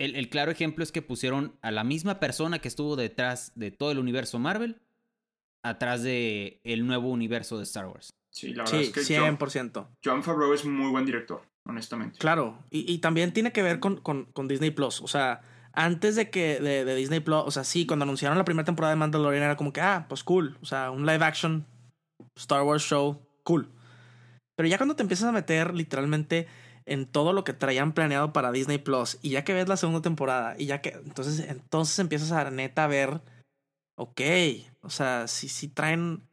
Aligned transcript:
el, 0.00 0.28
claro 0.30 0.50
ejemplo 0.50 0.82
es 0.82 0.92
que 0.92 1.02
pusieron 1.02 1.56
a 1.60 1.70
la 1.70 1.84
misma 1.84 2.20
persona 2.20 2.58
que 2.58 2.68
estuvo 2.68 2.96
detrás 2.96 3.52
de 3.54 3.70
todo 3.70 3.92
el 3.92 3.98
universo 3.98 4.38
Marvel, 4.38 4.80
atrás 5.62 6.02
de 6.02 6.60
el 6.64 6.86
nuevo 6.86 7.10
universo 7.10 7.58
de 7.58 7.64
Star 7.64 7.86
Wars. 7.86 8.14
Sí, 8.30 8.54
la 8.54 8.64
verdad 8.64 8.80
es 8.80 8.92
que 8.92 9.00
100%. 9.00 9.88
John, 10.02 10.22
Favreau 10.22 10.54
es 10.54 10.64
muy 10.64 10.90
buen 10.90 11.04
director, 11.04 11.42
honestamente. 11.66 12.18
Claro, 12.18 12.58
y, 12.70 12.98
también 12.98 13.32
tiene 13.32 13.52
que 13.52 13.62
ver 13.62 13.78
con, 13.80 13.96
con, 14.00 14.48
Disney 14.48 14.70
Plus. 14.70 15.02
O 15.02 15.08
sea, 15.08 15.42
antes 15.72 16.16
de 16.16 16.30
que 16.30 16.60
de, 16.60 16.94
Disney 16.94 17.20
Plus, 17.20 17.42
o 17.44 17.50
sea, 17.50 17.64
sí, 17.64 17.86
cuando 17.86 18.04
anunciaron 18.04 18.38
la 18.38 18.44
primera 18.44 18.64
temporada 18.64 18.94
de 18.94 18.98
Mandalorian 18.98 19.42
era 19.42 19.56
como 19.56 19.72
que, 19.72 19.80
ah, 19.80 20.06
pues 20.08 20.24
cool. 20.24 20.56
O 20.62 20.66
sea, 20.66 20.90
un 20.90 21.04
live 21.04 21.24
action 21.24 21.66
Star 22.36 22.62
Wars 22.62 22.82
show, 22.82 23.20
cool. 23.42 23.68
Pero 24.56 24.68
ya 24.68 24.78
cuando 24.78 24.96
te 24.96 25.02
empiezas 25.02 25.28
a 25.28 25.32
meter 25.32 25.74
literalmente 25.74 26.46
en 26.90 27.06
todo 27.06 27.32
lo 27.32 27.44
que 27.44 27.52
traían 27.52 27.92
planeado 27.92 28.32
para 28.32 28.50
Disney 28.50 28.78
Plus 28.78 29.18
y 29.22 29.30
ya 29.30 29.44
que 29.44 29.54
ves 29.54 29.68
la 29.68 29.76
segunda 29.76 30.02
temporada 30.02 30.56
y 30.58 30.66
ya 30.66 30.80
que 30.80 30.90
entonces 30.90 31.38
entonces 31.48 31.98
empiezas 32.00 32.32
a 32.32 32.50
neta 32.50 32.84
a 32.84 32.88
ver 32.88 33.22
ok, 33.94 34.20
o 34.82 34.90
sea, 34.90 35.28
si 35.28 35.48
si 35.48 35.68
traen 35.68 36.28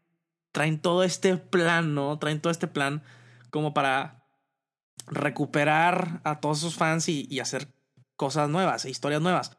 traen 0.51 0.81
todo 0.81 1.03
este 1.03 1.37
plan, 1.37 1.93
¿no? 1.93 2.17
Traen 2.17 2.41
todo 2.41 2.49
este 2.49 2.67
plan 2.67 3.03
como 3.51 3.75
para 3.75 4.25
recuperar 5.05 6.21
a 6.23 6.39
todos 6.39 6.59
sus 6.59 6.75
fans 6.75 7.07
y, 7.07 7.27
y 7.29 7.39
hacer 7.39 7.67
cosas 8.15 8.49
nuevas, 8.49 8.83
e 8.85 8.89
historias 8.89 9.21
nuevas. 9.21 9.57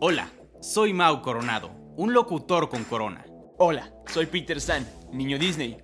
Hola, 0.00 0.30
soy 0.60 0.92
Mau 0.92 1.22
Coronado, 1.22 1.70
un 1.96 2.12
locutor 2.12 2.68
con 2.68 2.84
corona. 2.84 3.24
Hola, 3.56 3.94
soy 4.08 4.26
Peter 4.26 4.60
San, 4.60 4.86
niño 5.10 5.38
Disney. 5.38 5.83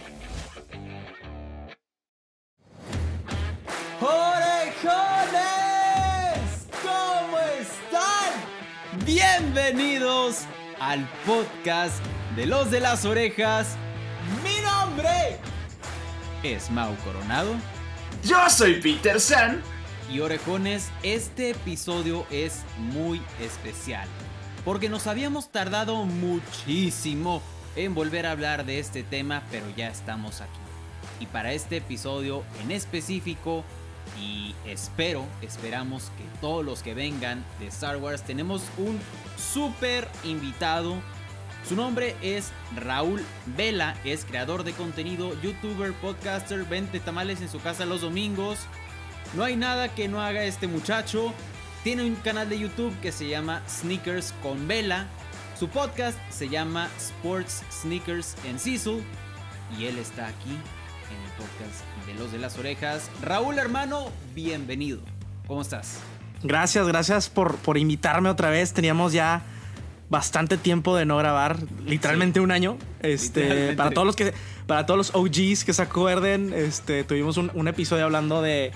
¡Orejones! 4.03 4.81
¿Cómo 6.81 7.37
están? 7.59 9.05
Bienvenidos 9.05 10.45
al 10.79 11.07
podcast 11.23 12.03
de 12.35 12.47
Los 12.47 12.71
de 12.71 12.79
las 12.79 13.05
Orejas. 13.05 13.75
Mi 14.43 14.59
nombre 14.63 15.37
es 16.41 16.71
Mau 16.71 16.95
Coronado. 17.05 17.53
Yo 18.23 18.49
soy 18.49 18.81
Peter 18.81 19.19
San 19.19 19.61
y 20.11 20.19
orejones, 20.21 20.89
este 21.03 21.51
episodio 21.51 22.25
es 22.31 22.63
muy 22.77 23.21
especial. 23.39 24.07
Porque 24.65 24.89
nos 24.89 25.05
habíamos 25.05 25.51
tardado 25.51 26.05
muchísimo 26.05 27.43
en 27.75 27.93
volver 27.93 28.25
a 28.25 28.31
hablar 28.31 28.65
de 28.65 28.79
este 28.79 29.03
tema, 29.03 29.43
pero 29.51 29.67
ya 29.77 29.89
estamos 29.89 30.41
aquí. 30.41 30.59
Y 31.19 31.27
para 31.27 31.53
este 31.53 31.77
episodio 31.77 32.43
en 32.63 32.71
específico, 32.71 33.63
y 34.19 34.55
espero, 34.65 35.25
esperamos 35.41 36.11
que 36.17 36.23
todos 36.39 36.65
los 36.65 36.83
que 36.83 36.93
vengan 36.93 37.43
de 37.59 37.67
Star 37.67 37.97
Wars, 37.97 38.23
tenemos 38.23 38.63
un 38.77 38.99
súper 39.37 40.07
invitado. 40.23 40.95
Su 41.67 41.75
nombre 41.75 42.15
es 42.21 42.51
Raúl 42.75 43.23
Vela, 43.45 43.95
es 44.03 44.25
creador 44.25 44.63
de 44.63 44.73
contenido, 44.73 45.39
youtuber, 45.41 45.93
podcaster, 45.93 46.65
vende 46.65 46.99
tamales 46.99 47.41
en 47.41 47.49
su 47.49 47.59
casa 47.61 47.85
los 47.85 48.01
domingos. 48.01 48.59
No 49.33 49.43
hay 49.43 49.55
nada 49.55 49.93
que 49.93 50.07
no 50.07 50.21
haga 50.21 50.43
este 50.43 50.67
muchacho. 50.67 51.33
Tiene 51.83 52.03
un 52.03 52.15
canal 52.15 52.49
de 52.49 52.59
YouTube 52.59 52.99
que 52.99 53.11
se 53.11 53.27
llama 53.27 53.61
Sneakers 53.67 54.33
con 54.43 54.67
Vela. 54.67 55.07
Su 55.57 55.69
podcast 55.69 56.17
se 56.29 56.49
llama 56.49 56.89
Sports 56.97 57.63
Sneakers 57.71 58.35
en 58.45 58.59
Cecil. 58.59 59.03
Y 59.77 59.85
él 59.85 59.97
está 59.97 60.27
aquí 60.27 60.49
en 60.49 61.21
el 61.23 61.31
podcast 61.37 61.90
de 62.05 62.13
Los 62.15 62.31
de 62.31 62.37
las 62.37 62.57
Orejas. 62.57 63.09
Raúl, 63.21 63.59
hermano, 63.59 64.09
bienvenido. 64.33 64.99
¿Cómo 65.47 65.61
estás? 65.61 65.99
Gracias, 66.43 66.87
gracias 66.87 67.29
por, 67.29 67.57
por 67.57 67.77
invitarme 67.77 68.29
otra 68.29 68.49
vez. 68.49 68.73
Teníamos 68.73 69.13
ya 69.13 69.43
bastante 70.09 70.57
tiempo 70.57 70.95
de 70.95 71.05
no 71.05 71.17
grabar, 71.17 71.57
literalmente 71.85 72.39
un 72.39 72.51
año. 72.51 72.77
Este, 73.01 73.73
para 73.75 73.91
todos 73.91 74.05
los 74.05 74.15
que, 74.15 74.33
para 74.67 74.85
todos 74.85 74.97
los 74.97 75.15
OGs 75.15 75.63
que 75.63 75.73
se 75.73 75.81
acuerden, 75.81 76.53
este, 76.53 77.03
tuvimos 77.03 77.37
un 77.37 77.67
episodio 77.67 78.05
hablando 78.05 78.41
de 78.41 78.71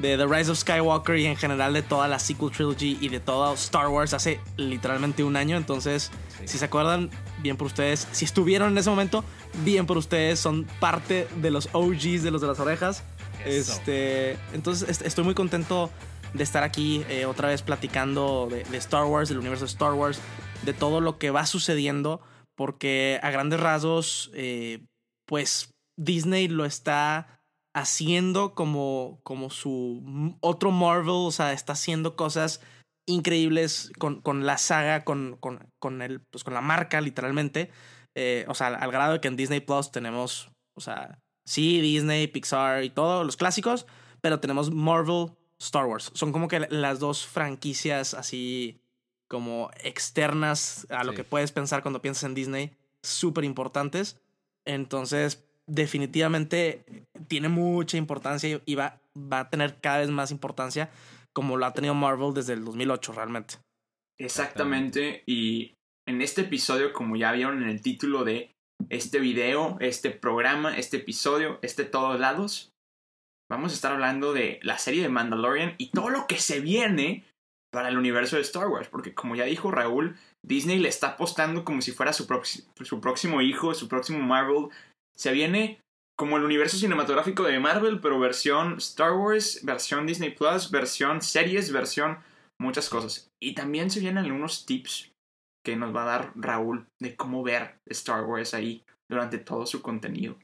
de 0.00 0.16
The 0.16 0.26
Rise 0.26 0.50
of 0.50 0.58
Skywalker 0.58 1.16
y 1.18 1.26
en 1.26 1.36
general 1.36 1.74
de 1.74 1.82
toda 1.82 2.08
la 2.08 2.18
sequel 2.18 2.50
trilogy 2.50 2.98
y 3.00 3.08
de 3.08 3.20
todo 3.20 3.52
Star 3.54 3.88
Wars 3.88 4.14
hace 4.14 4.40
literalmente 4.56 5.22
un 5.22 5.36
año. 5.36 5.56
Entonces, 5.56 6.10
si 6.44 6.58
se 6.58 6.64
acuerdan, 6.64 7.10
bien 7.42 7.56
por 7.56 7.66
ustedes. 7.66 8.06
Si 8.12 8.24
estuvieron 8.24 8.72
en 8.72 8.78
ese 8.78 8.90
momento, 8.90 9.24
bien 9.64 9.86
por 9.86 9.98
ustedes. 9.98 10.38
Son 10.38 10.66
parte 10.80 11.28
de 11.36 11.50
los 11.50 11.68
OGs 11.72 12.22
de 12.22 12.30
los 12.30 12.40
de 12.40 12.46
las 12.46 12.60
orejas. 12.60 13.04
Este, 13.44 14.38
entonces, 14.52 15.00
estoy 15.02 15.24
muy 15.24 15.34
contento 15.34 15.90
de 16.34 16.44
estar 16.44 16.62
aquí 16.62 17.04
eh, 17.08 17.26
otra 17.26 17.48
vez 17.48 17.62
platicando 17.62 18.48
de, 18.50 18.62
Star 18.76 19.04
Wars, 19.04 19.28
del 19.28 19.38
universo 19.38 19.64
de 19.64 19.70
Star 19.70 19.94
Wars, 19.94 20.20
de 20.62 20.72
todo 20.72 21.00
lo 21.00 21.18
que 21.18 21.30
va 21.30 21.46
sucediendo. 21.46 22.20
Porque 22.56 23.18
a 23.22 23.30
grandes 23.30 23.60
rasgos, 23.60 24.30
eh, 24.34 24.84
pues 25.26 25.72
Disney 25.96 26.48
lo 26.48 26.64
está 26.64 27.40
haciendo 27.74 28.54
como, 28.54 29.20
como 29.22 29.48
su 29.50 30.36
otro 30.40 30.70
Marvel, 30.70 31.08
o 31.08 31.30
sea, 31.30 31.52
está 31.52 31.72
haciendo 31.72 32.16
cosas 32.16 32.60
increíbles 33.06 33.90
con, 33.98 34.20
con 34.20 34.46
la 34.46 34.58
saga, 34.58 35.04
con, 35.04 35.36
con, 35.40 35.70
con, 35.78 36.02
el, 36.02 36.20
pues 36.20 36.44
con 36.44 36.54
la 36.54 36.60
marca, 36.60 37.00
literalmente. 37.00 37.70
Eh, 38.14 38.44
o 38.48 38.54
sea, 38.54 38.68
al, 38.68 38.90
grado 38.90 39.14
de 39.14 39.20
que 39.20 39.28
en 39.28 39.36
Disney 39.36 39.60
Plus 39.60 39.90
tenemos, 39.90 40.50
o 40.74 40.80
sea, 40.80 41.18
sí, 41.44 41.80
Disney, 41.80 42.26
Pixar 42.26 42.84
y 42.84 42.90
todos 42.90 43.24
los 43.24 43.36
clásicos, 43.36 43.86
pero 44.20 44.40
tenemos 44.40 44.70
Marvel, 44.70 45.32
Star 45.58 45.86
Wars. 45.86 46.10
Son 46.14 46.32
como 46.32 46.48
que 46.48 46.60
las 46.60 46.98
dos 46.98 47.26
franquicias 47.26 48.14
así 48.14 48.80
como 49.28 49.70
externas 49.84 50.86
a 50.90 51.04
lo 51.04 51.14
que 51.14 51.22
puedes 51.22 51.52
pensar 51.52 51.82
cuando 51.82 52.02
piensas 52.02 52.24
en 52.24 52.34
Disney, 52.34 52.76
súper 53.02 53.44
importantes. 53.44 54.20
Entonces, 54.64 55.44
definitivamente 55.66 57.06
tiene 57.28 57.48
mucha 57.48 57.96
importancia 57.96 58.60
y 58.64 58.74
va, 58.74 59.00
va 59.16 59.40
a 59.40 59.50
tener 59.50 59.80
cada 59.80 59.98
vez 59.98 60.10
más 60.10 60.32
importancia 60.32 60.90
como 61.34 61.56
lo 61.56 61.66
ha 61.66 61.72
tenido 61.72 61.94
Marvel 61.94 62.34
desde 62.34 62.54
el 62.54 62.64
2008 62.64 63.12
realmente. 63.12 63.54
Exactamente, 64.18 65.22
y 65.26 65.74
en 66.06 66.20
este 66.20 66.42
episodio, 66.42 66.92
como 66.92 67.16
ya 67.16 67.32
vieron 67.32 67.62
en 67.62 67.68
el 67.68 67.80
título 67.80 68.24
de 68.24 68.52
este 68.88 69.18
video, 69.18 69.76
este 69.80 70.10
programa, 70.10 70.76
este 70.76 70.98
episodio, 70.98 71.58
este 71.62 71.84
todos 71.84 72.18
lados, 72.18 72.70
vamos 73.50 73.72
a 73.72 73.74
estar 73.74 73.92
hablando 73.92 74.32
de 74.32 74.60
la 74.62 74.78
serie 74.78 75.02
de 75.02 75.08
Mandalorian 75.08 75.74
y 75.78 75.90
todo 75.90 76.10
lo 76.10 76.26
que 76.26 76.38
se 76.38 76.60
viene 76.60 77.24
para 77.72 77.88
el 77.88 77.98
universo 77.98 78.36
de 78.36 78.42
Star 78.42 78.68
Wars, 78.68 78.88
porque 78.88 79.14
como 79.14 79.36
ya 79.36 79.44
dijo 79.44 79.70
Raúl, 79.70 80.16
Disney 80.44 80.78
le 80.78 80.88
está 80.88 81.10
apostando 81.10 81.64
como 81.64 81.82
si 81.82 81.92
fuera 81.92 82.12
su, 82.12 82.26
su 82.82 83.00
próximo 83.00 83.42
hijo, 83.42 83.74
su 83.74 83.88
próximo 83.88 84.18
Marvel, 84.20 84.68
se 85.16 85.32
viene 85.32 85.80
como 86.20 86.36
el 86.36 86.44
universo 86.44 86.76
cinematográfico 86.76 87.44
de 87.44 87.58
Marvel, 87.58 87.98
pero 87.98 88.20
versión 88.20 88.76
Star 88.76 89.12
Wars, 89.12 89.60
versión 89.64 90.06
Disney 90.06 90.28
Plus, 90.28 90.70
versión 90.70 91.22
series, 91.22 91.72
versión 91.72 92.18
muchas 92.60 92.90
cosas. 92.90 93.30
Y 93.42 93.54
también 93.54 93.90
se 93.90 94.00
vienen 94.00 94.26
algunos 94.26 94.66
tips 94.66 95.12
que 95.64 95.76
nos 95.76 95.96
va 95.96 96.02
a 96.02 96.06
dar 96.18 96.32
Raúl 96.34 96.86
de 97.00 97.16
cómo 97.16 97.42
ver 97.42 97.78
Star 97.86 98.26
Wars 98.26 98.52
ahí 98.52 98.84
durante 99.10 99.38
todo 99.38 99.64
su 99.64 99.80
contenido. 99.80 100.38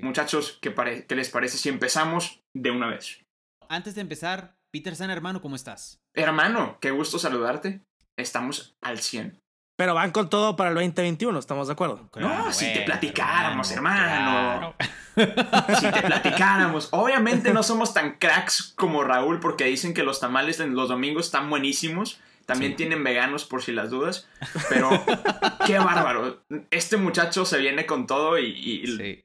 Muchachos, 0.00 0.58
¿qué, 0.62 0.74
¿qué, 1.06 1.14
les 1.14 1.28
parece 1.28 1.58
si 1.58 1.68
empezamos 1.68 2.40
de 2.56 2.70
una 2.70 2.86
vez? 2.86 3.22
Antes 3.68 3.94
de 3.94 4.00
empezar, 4.00 4.54
Peter 4.72 4.96
San, 4.96 5.10
hermano, 5.10 5.42
¿cómo 5.42 5.56
estás? 5.56 5.98
Hermano, 6.16 6.78
qué 6.80 6.90
gusto 6.90 7.18
saludarte. 7.18 7.82
Estamos 8.18 8.74
al 8.80 9.00
100. 9.00 9.38
Pero 9.80 9.94
van 9.94 10.10
con 10.10 10.28
todo 10.28 10.56
para 10.56 10.68
el 10.68 10.74
2021, 10.74 11.38
¿estamos 11.38 11.68
de 11.68 11.72
acuerdo? 11.72 12.10
no, 12.16 12.52
si 12.52 12.70
te 12.70 12.82
platicáramos, 12.82 13.72
hermano. 13.72 14.74
Si 15.16 15.90
te 15.90 16.02
platicáramos. 16.02 16.88
Obviamente 16.90 17.54
no 17.54 17.62
somos 17.62 17.94
tan 17.94 18.18
cracks 18.18 18.74
como 18.76 19.04
Raúl 19.04 19.40
porque 19.40 19.64
dicen 19.64 19.94
que 19.94 20.02
los 20.02 20.20
tamales 20.20 20.60
en 20.60 20.74
los 20.74 20.90
domingos 20.90 21.24
están 21.24 21.48
buenísimos. 21.48 22.20
También 22.44 22.76
tienen 22.76 23.02
veganos 23.02 23.46
por 23.46 23.62
si 23.62 23.72
las 23.72 23.88
dudas. 23.88 24.28
Pero 24.68 24.90
qué 25.66 25.78
bárbaro. 25.78 26.42
Este 26.70 26.98
muchacho 26.98 27.46
se 27.46 27.56
viene 27.56 27.86
con 27.86 28.06
todo 28.06 28.38
y, 28.38 29.24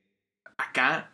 acá 0.55 1.11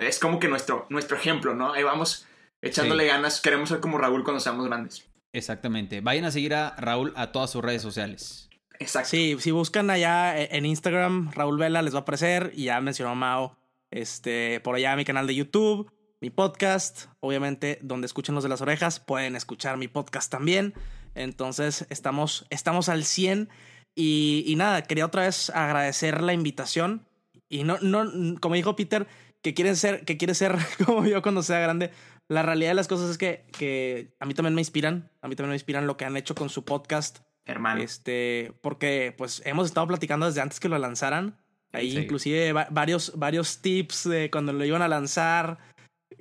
es 0.00 0.18
como 0.18 0.40
que 0.40 0.48
nuestro, 0.48 0.86
nuestro 0.88 1.16
ejemplo, 1.16 1.54
¿no? 1.54 1.74
Ahí 1.74 1.84
vamos 1.84 2.26
echándole 2.60 3.06
ganas. 3.06 3.40
Queremos 3.40 3.68
ser 3.68 3.78
como 3.78 3.98
Raúl 3.98 4.24
cuando 4.24 4.40
seamos 4.40 4.66
grandes. 4.66 5.06
Exactamente. 5.32 6.00
Vayan 6.00 6.24
a 6.24 6.32
seguir 6.32 6.54
a 6.54 6.74
Raúl 6.76 7.12
a 7.14 7.30
todas 7.30 7.52
sus 7.52 7.62
redes 7.62 7.82
sociales. 7.82 8.49
Exacto. 8.80 9.10
Sí, 9.10 9.36
si 9.38 9.50
buscan 9.50 9.90
allá 9.90 10.38
e, 10.40 10.56
en 10.56 10.64
Instagram, 10.64 11.30
Raúl 11.32 11.58
Vela 11.58 11.82
les 11.82 11.94
va 11.94 11.98
a 11.98 12.02
aparecer. 12.02 12.50
Y 12.54 12.64
ya 12.64 12.80
mencionó 12.80 13.14
Mao. 13.14 13.56
Este, 13.90 14.60
por 14.60 14.74
allá 14.74 14.96
mi 14.96 15.04
canal 15.04 15.26
de 15.26 15.34
YouTube, 15.34 15.92
mi 16.20 16.30
podcast, 16.30 17.06
obviamente, 17.20 17.78
donde 17.82 18.06
escuchen 18.06 18.34
los 18.34 18.44
de 18.44 18.48
las 18.48 18.60
orejas, 18.60 19.00
pueden 19.00 19.36
escuchar 19.36 19.76
mi 19.76 19.88
podcast 19.88 20.30
también. 20.30 20.74
Entonces, 21.14 21.86
estamos, 21.90 22.46
estamos 22.50 22.88
al 22.88 23.04
100. 23.04 23.50
Y, 23.94 24.44
y 24.46 24.56
nada, 24.56 24.82
quería 24.82 25.06
otra 25.06 25.22
vez 25.22 25.50
agradecer 25.50 26.22
la 26.22 26.32
invitación. 26.32 27.06
Y 27.48 27.64
no, 27.64 27.78
no, 27.82 28.40
como 28.40 28.54
dijo 28.54 28.76
Peter, 28.76 29.06
que 29.42 29.52
quieren 29.52 29.76
ser, 29.76 30.04
que 30.04 30.16
quiere 30.16 30.34
ser 30.34 30.56
como 30.86 31.04
yo 31.04 31.20
cuando 31.20 31.42
sea 31.42 31.58
grande. 31.58 31.90
La 32.28 32.42
realidad 32.42 32.70
de 32.70 32.74
las 32.76 32.88
cosas 32.88 33.10
es 33.10 33.18
que, 33.18 33.44
que 33.58 34.14
a 34.20 34.24
mí 34.24 34.32
también 34.32 34.54
me 34.54 34.62
inspiran. 34.62 35.10
A 35.20 35.28
mí 35.28 35.36
también 35.36 35.50
me 35.50 35.56
inspiran 35.56 35.86
lo 35.86 35.98
que 35.98 36.06
han 36.06 36.16
hecho 36.16 36.34
con 36.34 36.48
su 36.48 36.64
podcast. 36.64 37.18
Hermano. 37.46 37.80
Este, 37.82 38.52
porque 38.60 39.14
pues 39.16 39.42
hemos 39.44 39.66
estado 39.66 39.86
platicando 39.88 40.26
desde 40.26 40.40
antes 40.40 40.60
que 40.60 40.68
lo 40.68 40.78
lanzaran. 40.78 41.36
Ahí 41.72 41.92
Sí. 41.92 41.98
inclusive 41.98 42.52
va- 42.52 42.68
varios, 42.70 43.12
varios 43.16 43.60
tips 43.62 44.08
de 44.08 44.30
cuando 44.30 44.52
lo 44.52 44.64
iban 44.64 44.82
a 44.82 44.88
lanzar. 44.88 45.58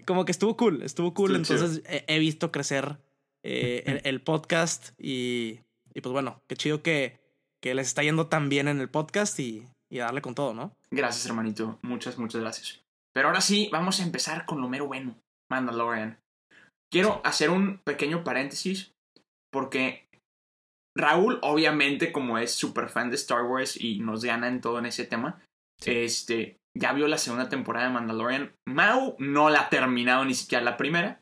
Como 0.06 0.26
que 0.26 0.32
estuvo 0.32 0.56
cool, 0.58 0.82
estuvo 0.84 1.14
cool. 1.14 1.36
Estuvo. 1.36 1.58
Entonces 1.58 1.84
he, 1.88 2.06
he 2.08 2.20
visto 2.20 2.52
crecer 2.52 2.98
eh, 3.44 3.84
el, 3.86 4.02
el 4.04 4.22
podcast 4.22 4.90
y, 5.00 5.60
y 5.94 6.02
pues 6.02 6.12
bueno, 6.14 6.42
qué 6.48 6.56
chido 6.56 6.82
que, 6.84 7.20
que 7.62 7.74
les 7.76 7.88
está 7.88 8.04
yendo 8.04 8.28
tan 8.28 8.50
bien 8.50 8.68
en 8.68 8.80
el 8.80 8.90
podcast 8.90 9.40
y, 9.40 9.66
y 9.90 10.00
a 10.00 10.06
darle 10.06 10.22
con 10.22 10.36
todo, 10.36 10.54
¿no? 10.54 10.76
Gracias, 10.92 11.26
hermanito. 11.26 11.80
Muchas, 11.82 12.18
muchas 12.18 12.42
gracias. 12.42 12.82
Pero 13.14 13.28
ahora 13.28 13.42
sí, 13.42 13.70
vamos 13.72 14.00
a 14.00 14.04
empezar 14.04 14.46
con 14.46 14.62
lo 14.62 14.70
mero 14.70 14.88
bueno. 14.88 15.16
Mandalorian. 15.50 16.20
Quiero 16.92 17.22
hacer 17.24 17.50
un 17.50 17.80
pequeño 17.80 18.24
paréntesis 18.24 18.94
porque 19.52 20.08
Raúl, 20.96 21.40
obviamente, 21.42 22.12
como 22.12 22.38
es 22.38 22.52
súper 22.52 22.90
fan 22.90 23.10
de 23.10 23.16
Star 23.16 23.44
Wars 23.44 23.80
y 23.80 24.00
nos 24.00 24.24
gana 24.24 24.48
en 24.48 24.62
todo 24.62 24.80
en 24.80 24.86
ese 24.86 25.06
tema, 25.06 25.42
Sí. 25.80 25.92
este, 25.92 26.60
ya 26.76 26.92
vio 26.94 27.08
la 27.08 27.18
segunda 27.18 27.48
temporada 27.50 27.88
de 27.88 27.94
Mandalorian. 27.94 28.52
Mau 28.66 29.16
no 29.20 29.50
la 29.50 29.62
ha 29.62 29.70
terminado 29.70 30.26
ni 30.26 30.34
siquiera 30.34 30.64
la 30.64 30.76
primera. 30.78 31.22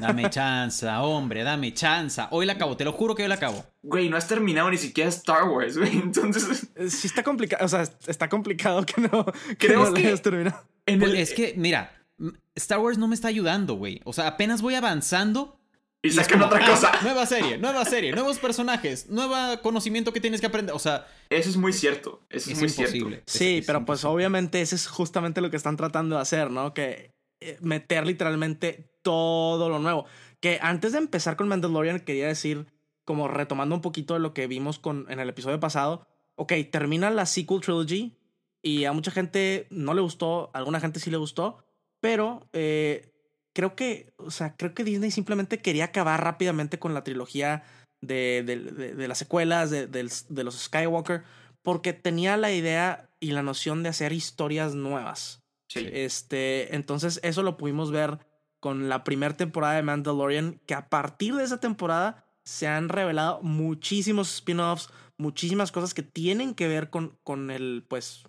Dame 0.00 0.28
chanza, 0.28 1.02
hombre, 1.02 1.44
dame 1.44 1.72
chanza. 1.72 2.28
Hoy 2.32 2.46
la 2.46 2.54
acabo, 2.54 2.76
te 2.76 2.84
lo 2.84 2.92
juro 2.92 3.14
que 3.14 3.22
hoy 3.22 3.28
la 3.28 3.36
acabo. 3.36 3.64
Güey, 3.82 4.08
no 4.08 4.16
has 4.16 4.26
terminado 4.26 4.70
ni 4.70 4.76
siquiera 4.76 5.08
Star 5.08 5.44
Wars, 5.48 5.78
güey. 5.78 5.96
Entonces, 5.98 6.68
Eh, 6.74 6.90
Sí 6.90 7.06
está 7.06 7.22
complicado, 7.22 7.64
o 7.64 7.68
sea, 7.68 7.82
está 8.06 8.28
complicado 8.28 8.84
que 8.84 9.00
no, 9.00 9.24
que 9.58 9.68
no 9.68 9.84
lo 9.86 9.94
que- 9.94 10.06
hayas 10.06 10.22
terminado. 10.22 10.64
Pues 10.84 11.02
el- 11.02 11.16
es 11.16 11.32
que, 11.32 11.54
mira, 11.56 11.92
Star 12.56 12.78
Wars 12.80 12.98
no 12.98 13.06
me 13.08 13.14
está 13.14 13.28
ayudando, 13.28 13.74
güey. 13.74 14.00
O 14.04 14.12
sea, 14.12 14.26
apenas 14.26 14.62
voy 14.62 14.74
avanzando. 14.74 15.57
Y 16.02 16.08
es 16.08 16.14
sacan 16.14 16.38
como, 16.40 16.46
otra 16.46 16.64
ah, 16.64 16.70
cosa. 16.70 16.92
Nueva 17.02 17.26
serie, 17.26 17.58
nueva 17.58 17.84
serie, 17.84 18.12
nuevos 18.12 18.38
personajes, 18.38 19.08
nuevo 19.08 19.34
conocimiento 19.62 20.12
que 20.12 20.20
tienes 20.20 20.40
que 20.40 20.46
aprender. 20.46 20.74
O 20.74 20.78
sea, 20.78 21.06
Eso 21.30 21.50
es 21.50 21.56
muy 21.56 21.72
cierto. 21.72 22.20
Eso 22.30 22.50
es, 22.50 22.56
es 22.56 22.62
muy 22.62 22.68
imposible. 22.70 23.16
cierto. 23.16 23.32
Sí, 23.32 23.54
Es- 23.56 23.60
es 23.60 23.66
pero 23.66 23.84
pues 23.84 24.00
imposible. 24.00 24.14
obviamente 24.14 24.60
ese 24.60 24.76
es 24.76 24.86
justamente 24.86 25.40
lo 25.40 25.50
que 25.50 25.56
están 25.56 25.76
tratando 25.76 26.16
de 26.16 26.22
hacer, 26.22 26.50
¿no? 26.50 26.72
Que 26.74 27.12
eh, 27.40 27.56
meter 27.60 28.06
literalmente 28.06 28.90
todo 29.02 29.68
lo 29.68 29.78
nuevo. 29.78 30.06
Que 30.40 30.58
antes 30.62 30.92
de 30.92 30.98
empezar 30.98 31.36
con 31.36 31.48
Mandalorian 31.48 32.00
quería 32.00 32.26
decir, 32.28 32.66
como 33.04 33.26
retomando 33.26 33.74
un 33.74 33.80
poquito 33.80 34.14
de 34.14 34.20
lo 34.20 34.34
que 34.34 34.46
vimos 34.46 34.78
con, 34.78 35.06
en 35.10 35.18
el 35.18 35.28
episodio 35.28 35.58
pasado, 35.58 36.06
ok, 36.36 36.52
termina 36.70 37.10
la 37.10 37.26
sequel 37.26 37.60
trilogy 37.60 38.16
y 38.62 38.84
a 38.84 38.92
mucha 38.92 39.10
gente 39.10 39.66
no 39.70 39.94
le 39.94 40.00
gustó, 40.00 40.50
a 40.54 40.58
alguna 40.58 40.78
gente 40.78 41.00
sí 41.00 41.10
le 41.10 41.16
gustó, 41.16 41.64
pero 42.00 42.48
eh, 42.52 43.12
creo 43.58 43.74
que, 43.74 44.12
o 44.18 44.30
sea, 44.30 44.54
creo 44.56 44.72
que 44.72 44.84
Disney 44.84 45.10
simplemente 45.10 45.58
quería 45.58 45.86
acabar 45.86 46.22
rápidamente 46.22 46.78
con 46.78 46.94
la 46.94 47.02
trilogía 47.02 47.64
de, 48.00 48.44
de, 48.46 48.56
de- 48.56 48.94
de 48.94 49.08
las 49.08 49.18
secuelas 49.18 49.70
de 49.72 50.44
los 50.44 50.54
Skywalker 50.60 51.24
porque 51.64 51.92
tenía 51.92 52.36
la 52.36 52.52
idea 52.52 53.10
y 53.18 53.32
la 53.32 53.42
noción 53.42 53.82
de 53.82 53.88
hacer 53.88 54.12
historias 54.12 54.76
nuevas. 54.76 55.40
Sí. 55.68 55.88
Este, 55.92 56.76
entonces 56.76 57.18
eso 57.24 57.42
lo 57.42 57.56
pudimos 57.56 57.90
ver 57.90 58.20
con 58.60 58.88
la 58.88 59.02
primera 59.02 59.36
temporada 59.36 59.74
de 59.74 59.82
Mandalorian, 59.82 60.60
que 60.64 60.74
a 60.74 60.88
partir 60.88 61.34
de 61.34 61.42
esa 61.42 61.58
temporada 61.58 62.24
se 62.44 62.68
han 62.68 62.88
revelado 62.88 63.42
muchísimos 63.42 64.32
spin-offs, 64.36 64.88
muchísimas 65.18 65.72
cosas 65.72 65.94
que 65.94 66.04
tienen 66.04 66.54
que 66.54 66.68
ver 66.68 66.90
con, 66.90 67.18
con 67.24 67.50
el, 67.50 67.84
pues, 67.88 68.22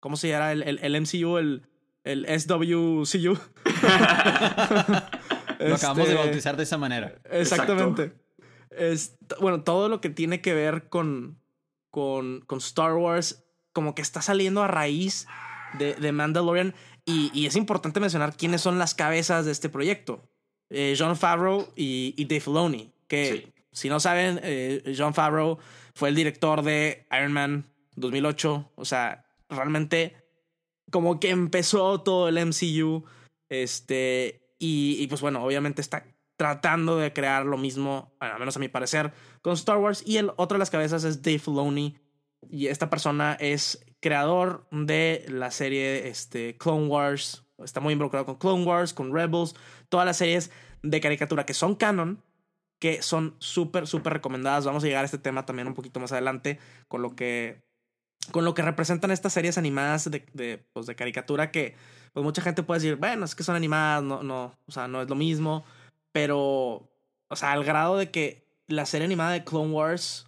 ¿cómo 0.00 0.16
se 0.16 0.28
llama? 0.28 0.52
El, 0.52 0.62
el, 0.62 0.78
el 0.80 0.94
MCU, 0.94 1.38
el, 1.38 1.67
el 2.10 2.26
SWCU. 2.40 3.38
lo 5.58 5.74
acabamos 5.74 6.06
de 6.08 6.14
Este, 6.14 6.14
bautizar 6.14 6.56
de 6.56 6.62
esa 6.62 6.78
manera. 6.78 7.14
Exactamente. 7.30 8.12
Es, 8.70 9.16
bueno, 9.40 9.62
todo 9.62 9.88
lo 9.88 10.00
que 10.00 10.10
tiene 10.10 10.40
que 10.40 10.54
ver 10.54 10.88
con, 10.88 11.38
con, 11.90 12.42
con 12.46 12.58
Star 12.58 12.94
Wars, 12.94 13.44
como 13.72 13.94
que 13.94 14.02
está 14.02 14.22
saliendo 14.22 14.62
a 14.62 14.68
raíz 14.68 15.26
de, 15.78 15.94
de 15.94 16.12
Mandalorian. 16.12 16.74
Y, 17.04 17.30
y 17.32 17.46
es 17.46 17.56
importante 17.56 18.00
mencionar 18.00 18.36
quiénes 18.36 18.60
son 18.60 18.78
las 18.78 18.94
cabezas 18.94 19.46
de 19.46 19.52
este 19.52 19.68
proyecto. 19.68 20.28
Eh, 20.70 20.94
John 20.98 21.16
Favreau 21.16 21.68
y, 21.74 22.14
y 22.16 22.24
Dave 22.26 22.40
Filoni. 22.40 22.92
Que, 23.08 23.24
Sí. 23.46 23.52
si 23.72 23.88
no 23.88 23.98
saben, 24.00 24.38
eh, 24.42 24.94
John 24.96 25.14
Favreau 25.14 25.58
fue 25.94 26.10
el 26.10 26.14
director 26.14 26.62
de 26.62 27.06
Iron 27.12 27.32
Man 27.32 27.64
2008. 27.96 28.70
O 28.74 28.84
sea, 28.84 29.24
realmente 29.48 30.16
como 30.90 31.20
que 31.20 31.30
empezó 31.30 32.00
todo 32.00 32.28
el 32.28 32.38
MCU. 32.38 33.04
Este, 33.48 34.54
y, 34.58 35.06
pues 35.08 35.20
bueno, 35.20 35.42
obviamente 35.42 35.80
está 35.80 36.04
tratando 36.36 36.96
de 36.96 37.12
crear 37.12 37.44
lo 37.44 37.58
mismo, 37.58 38.14
al 38.20 38.38
menos 38.38 38.56
a 38.56 38.60
mi 38.60 38.68
parecer, 38.68 39.12
con 39.42 39.54
Star 39.54 39.78
Wars. 39.78 40.02
Y 40.06 40.18
el 40.18 40.30
otro 40.36 40.56
de 40.56 40.60
las 40.60 40.70
cabezas 40.70 41.04
es 41.04 41.22
Dave 41.22 41.38
Filoni. 41.38 41.98
Y 42.48 42.68
esta 42.68 42.88
persona 42.88 43.36
es 43.40 43.84
creador 44.00 44.66
de 44.70 45.26
la 45.28 45.50
serie 45.50 46.08
este, 46.08 46.56
Clone 46.56 46.86
Wars. 46.86 47.44
Está 47.58 47.80
muy 47.80 47.92
involucrado 47.94 48.26
con 48.26 48.36
Clone 48.36 48.64
Wars, 48.64 48.94
con 48.94 49.12
Rebels, 49.12 49.56
todas 49.88 50.06
las 50.06 50.16
series 50.16 50.50
de 50.82 51.00
caricatura 51.00 51.44
que 51.44 51.54
son 51.54 51.74
canon, 51.74 52.22
que 52.78 53.02
son 53.02 53.34
súper, 53.38 53.88
súper 53.88 54.12
recomendadas. 54.12 54.64
Vamos 54.64 54.84
a 54.84 54.86
llegar 54.86 55.02
a 55.02 55.06
este 55.06 55.18
tema 55.18 55.44
también 55.44 55.66
un 55.66 55.74
poquito 55.74 55.98
más 55.98 56.12
adelante 56.12 56.60
con 56.86 57.02
lo 57.02 57.16
que, 57.16 57.67
con 58.30 58.44
lo 58.44 58.54
que 58.54 58.62
representan 58.62 59.10
estas 59.10 59.32
series 59.32 59.58
animadas 59.58 60.10
de, 60.10 60.24
de, 60.32 60.64
pues, 60.72 60.86
de 60.86 60.94
caricatura 60.94 61.50
que 61.50 61.74
pues 62.12 62.24
mucha 62.24 62.42
gente 62.42 62.62
puede 62.62 62.80
decir, 62.80 62.96
bueno, 62.96 63.24
es 63.24 63.34
que 63.34 63.44
son 63.44 63.56
animadas, 63.56 64.02
no, 64.02 64.22
no, 64.22 64.58
o 64.66 64.72
sea, 64.72 64.88
no 64.88 65.02
es 65.02 65.08
lo 65.08 65.14
mismo. 65.14 65.64
Pero, 66.12 66.90
o 67.28 67.36
sea, 67.36 67.52
al 67.52 67.64
grado 67.64 67.96
de 67.96 68.10
que 68.10 68.46
la 68.66 68.86
serie 68.86 69.04
animada 69.04 69.32
de 69.32 69.44
Clone 69.44 69.72
Wars, 69.72 70.26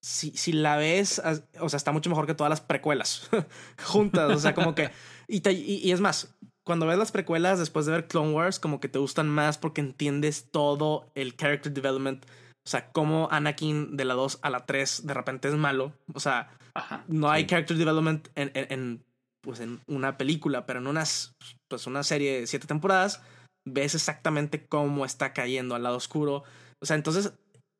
si, 0.00 0.30
si 0.36 0.52
la 0.52 0.76
ves, 0.76 1.20
o 1.60 1.68
sea, 1.68 1.76
está 1.76 1.92
mucho 1.92 2.10
mejor 2.10 2.26
que 2.26 2.34
todas 2.34 2.50
las 2.50 2.60
precuelas 2.60 3.28
juntas. 3.84 4.30
O 4.30 4.38
sea, 4.38 4.54
como 4.54 4.74
que. 4.74 4.90
Y, 5.28 5.42
y 5.48 5.92
es 5.92 6.00
más, 6.00 6.34
cuando 6.64 6.86
ves 6.86 6.98
las 6.98 7.12
precuelas 7.12 7.58
después 7.58 7.86
de 7.86 7.92
ver 7.92 8.06
Clone 8.06 8.32
Wars, 8.32 8.60
como 8.60 8.80
que 8.80 8.88
te 8.88 8.98
gustan 8.98 9.28
más 9.28 9.58
porque 9.58 9.80
entiendes 9.80 10.50
todo 10.50 11.10
el 11.14 11.36
character 11.36 11.72
development. 11.72 12.24
O 12.64 12.70
sea, 12.70 12.92
cómo 12.92 13.28
Anakin 13.30 13.96
de 13.96 14.04
la 14.04 14.14
2 14.14 14.38
a 14.42 14.50
la 14.50 14.66
3 14.66 15.06
de 15.06 15.14
repente 15.14 15.48
es 15.48 15.54
malo. 15.54 15.92
O 16.14 16.20
sea, 16.20 16.50
Ajá. 16.74 17.04
no 17.08 17.30
hay 17.30 17.42
Sí. 17.42 17.48
character 17.48 17.76
development 17.76 18.28
en, 18.36 18.50
en, 18.54 18.66
en, 18.72 19.04
pues 19.42 19.60
en 19.60 19.80
una 19.88 20.16
película, 20.16 20.64
pero 20.64 20.78
en 20.78 20.86
unas, 20.86 21.32
pues 21.68 21.86
una 21.86 22.02
serie 22.04 22.40
de 22.40 22.46
siete 22.46 22.66
temporadas, 22.68 23.20
ves 23.66 23.94
exactamente 23.94 24.64
cómo 24.66 25.04
está 25.04 25.32
cayendo 25.32 25.74
al 25.74 25.82
lado 25.82 25.96
oscuro. 25.96 26.44
O 26.80 26.86
sea, 26.86 26.94
entonces 26.96 27.32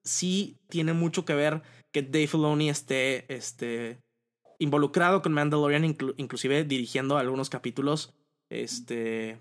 sí 0.05 0.57
tiene 0.69 0.93
mucho 0.95 1.25
que 1.25 1.35
ver 1.35 1.63
que 1.95 2.03
Dave 2.03 2.27
Filoni 2.27 2.69
esté 2.69 3.33
este, 3.33 4.01
involucrado 4.59 5.23
con 5.23 5.33
Mandalorian, 5.33 5.85
inclu- 5.85 6.15
inclusive 6.17 6.65
dirigiendo 6.65 7.19
algunos 7.19 7.51
capítulos. 7.51 8.13
Este, 8.51 9.41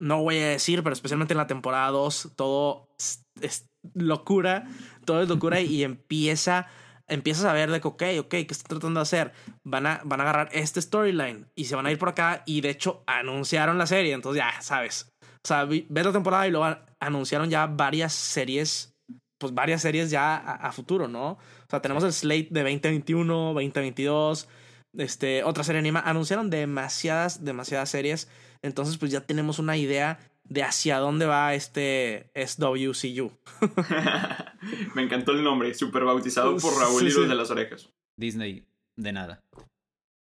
no 0.00 0.22
voy 0.22 0.38
a 0.38 0.48
decir, 0.48 0.82
pero 0.82 0.92
especialmente 0.94 1.34
en 1.34 1.38
la 1.38 1.46
temporada 1.46 1.90
2, 1.90 2.32
todo 2.36 2.86
es, 2.98 3.22
es 3.40 3.66
locura, 3.94 4.66
todo 5.04 5.22
es 5.22 5.28
locura 5.28 5.60
y 5.60 5.84
empieza, 5.84 6.66
empiezas 7.06 7.44
a 7.44 7.52
ver 7.52 7.70
de 7.70 7.80
que, 7.80 7.88
ok, 7.88 8.02
ok, 8.20 8.28
¿qué 8.28 8.46
están 8.50 8.68
tratando 8.68 9.00
de 9.00 9.02
hacer? 9.02 9.32
Van 9.64 9.86
a, 9.86 10.00
van 10.04 10.20
a 10.20 10.24
agarrar 10.24 10.48
este 10.52 10.80
storyline 10.80 11.46
y 11.54 11.64
se 11.64 11.76
van 11.76 11.86
a 11.86 11.92
ir 11.92 11.98
por 11.98 12.10
acá 12.10 12.42
y 12.46 12.60
de 12.60 12.70
hecho 12.70 13.02
anunciaron 13.06 13.78
la 13.78 13.86
serie, 13.86 14.12
entonces 14.12 14.42
ya 14.42 14.60
sabes. 14.60 15.10
O 15.20 15.48
sea, 15.48 15.64
ves 15.64 15.86
la 15.88 16.12
temporada 16.12 16.46
y 16.46 16.50
luego 16.50 16.76
anunciaron 17.00 17.48
ya 17.48 17.66
varias 17.66 18.12
series, 18.12 18.94
pues 19.38 19.54
varias 19.54 19.82
series 19.82 20.10
ya 20.10 20.36
a, 20.36 20.54
a 20.54 20.72
futuro, 20.72 21.08
¿no? 21.08 21.32
O 21.32 21.70
sea, 21.70 21.80
tenemos 21.80 22.02
el 22.04 22.12
slate 22.12 22.48
de 22.50 22.62
2021, 22.62 23.54
2022, 23.54 24.48
este, 24.96 25.44
otra 25.44 25.64
serie 25.64 25.78
anima. 25.78 26.00
Anunciaron 26.00 26.50
demasiadas, 26.50 27.44
demasiadas 27.44 27.90
series. 27.90 28.28
Entonces, 28.62 28.98
pues 28.98 29.12
ya 29.12 29.20
tenemos 29.20 29.58
una 29.58 29.76
idea 29.76 30.18
de 30.48 30.62
hacia 30.62 30.98
dónde 30.98 31.26
va 31.26 31.54
este 31.54 32.30
SWCU. 32.34 33.30
Me 34.94 35.02
encantó 35.02 35.32
el 35.32 35.42
nombre, 35.44 35.74
super 35.74 36.04
bautizado 36.04 36.56
por 36.56 36.78
Raúl 36.78 37.00
Sí, 37.00 37.06
y 37.06 37.10
los 37.10 37.22
sí. 37.24 37.28
de 37.28 37.34
las 37.34 37.50
orejas. 37.50 37.90
Disney, 38.18 38.66
de 38.96 39.12
nada. 39.12 39.42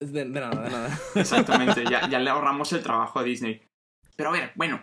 De, 0.00 0.24
de 0.24 0.40
nada, 0.40 0.62
de 0.62 0.70
nada. 0.70 0.98
Exactamente, 1.14 1.84
ya, 1.88 2.08
ya 2.08 2.18
le 2.18 2.30
ahorramos 2.30 2.72
el 2.72 2.82
trabajo 2.82 3.18
a 3.18 3.22
Disney. 3.22 3.62
Pero 4.16 4.30
a 4.30 4.32
ver, 4.32 4.52
bueno, 4.54 4.82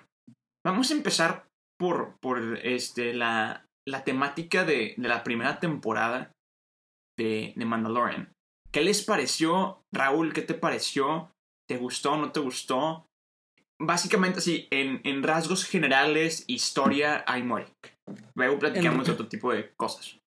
vamos 0.66 0.92
a 0.92 0.94
empezar 0.94 1.48
por, 1.78 2.18
por 2.20 2.60
este, 2.64 3.14
la, 3.14 3.66
la 3.88 4.04
temática 4.04 4.64
de, 4.64 4.94
de 4.98 5.08
la 5.08 5.24
primera 5.24 5.60
temporada 5.60 6.32
de, 7.18 7.54
de 7.56 7.66
Mandalorian. 7.66 8.32
¿Qué 8.72 8.82
les 8.82 9.04
pareció, 9.04 9.84
Raúl? 9.94 10.34
¿Qué 10.34 10.42
te 10.44 10.54
pareció? 10.54 11.32
¿Te 11.68 11.78
gustó? 11.78 12.16
¿No 12.18 12.32
te 12.32 12.40
gustó? 12.40 13.06
Básicamente 13.84 14.40
así, 14.40 14.68
en, 14.72 15.02
en 15.04 15.24
rasgos 15.24 15.66
generales, 15.66 16.44
historia, 16.48 17.24
hay 17.28 17.44
muere. 17.44 17.68
Luego 18.36 18.60
platicamos 18.60 19.08
de 19.08 19.14
otro 19.14 19.28
tipo 19.28 19.52
de 19.52 19.74
cosas. 19.76 20.18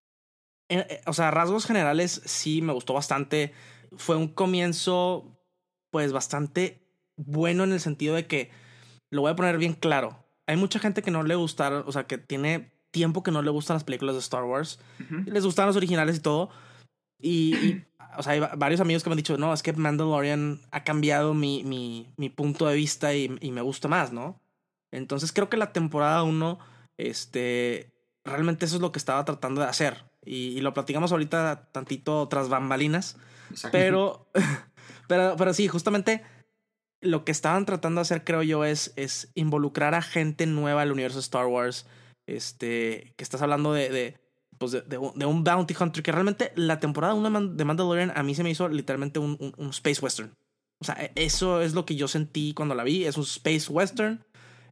Eh, 0.68 0.86
eh, 0.88 1.00
o 1.06 1.12
sea, 1.12 1.30
rasgos 1.30 1.66
generales 1.66 2.22
sí 2.24 2.62
me 2.62 2.72
gustó 2.72 2.94
bastante. 2.94 3.52
Fue 3.96 4.16
un 4.16 4.28
comienzo, 4.28 5.36
pues, 5.90 6.12
bastante 6.12 6.82
bueno 7.16 7.64
en 7.64 7.72
el 7.72 7.80
sentido 7.80 8.14
de 8.14 8.26
que, 8.26 8.50
lo 9.10 9.20
voy 9.20 9.30
a 9.30 9.36
poner 9.36 9.58
bien 9.58 9.74
claro, 9.74 10.24
hay 10.46 10.56
mucha 10.56 10.78
gente 10.78 11.02
que 11.02 11.10
no 11.10 11.22
le 11.22 11.36
gustaron, 11.36 11.84
o 11.86 11.92
sea, 11.92 12.06
que 12.06 12.18
tiene 12.18 12.72
tiempo 12.90 13.22
que 13.22 13.30
no 13.30 13.42
le 13.42 13.50
gustan 13.50 13.74
las 13.74 13.84
películas 13.84 14.14
de 14.14 14.20
Star 14.20 14.44
Wars. 14.44 14.78
Les 15.26 15.44
gustan 15.44 15.66
los 15.66 15.76
originales 15.76 16.16
y 16.16 16.20
todo. 16.20 16.50
Y, 17.24 17.82
o 18.18 18.22
sea, 18.22 18.34
hay 18.34 18.40
varios 18.58 18.82
amigos 18.82 19.02
que 19.02 19.08
me 19.08 19.14
han 19.14 19.16
dicho, 19.16 19.38
no, 19.38 19.54
es 19.54 19.62
que 19.62 19.72
Mandalorian 19.72 20.60
ha 20.70 20.84
cambiado 20.84 21.32
mi, 21.32 21.64
mi, 21.64 22.12
mi 22.18 22.28
punto 22.28 22.66
de 22.66 22.76
vista 22.76 23.14
y, 23.14 23.34
y, 23.40 23.50
me 23.50 23.62
gusta 23.62 23.88
más, 23.88 24.12
¿no? 24.12 24.42
Entonces 24.90 25.32
creo 25.32 25.48
que 25.48 25.56
la 25.56 25.72
temporada 25.72 26.22
1, 26.22 26.58
este, 26.98 27.94
realmente 28.26 28.66
eso 28.66 28.76
es 28.76 28.82
lo 28.82 28.92
que 28.92 28.98
estaba 28.98 29.24
tratando 29.24 29.62
de 29.62 29.68
hacer. 29.68 30.04
Y, 30.22 30.48
y 30.48 30.60
lo 30.60 30.74
platicamos 30.74 31.12
ahorita 31.12 31.70
tantito 31.72 32.28
tras 32.28 32.50
bambalinas. 32.50 33.16
Pero, 33.72 34.30
pero, 35.08 35.36
pero 35.38 35.54
sí, 35.54 35.66
justamente 35.66 36.22
lo 37.00 37.24
que 37.24 37.32
estaban 37.32 37.64
tratando 37.64 38.00
de 38.00 38.02
hacer, 38.02 38.22
creo 38.22 38.42
yo, 38.42 38.66
es, 38.66 38.92
es 38.96 39.32
involucrar 39.34 39.94
a 39.94 40.02
gente 40.02 40.44
nueva 40.44 40.82
al 40.82 40.92
universo 40.92 41.16
de 41.16 41.22
Star 41.22 41.46
Wars. 41.46 41.86
Este, 42.26 43.14
que 43.16 43.24
estás 43.24 43.40
hablando 43.40 43.72
de, 43.72 43.88
de 43.88 44.23
pues 44.64 44.72
de, 44.72 44.80
de, 44.82 45.10
de, 45.14 45.26
un 45.26 45.44
bounty 45.44 45.74
hunter, 45.78 46.02
que 46.02 46.12
realmente 46.12 46.52
la 46.56 46.80
temporada 46.80 47.14
1 47.14 47.54
de 47.54 47.64
Mandalorian 47.64 48.12
a 48.14 48.22
mí 48.22 48.34
se 48.34 48.42
me 48.42 48.50
hizo 48.50 48.68
literalmente 48.68 49.18
un, 49.18 49.36
un, 49.40 49.54
un, 49.56 49.70
space 49.70 50.00
western. 50.00 50.34
O 50.78 50.84
sea, 50.84 51.10
eso 51.14 51.60
es 51.60 51.74
lo 51.74 51.84
que 51.84 51.96
yo 51.96 52.08
sentí 52.08 52.54
cuando 52.54 52.74
la 52.74 52.84
vi, 52.84 53.04
es 53.04 53.16
un 53.16 53.24
space 53.24 53.70
western. 53.70 54.24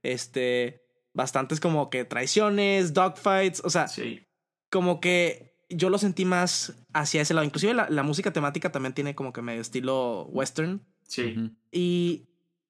Este, 0.02 0.82
bastantes 1.14 1.60
como 1.60 1.90
que 1.90 2.04
traiciones, 2.04 2.94
dogfights, 2.94 3.62
o 3.64 3.70
sea, 3.70 3.86
sí. 3.88 4.26
como 4.70 5.00
que 5.00 5.54
yo 5.68 5.90
lo 5.90 5.98
sentí 5.98 6.24
más 6.24 6.74
hacia 6.92 7.22
ese 7.22 7.34
lado. 7.34 7.44
Inclusive 7.44 7.74
la, 7.74 7.88
la 7.88 8.02
música 8.02 8.32
temática 8.32 8.72
también 8.72 8.94
tiene 8.94 9.14
como 9.14 9.32
que 9.32 9.42
medio 9.42 9.60
estilo 9.60 10.24
western. 10.30 10.82
Sí. 11.06 11.50
Y, 11.70 12.26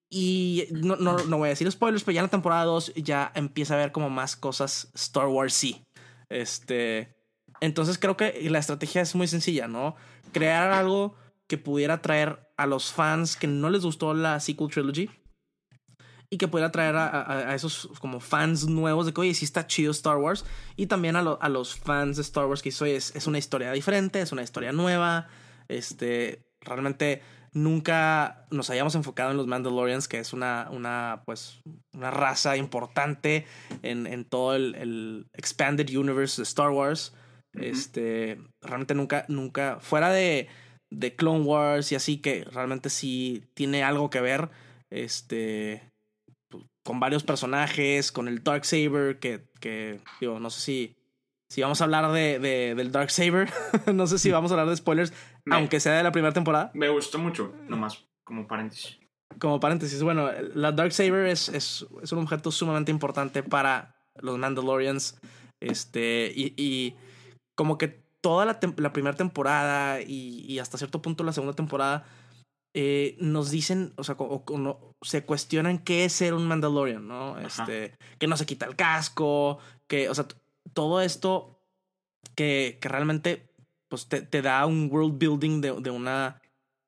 y 0.09 0.67
no, 0.71 0.95
no, 0.97 1.17
no 1.17 1.37
voy 1.37 1.47
a 1.47 1.49
decir 1.49 1.69
spoilers, 1.71 2.03
pero 2.03 2.15
ya 2.15 2.19
en 2.21 2.25
la 2.25 2.31
temporada 2.31 2.65
2 2.65 2.93
ya 2.95 3.31
empieza 3.35 3.73
a 3.73 3.77
ver 3.77 3.91
como 3.91 4.09
más 4.09 4.35
cosas 4.35 4.91
Star 4.93 5.27
Wars 5.27 5.53
sí. 5.53 5.83
Este, 6.33 7.15
entonces 7.61 7.97
creo 7.97 8.17
que 8.17 8.49
la 8.49 8.59
estrategia 8.59 9.01
es 9.01 9.15
muy 9.15 9.27
sencilla, 9.27 9.67
¿no? 9.67 9.95
Crear 10.31 10.71
algo 10.71 11.15
que 11.47 11.57
pudiera 11.57 11.95
atraer 11.95 12.51
a 12.57 12.65
los 12.65 12.91
fans 12.91 13.35
que 13.35 13.47
no 13.47 13.69
les 13.69 13.83
gustó 13.83 14.13
la 14.13 14.39
sequel 14.39 14.69
trilogy 14.69 15.09
y 16.29 16.37
que 16.37 16.47
pudiera 16.47 16.69
atraer 16.69 16.95
a, 16.95 17.49
a, 17.51 17.55
esos 17.55 17.89
como 17.99 18.19
fans 18.19 18.65
nuevos 18.65 19.05
de 19.05 19.13
que, 19.13 19.21
oye, 19.21 19.33
sí 19.35 19.45
está 19.45 19.67
chido 19.67 19.91
Star 19.91 20.17
Wars 20.17 20.45
y 20.75 20.87
también 20.87 21.15
a, 21.15 21.19
a 21.19 21.49
los 21.49 21.75
fans 21.75 22.17
de 22.17 22.23
Star 22.23 22.47
Wars 22.47 22.63
que 22.63 22.71
soy 22.71 22.91
es, 22.91 23.15
es 23.15 23.27
una 23.27 23.37
historia 23.37 23.71
diferente, 23.71 24.19
es 24.19 24.31
una 24.31 24.41
historia 24.41 24.71
nueva, 24.71 25.27
este, 25.67 26.43
realmente 26.61 27.21
nunca 27.53 28.45
nos 28.51 28.69
hayamos 28.69 28.95
enfocado 28.95 29.31
en 29.31 29.37
los 29.37 29.47
Mandalorians, 29.47 30.07
que 30.07 30.19
es 30.19 30.33
una, 30.33 30.67
una, 30.71 31.21
pues, 31.25 31.61
una 31.93 32.11
raza 32.11 32.57
importante 32.57 33.45
en, 33.81 34.07
en 34.07 34.25
todo 34.25 34.55
el, 34.55 34.75
el, 34.75 35.27
Expanded 35.33 35.89
Universe 35.95 36.41
de 36.41 36.43
Star 36.43 36.71
Wars. 36.71 37.13
Uh 37.55 37.59
-huh. 37.59 37.63
Este, 37.65 38.41
realmente 38.61 38.95
nunca, 38.95 39.25
nunca, 39.27 39.79
fuera 39.79 40.11
de, 40.11 40.47
de 40.91 41.15
Clone 41.15 41.45
Wars 41.45 41.91
y 41.91 41.95
así, 41.95 42.17
que 42.17 42.43
realmente 42.45 42.89
sí 42.89 43.43
tiene 43.53 43.83
algo 43.83 44.09
que 44.09 44.21
ver, 44.21 44.49
este, 44.91 45.89
con 46.83 46.99
varios 46.99 47.23
personajes, 47.23 48.11
con 48.11 48.27
el 48.27 48.43
Dark 48.43 48.65
Saber, 48.65 49.19
que, 49.19 49.45
que 49.59 50.01
digo, 50.19 50.39
no 50.39 50.49
sé 50.49 50.59
si, 50.59 50.95
si 51.53 51.61
vamos 51.61 51.79
a 51.81 51.83
hablar 51.83 52.11
de, 52.11 52.39
de 52.39 52.73
del 52.73 52.91
Dark 52.91 53.11
Saber, 53.11 53.47
no 53.93 54.07
sé 54.07 54.17
si 54.17 54.31
vamos 54.31 54.49
a 54.49 54.55
hablar 54.55 54.69
de 54.69 54.75
spoilers, 54.75 55.13
me, 55.45 55.55
aunque 55.55 55.79
sea 55.79 55.93
de 55.93 56.01
la 56.01 56.11
primera 56.11 56.33
temporada. 56.33 56.71
Me 56.73 56.89
gustó 56.89 57.19
mucho, 57.19 57.53
nomás, 57.67 58.07
como 58.23 58.47
paréntesis. 58.47 58.97
Como 59.37 59.59
paréntesis, 59.59 60.01
bueno, 60.01 60.31
la 60.55 60.71
Dark 60.71 60.93
Saber 60.93 61.27
es, 61.27 61.49
es, 61.49 61.85
es 62.01 62.11
un 62.11 62.19
objeto 62.23 62.49
sumamente 62.49 62.89
importante 62.89 63.43
para 63.43 63.95
los 64.19 64.39
Mandalorians. 64.39 65.19
Este, 65.61 66.31
y, 66.35 66.55
y 66.57 66.95
como 67.55 67.77
que 67.77 68.01
toda 68.19 68.45
la, 68.45 68.59
la 68.77 68.91
primera 68.91 69.15
temporada 69.15 70.01
y, 70.01 70.45
y, 70.47 70.57
hasta 70.57 70.79
cierto 70.79 71.03
punto 71.03 71.23
la 71.23 71.33
segunda 71.33 71.55
temporada 71.55 72.03
eh, 72.73 73.15
nos 73.19 73.51
dicen, 73.51 73.93
o 73.97 74.03
sea, 74.03 74.15
o, 74.17 74.43
o, 74.43 74.57
no, 74.57 74.79
se 75.03 75.23
cuestionan 75.23 75.77
qué 75.77 76.05
es 76.05 76.13
ser 76.13 76.33
un 76.33 76.47
Mandalorian, 76.47 77.07
¿no? 77.07 77.37
Este, 77.37 77.93
que 78.17 78.25
no 78.25 78.37
se 78.37 78.47
quita 78.47 78.65
el 78.65 78.75
casco, 78.75 79.59
que, 79.87 80.09
o 80.09 80.15
sea, 80.15 80.25
todo 80.73 81.01
esto 81.01 81.59
que, 82.35 82.77
que 82.81 82.89
realmente 82.89 83.49
pues 83.89 84.07
te, 84.07 84.21
te, 84.21 84.41
da 84.41 84.65
un 84.65 84.89
world 84.91 85.19
building 85.19 85.61
de, 85.61 85.71
de 85.79 85.91
una, 85.91 86.41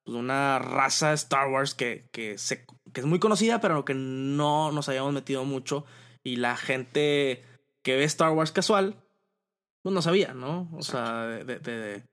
de 0.06 0.14
una 0.14 0.58
raza 0.60 1.14
Star 1.14 1.50
Wars 1.50 1.76
que, 1.76 2.10
que, 2.12 2.38
se, 2.38 2.66
que 2.94 3.02
es 3.02 3.06
muy 3.06 3.20
conocida, 3.20 3.62
pero 3.62 3.86
que 3.86 3.94
no 3.94 4.72
nos 4.72 4.90
habíamos 4.90 5.14
metido 5.14 5.46
mucho. 5.46 5.86
Y 6.24 6.38
la 6.38 6.58
gente 6.58 7.44
que 7.84 7.96
ve 7.96 8.04
Star 8.06 8.32
Wars 8.32 8.52
casual, 8.52 8.96
pues 9.84 9.94
no 9.94 10.02
sabía, 10.02 10.34
¿no? 10.34 10.68
O 10.74 10.82
sea, 10.82 11.28
de, 11.28 11.44
de, 11.44 11.60
de, 11.60 12.04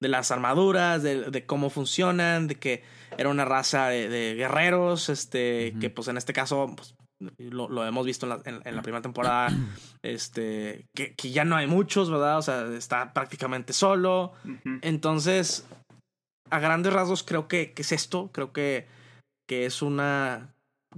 de, 0.00 0.08
las 0.08 0.32
armaduras, 0.32 1.04
de, 1.04 1.30
de, 1.30 1.46
cómo 1.46 1.70
funcionan, 1.70 2.48
de 2.48 2.56
que 2.56 2.82
era 3.16 3.28
una 3.28 3.44
raza 3.44 3.86
de, 3.86 4.34
guerreros, 4.34 5.08
este, 5.08 5.70
uh 5.72 5.76
-huh. 5.76 5.80
que 5.80 5.90
pues 5.90 6.08
en 6.08 6.16
este 6.16 6.32
caso, 6.32 6.72
pues, 6.74 6.96
lo, 7.38 7.68
lo, 7.68 7.86
hemos 7.86 8.06
visto 8.06 8.26
en 8.26 8.30
la, 8.30 8.40
en, 8.44 8.60
en 8.64 8.76
la, 8.76 8.82
primera 8.82 9.02
temporada, 9.02 9.50
este, 10.02 10.86
que, 10.94 11.14
que, 11.14 11.30
ya 11.30 11.44
no 11.44 11.56
hay 11.56 11.66
muchos, 11.66 12.10
¿verdad? 12.10 12.38
O 12.38 12.42
sea, 12.42 12.66
está 12.74 13.12
prácticamente 13.12 13.72
solo. 13.72 14.32
Uh 14.44 14.48
-huh. 14.48 14.78
Entonces, 14.82 15.66
a 16.50 16.58
grandes 16.58 16.92
rasgos 16.92 17.22
creo 17.22 17.48
que, 17.48 17.72
que, 17.72 17.82
es 17.82 17.92
esto, 17.92 18.30
creo 18.32 18.52
que, 18.52 18.86
que 19.46 19.66
es 19.66 19.82
una 19.82 20.54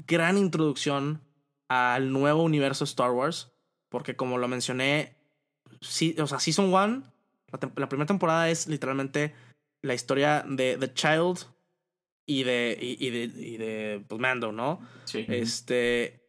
gran 0.06 0.38
introducción 0.38 1.20
al 1.68 2.12
nuevo 2.12 2.42
universo 2.42 2.84
Star 2.84 3.10
Wars, 3.10 3.50
porque 3.90 4.16
como 4.16 4.38
lo 4.38 4.48
mencioné, 4.48 5.14
sí, 5.80 6.14
o 6.18 6.26
sea, 6.26 6.38
Season 6.38 6.72
1, 6.72 6.74
la, 6.74 7.70
la 7.76 7.88
primera 7.88 8.06
temporada 8.06 8.48
es 8.48 8.68
literalmente 8.68 9.34
la 9.82 9.94
historia 9.94 10.44
de 10.46 10.76
The 10.78 10.94
Child 10.94 11.51
y 12.26 12.44
de, 12.44 12.78
y, 12.80 13.06
y 13.06 13.10
de, 13.10 13.22
y 13.24 13.56
de 13.56 14.04
pues, 14.08 14.20
Mando, 14.20 14.52
¿no? 14.52 14.80
Sí. 15.04 15.24
Este, 15.28 16.22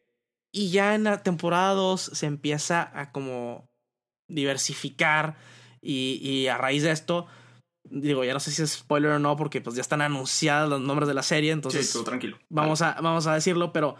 y 0.52 0.70
ya 0.70 0.94
en 0.94 1.04
la 1.04 1.22
temporada 1.22 1.72
2 1.74 2.00
se 2.00 2.26
empieza 2.26 2.90
a 2.98 3.12
como 3.12 3.68
diversificar 4.28 5.36
y, 5.80 6.20
y, 6.22 6.48
a 6.48 6.56
raíz 6.56 6.82
de 6.82 6.90
esto, 6.90 7.26
digo, 7.84 8.24
ya 8.24 8.32
no 8.32 8.40
sé 8.40 8.50
si 8.50 8.62
es 8.62 8.70
spoiler 8.70 9.10
o 9.12 9.18
no, 9.18 9.36
porque 9.36 9.60
pues 9.60 9.76
ya 9.76 9.82
están 9.82 10.00
anunciados 10.00 10.70
los 10.70 10.80
nombres 10.80 11.08
de 11.08 11.14
la 11.14 11.22
serie, 11.22 11.52
entonces... 11.52 11.86
Sí, 11.86 11.92
todo 11.92 12.04
tranquilo. 12.04 12.38
Vamos, 12.48 12.80
vale. 12.80 12.94
a, 12.98 13.00
vamos 13.02 13.26
a 13.26 13.34
decirlo, 13.34 13.72
pero 13.72 13.96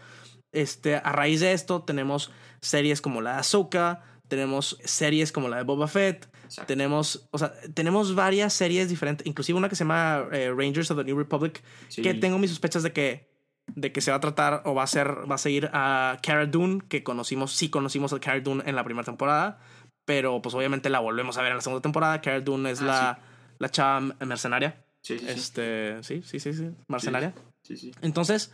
este, 0.52 0.96
a 0.96 1.12
raíz 1.12 1.40
de 1.40 1.52
esto 1.52 1.82
tenemos 1.82 2.30
series 2.62 3.02
como 3.02 3.20
la 3.20 3.34
de 3.34 3.38
Ahsoka, 3.40 4.02
tenemos 4.28 4.78
series 4.84 5.32
como 5.32 5.48
la 5.48 5.58
de 5.58 5.62
Boba 5.64 5.88
Fett, 5.88 6.28
Exacto. 6.44 6.66
tenemos, 6.66 7.28
o 7.30 7.38
sea, 7.38 7.52
tenemos 7.74 8.14
varias 8.14 8.52
series 8.52 8.88
diferentes, 8.88 9.26
inclusive 9.26 9.58
una 9.58 9.68
que 9.68 9.76
se 9.76 9.84
llama 9.84 10.26
eh, 10.32 10.52
Rangers 10.56 10.90
of 10.90 10.98
the 10.98 11.04
New 11.04 11.18
Republic, 11.18 11.62
sí. 11.88 12.02
que 12.02 12.14
tengo 12.14 12.38
mis 12.38 12.50
sospechas 12.50 12.82
de 12.82 12.92
que 12.92 13.34
de 13.66 13.92
que 13.92 14.02
se 14.02 14.10
va 14.10 14.18
a 14.18 14.20
tratar 14.20 14.62
o 14.66 14.74
va 14.74 14.82
a 14.82 14.86
ser 14.86 15.30
va 15.30 15.36
a 15.36 15.38
seguir 15.38 15.70
a 15.72 16.18
Cara 16.22 16.46
Dune, 16.46 16.82
que 16.88 17.02
conocimos, 17.02 17.52
sí 17.52 17.70
conocimos 17.70 18.12
a 18.12 18.20
Cara 18.20 18.40
Dune 18.40 18.62
en 18.66 18.76
la 18.76 18.84
primera 18.84 19.04
temporada, 19.04 19.58
pero 20.04 20.42
pues 20.42 20.54
obviamente 20.54 20.90
la 20.90 21.00
volvemos 21.00 21.38
a 21.38 21.42
ver 21.42 21.52
en 21.52 21.56
la 21.56 21.62
segunda 21.62 21.82
temporada. 21.82 22.20
Cara 22.20 22.40
Dune 22.40 22.70
es 22.70 22.82
ah, 22.82 22.84
la, 22.84 23.14
sí. 23.14 23.54
la 23.58 23.68
chava 23.70 24.00
mercenaria. 24.26 24.84
Sí, 25.00 25.18
sí, 25.18 25.26
este, 25.28 26.02
sí, 26.02 26.22
sí, 26.24 26.40
sí, 26.40 26.52
sí, 26.52 26.70
mercenaria. 26.88 27.34
Sí, 27.62 27.76
sí. 27.76 27.92
Entonces, 28.00 28.52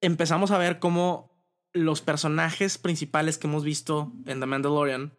empezamos 0.00 0.50
a 0.50 0.58
ver 0.58 0.78
cómo 0.78 1.31
los 1.72 2.00
personajes 2.00 2.78
principales 2.78 3.38
que 3.38 3.46
hemos 3.46 3.64
visto 3.64 4.12
en 4.26 4.40
The 4.40 4.46
Mandalorian 4.46 5.12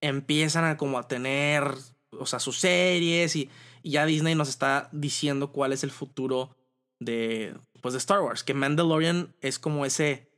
empiezan 0.00 0.64
a 0.64 0.76
como 0.76 0.98
a 0.98 1.08
tener, 1.08 1.64
o 2.10 2.26
sea, 2.26 2.40
sus 2.40 2.58
series 2.58 3.36
y, 3.36 3.50
y 3.82 3.92
ya 3.92 4.06
Disney 4.06 4.34
nos 4.34 4.48
está 4.48 4.88
diciendo 4.92 5.52
cuál 5.52 5.72
es 5.72 5.84
el 5.84 5.90
futuro 5.90 6.56
de, 7.00 7.56
pues, 7.80 7.94
de 7.94 7.98
Star 7.98 8.20
Wars. 8.20 8.44
Que 8.44 8.54
Mandalorian 8.54 9.34
es 9.40 9.58
como 9.58 9.86
ese, 9.86 10.28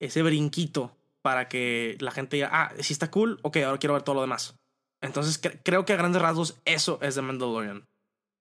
ese 0.00 0.22
brinquito 0.22 0.96
para 1.20 1.48
que 1.48 1.96
la 2.00 2.10
gente 2.10 2.36
diga, 2.36 2.50
ah, 2.52 2.72
sí 2.80 2.92
está 2.92 3.10
cool, 3.10 3.38
ok, 3.42 3.58
ahora 3.58 3.78
quiero 3.78 3.94
ver 3.94 4.02
todo 4.02 4.16
lo 4.16 4.20
demás. 4.22 4.56
Entonces 5.00 5.38
cre 5.38 5.60
creo 5.62 5.84
que 5.84 5.92
a 5.92 5.96
grandes 5.96 6.22
rasgos 6.22 6.60
eso 6.64 6.98
es 7.02 7.16
de 7.16 7.22
Mandalorian. 7.22 7.84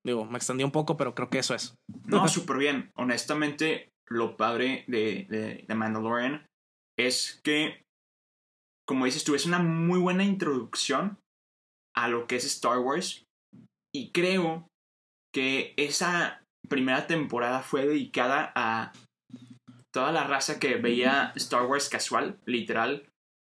Digo, 0.03 0.25
me 0.25 0.38
extendí 0.38 0.63
un 0.63 0.72
poco, 0.72 0.98
pero 0.98 1.13
creo 1.13 1.30
que 1.30 1.39
eso 1.39 1.53
es. 1.53 1.75
No, 2.06 2.27
súper 2.27 2.58
bien. 2.58 2.91
Honestamente, 2.96 3.89
lo 4.08 4.36
padre 4.36 4.84
de, 4.88 5.27
de, 5.30 5.65
de 5.68 5.75
Mandalorian 5.75 6.48
es 6.98 7.40
que 7.44 7.82
como 8.92 9.06
dices 9.06 9.24
tú, 9.24 9.36
es 9.36 9.46
una 9.46 9.60
muy 9.60 10.00
buena 10.00 10.26
introducción 10.26 11.18
a 11.96 12.10
lo 12.10 12.28
que 12.28 12.36
es 12.36 12.44
Star 12.44 12.80
Wars. 12.80 13.24
Y 13.96 14.12
creo 14.12 14.68
que 15.34 15.74
esa 15.78 16.44
primera 16.68 17.08
temporada 17.08 17.62
fue 17.62 17.86
dedicada 17.86 18.52
a 18.54 18.92
toda 19.94 20.12
la 20.12 20.26
raza 20.26 20.60
que 20.60 20.76
veía 20.76 21.32
Star 21.38 21.68
Wars 21.68 21.88
casual, 21.88 22.38
literal, 22.46 23.08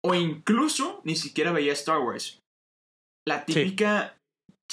o 0.05 0.13
incluso 0.13 1.01
ni 1.03 1.15
siquiera 1.15 1.51
veía 1.51 1.73
Star 1.73 2.01
Wars. 2.01 2.39
La 3.27 3.45
típica 3.45 4.15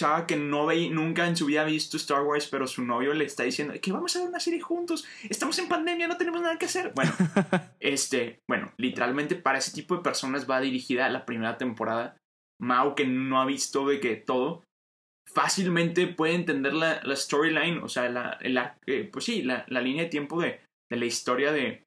chava 0.00 0.26
que 0.26 0.36
no 0.36 0.66
ve, 0.66 0.88
nunca 0.88 1.26
en 1.26 1.36
su 1.36 1.46
vida 1.46 1.62
ha 1.62 1.64
visto 1.64 1.98
Star 1.98 2.22
Wars, 2.22 2.48
pero 2.48 2.66
su 2.66 2.82
novio 2.82 3.12
le 3.12 3.26
está 3.26 3.42
diciendo 3.42 3.74
que 3.80 3.92
vamos 3.92 4.16
a 4.16 4.20
ver 4.20 4.28
una 4.28 4.40
serie 4.40 4.60
juntos, 4.60 5.06
estamos 5.28 5.58
en 5.58 5.68
pandemia, 5.68 6.08
no 6.08 6.16
tenemos 6.16 6.40
nada 6.40 6.58
que 6.58 6.64
hacer. 6.66 6.92
Bueno, 6.94 7.12
este, 7.80 8.40
bueno, 8.48 8.72
literalmente 8.78 9.36
para 9.36 9.58
ese 9.58 9.72
tipo 9.72 9.96
de 9.96 10.02
personas 10.02 10.48
va 10.48 10.60
dirigida 10.60 11.08
la 11.10 11.26
primera 11.26 11.58
temporada. 11.58 12.16
Mao, 12.58 12.94
que 12.94 13.06
no 13.06 13.40
ha 13.40 13.46
visto 13.46 13.86
de 13.86 14.00
que 14.00 14.16
todo, 14.16 14.64
fácilmente 15.26 16.06
puede 16.06 16.34
entender 16.34 16.74
la, 16.74 17.00
la 17.02 17.16
storyline, 17.16 17.78
o 17.78 17.88
sea, 17.88 18.08
la, 18.08 18.38
la 18.42 18.78
eh, 18.86 19.08
pues 19.10 19.24
sí, 19.24 19.42
la, 19.42 19.64
la, 19.68 19.80
línea 19.80 20.04
de 20.04 20.10
tiempo 20.10 20.40
de, 20.40 20.60
de 20.90 20.96
la 20.96 21.06
historia 21.06 21.52
de, 21.52 21.84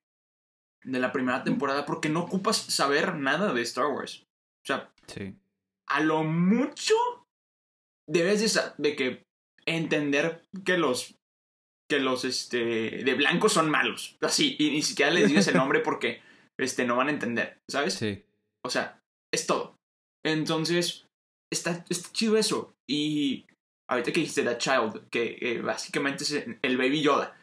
de 0.83 0.99
la 0.99 1.11
primera 1.11 1.43
temporada, 1.43 1.85
porque 1.85 2.09
no 2.09 2.21
ocupas 2.21 2.57
saber 2.57 3.15
nada 3.15 3.53
de 3.53 3.61
Star 3.61 3.87
Wars. 3.87 4.23
O 4.63 4.65
sea, 4.65 4.91
sí. 5.07 5.35
a 5.87 5.99
lo 5.99 6.23
mucho 6.23 6.95
debes 8.07 8.53
de, 8.53 8.61
de, 8.77 8.95
que 8.95 9.23
entender 9.65 10.41
que 10.65 10.77
los 10.77 11.15
que 11.89 11.99
los 11.99 12.25
este 12.25 13.03
de 13.03 13.13
blanco 13.13 13.49
son 13.49 13.69
malos 13.69 14.17
así 14.21 14.55
y 14.59 14.71
ni 14.71 14.81
siquiera 14.81 15.11
les 15.11 15.27
dices 15.27 15.47
el 15.49 15.55
nombre 15.55 15.79
porque 15.79 16.21
este 16.59 16.85
no 16.85 16.95
van 16.95 17.07
a 17.07 17.11
entender 17.11 17.57
sabes 17.69 17.95
sí 17.95 18.23
o 18.65 18.69
sea 18.69 18.99
es 19.33 19.45
todo 19.45 19.75
entonces 20.25 21.05
está, 21.51 21.85
está 21.89 22.11
chido 22.11 22.37
eso 22.37 22.73
y 22.89 23.45
ahorita 23.89 24.11
que 24.11 24.21
dijiste 24.21 24.43
The 24.43 24.57
Child 24.57 25.09
que 25.09 25.37
eh, 25.41 25.61
básicamente 25.61 26.23
es 26.23 26.45
el 26.61 26.77
Baby 26.77 27.01
Yoda 27.01 27.37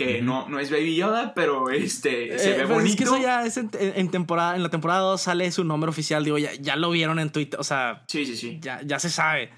que 0.00 0.16
uh 0.16 0.20
-huh. 0.20 0.22
no, 0.22 0.48
no 0.48 0.58
es 0.58 0.70
Baby 0.70 0.96
Yoda, 0.96 1.34
pero 1.34 1.68
este 1.68 2.38
se 2.38 2.52
eh, 2.52 2.58
ve 2.58 2.66
pues 2.66 2.70
bonito. 2.70 2.90
Es 2.90 2.96
que 2.96 3.04
eso 3.04 3.18
ya 3.18 3.44
es 3.44 3.58
en, 3.58 3.70
en, 3.74 4.10
temporada, 4.10 4.56
en 4.56 4.62
la 4.62 4.70
temporada 4.70 5.00
2 5.00 5.20
sale 5.20 5.52
su 5.52 5.62
nombre 5.62 5.90
oficial, 5.90 6.24
digo, 6.24 6.38
ya, 6.38 6.54
ya 6.54 6.76
lo 6.76 6.90
vieron 6.90 7.18
en 7.18 7.30
Twitter, 7.30 7.60
o 7.60 7.64
sea, 7.64 8.02
sí, 8.08 8.24
sí, 8.24 8.34
sí. 8.34 8.58
Ya, 8.62 8.80
ya 8.82 8.98
se 8.98 9.10
sabe. 9.10 9.50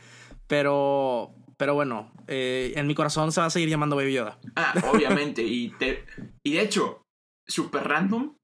Pero, 0.52 1.35
pero 1.56 1.73
bueno, 1.73 2.12
eh, 2.28 2.75
en 2.76 2.87
mi 2.87 2.94
corazón 2.94 3.32
se 3.32 3.40
va 3.40 3.47
a 3.47 3.50
seguir 3.50 3.71
llamando 3.71 3.97
Baby 3.97 4.12
Yoda. 4.12 4.38
Ah, 4.54 4.75
obviamente. 4.92 5.42
y, 5.42 5.71
te, 5.71 6.04
y 6.44 6.52
de 6.52 6.61
hecho, 6.61 7.06
super 7.49 7.88
random, 7.88 8.35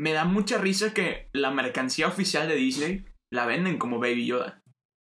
me 0.00 0.14
da 0.14 0.24
mucha 0.24 0.56
risa 0.56 0.94
que 0.94 1.28
la 1.34 1.50
mercancía 1.50 2.08
oficial 2.08 2.48
de 2.48 2.54
Disney 2.54 3.04
la 3.30 3.44
venden 3.44 3.76
como 3.76 3.98
Baby 3.98 4.24
Yoda. 4.24 4.62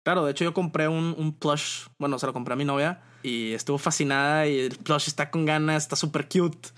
Claro, 0.03 0.25
de 0.25 0.31
hecho 0.31 0.45
yo 0.45 0.55
compré 0.55 0.89
un, 0.89 1.15
un 1.19 1.39
plush, 1.39 1.89
bueno, 2.01 2.19
se 2.19 2.25
lo 2.25 2.33
compré 2.33 2.55
a 2.55 2.57
mi 2.57 2.65
novia 2.65 3.03
y 3.23 3.53
estuvo 3.53 3.77
fascinada 3.77 4.47
y 4.47 4.61
el 4.61 4.79
plush 4.79 5.09
está 5.09 5.31
con 5.31 5.45
ganas, 5.45 5.83
está 5.83 5.97
súper 5.97 6.27
cute. 6.27 6.71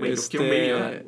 Este, 0.00 0.36
un 0.36 0.48
Baby 0.48 0.68
Yoda. 0.68 1.02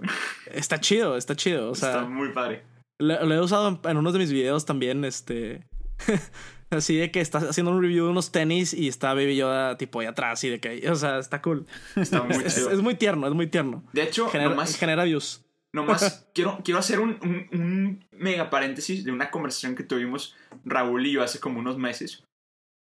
Está 0.53 0.79
chido, 0.79 1.17
está 1.17 1.35
chido. 1.35 1.73
O 1.73 1.75
sea, 1.75 1.89
está 1.89 2.05
muy 2.05 2.29
padre. 2.29 2.63
Lo, 3.01 3.27
lo 3.27 3.35
he 3.35 3.41
usado 3.41 3.67
en, 3.67 3.81
en 3.91 3.97
unos 3.97 4.13
de 4.13 4.21
mis 4.21 4.31
videos 4.31 4.67
también, 4.67 5.05
este... 5.05 5.67
Así 6.73 6.97
de 6.97 7.11
que 7.11 7.21
estás 7.21 7.45
haciendo 7.45 7.71
un 7.71 7.83
review 7.83 8.07
de 8.07 8.11
unos 8.11 8.33
tenis 8.33 8.73
y 8.73 8.89
está 8.89 9.13
Baby 9.13 9.37
Yoda 9.37 9.77
tipo 9.77 10.01
ahí 10.01 10.07
atrás 10.07 10.43
y 10.45 10.49
de 10.49 10.61
que, 10.61 10.91
o 10.91 10.97
sea, 10.97 11.19
está 11.19 11.43
cool. 11.43 11.67
Está 11.97 12.23
muy 12.23 12.37
es, 12.45 12.57
es, 12.57 12.81
muy 12.81 12.95
tierno, 12.95 13.27
es 13.27 13.35
muy 13.35 13.47
tierno. 13.47 13.85
De 13.93 14.03
hecho, 14.03 14.29
genera, 14.29 14.51
nomás, 14.51 14.77
genera 14.77 15.05
views. 15.05 15.45
Nomás 15.75 16.27
quiero, 16.35 16.61
quiero 16.65 16.81
hacer 16.81 17.01
un, 17.01 17.19
un, 17.23 17.61
un, 17.61 18.05
mega 18.13 18.49
paréntesis 18.49 19.05
de 19.05 19.13
una 19.13 19.31
conversación 19.31 19.75
que 19.75 19.85
tuvimos 19.85 20.35
Raúl 20.65 21.07
y 21.07 21.13
yo 21.13 21.23
hace 21.23 21.41
como 21.41 21.61
unos 21.61 21.77
meses. 21.77 22.25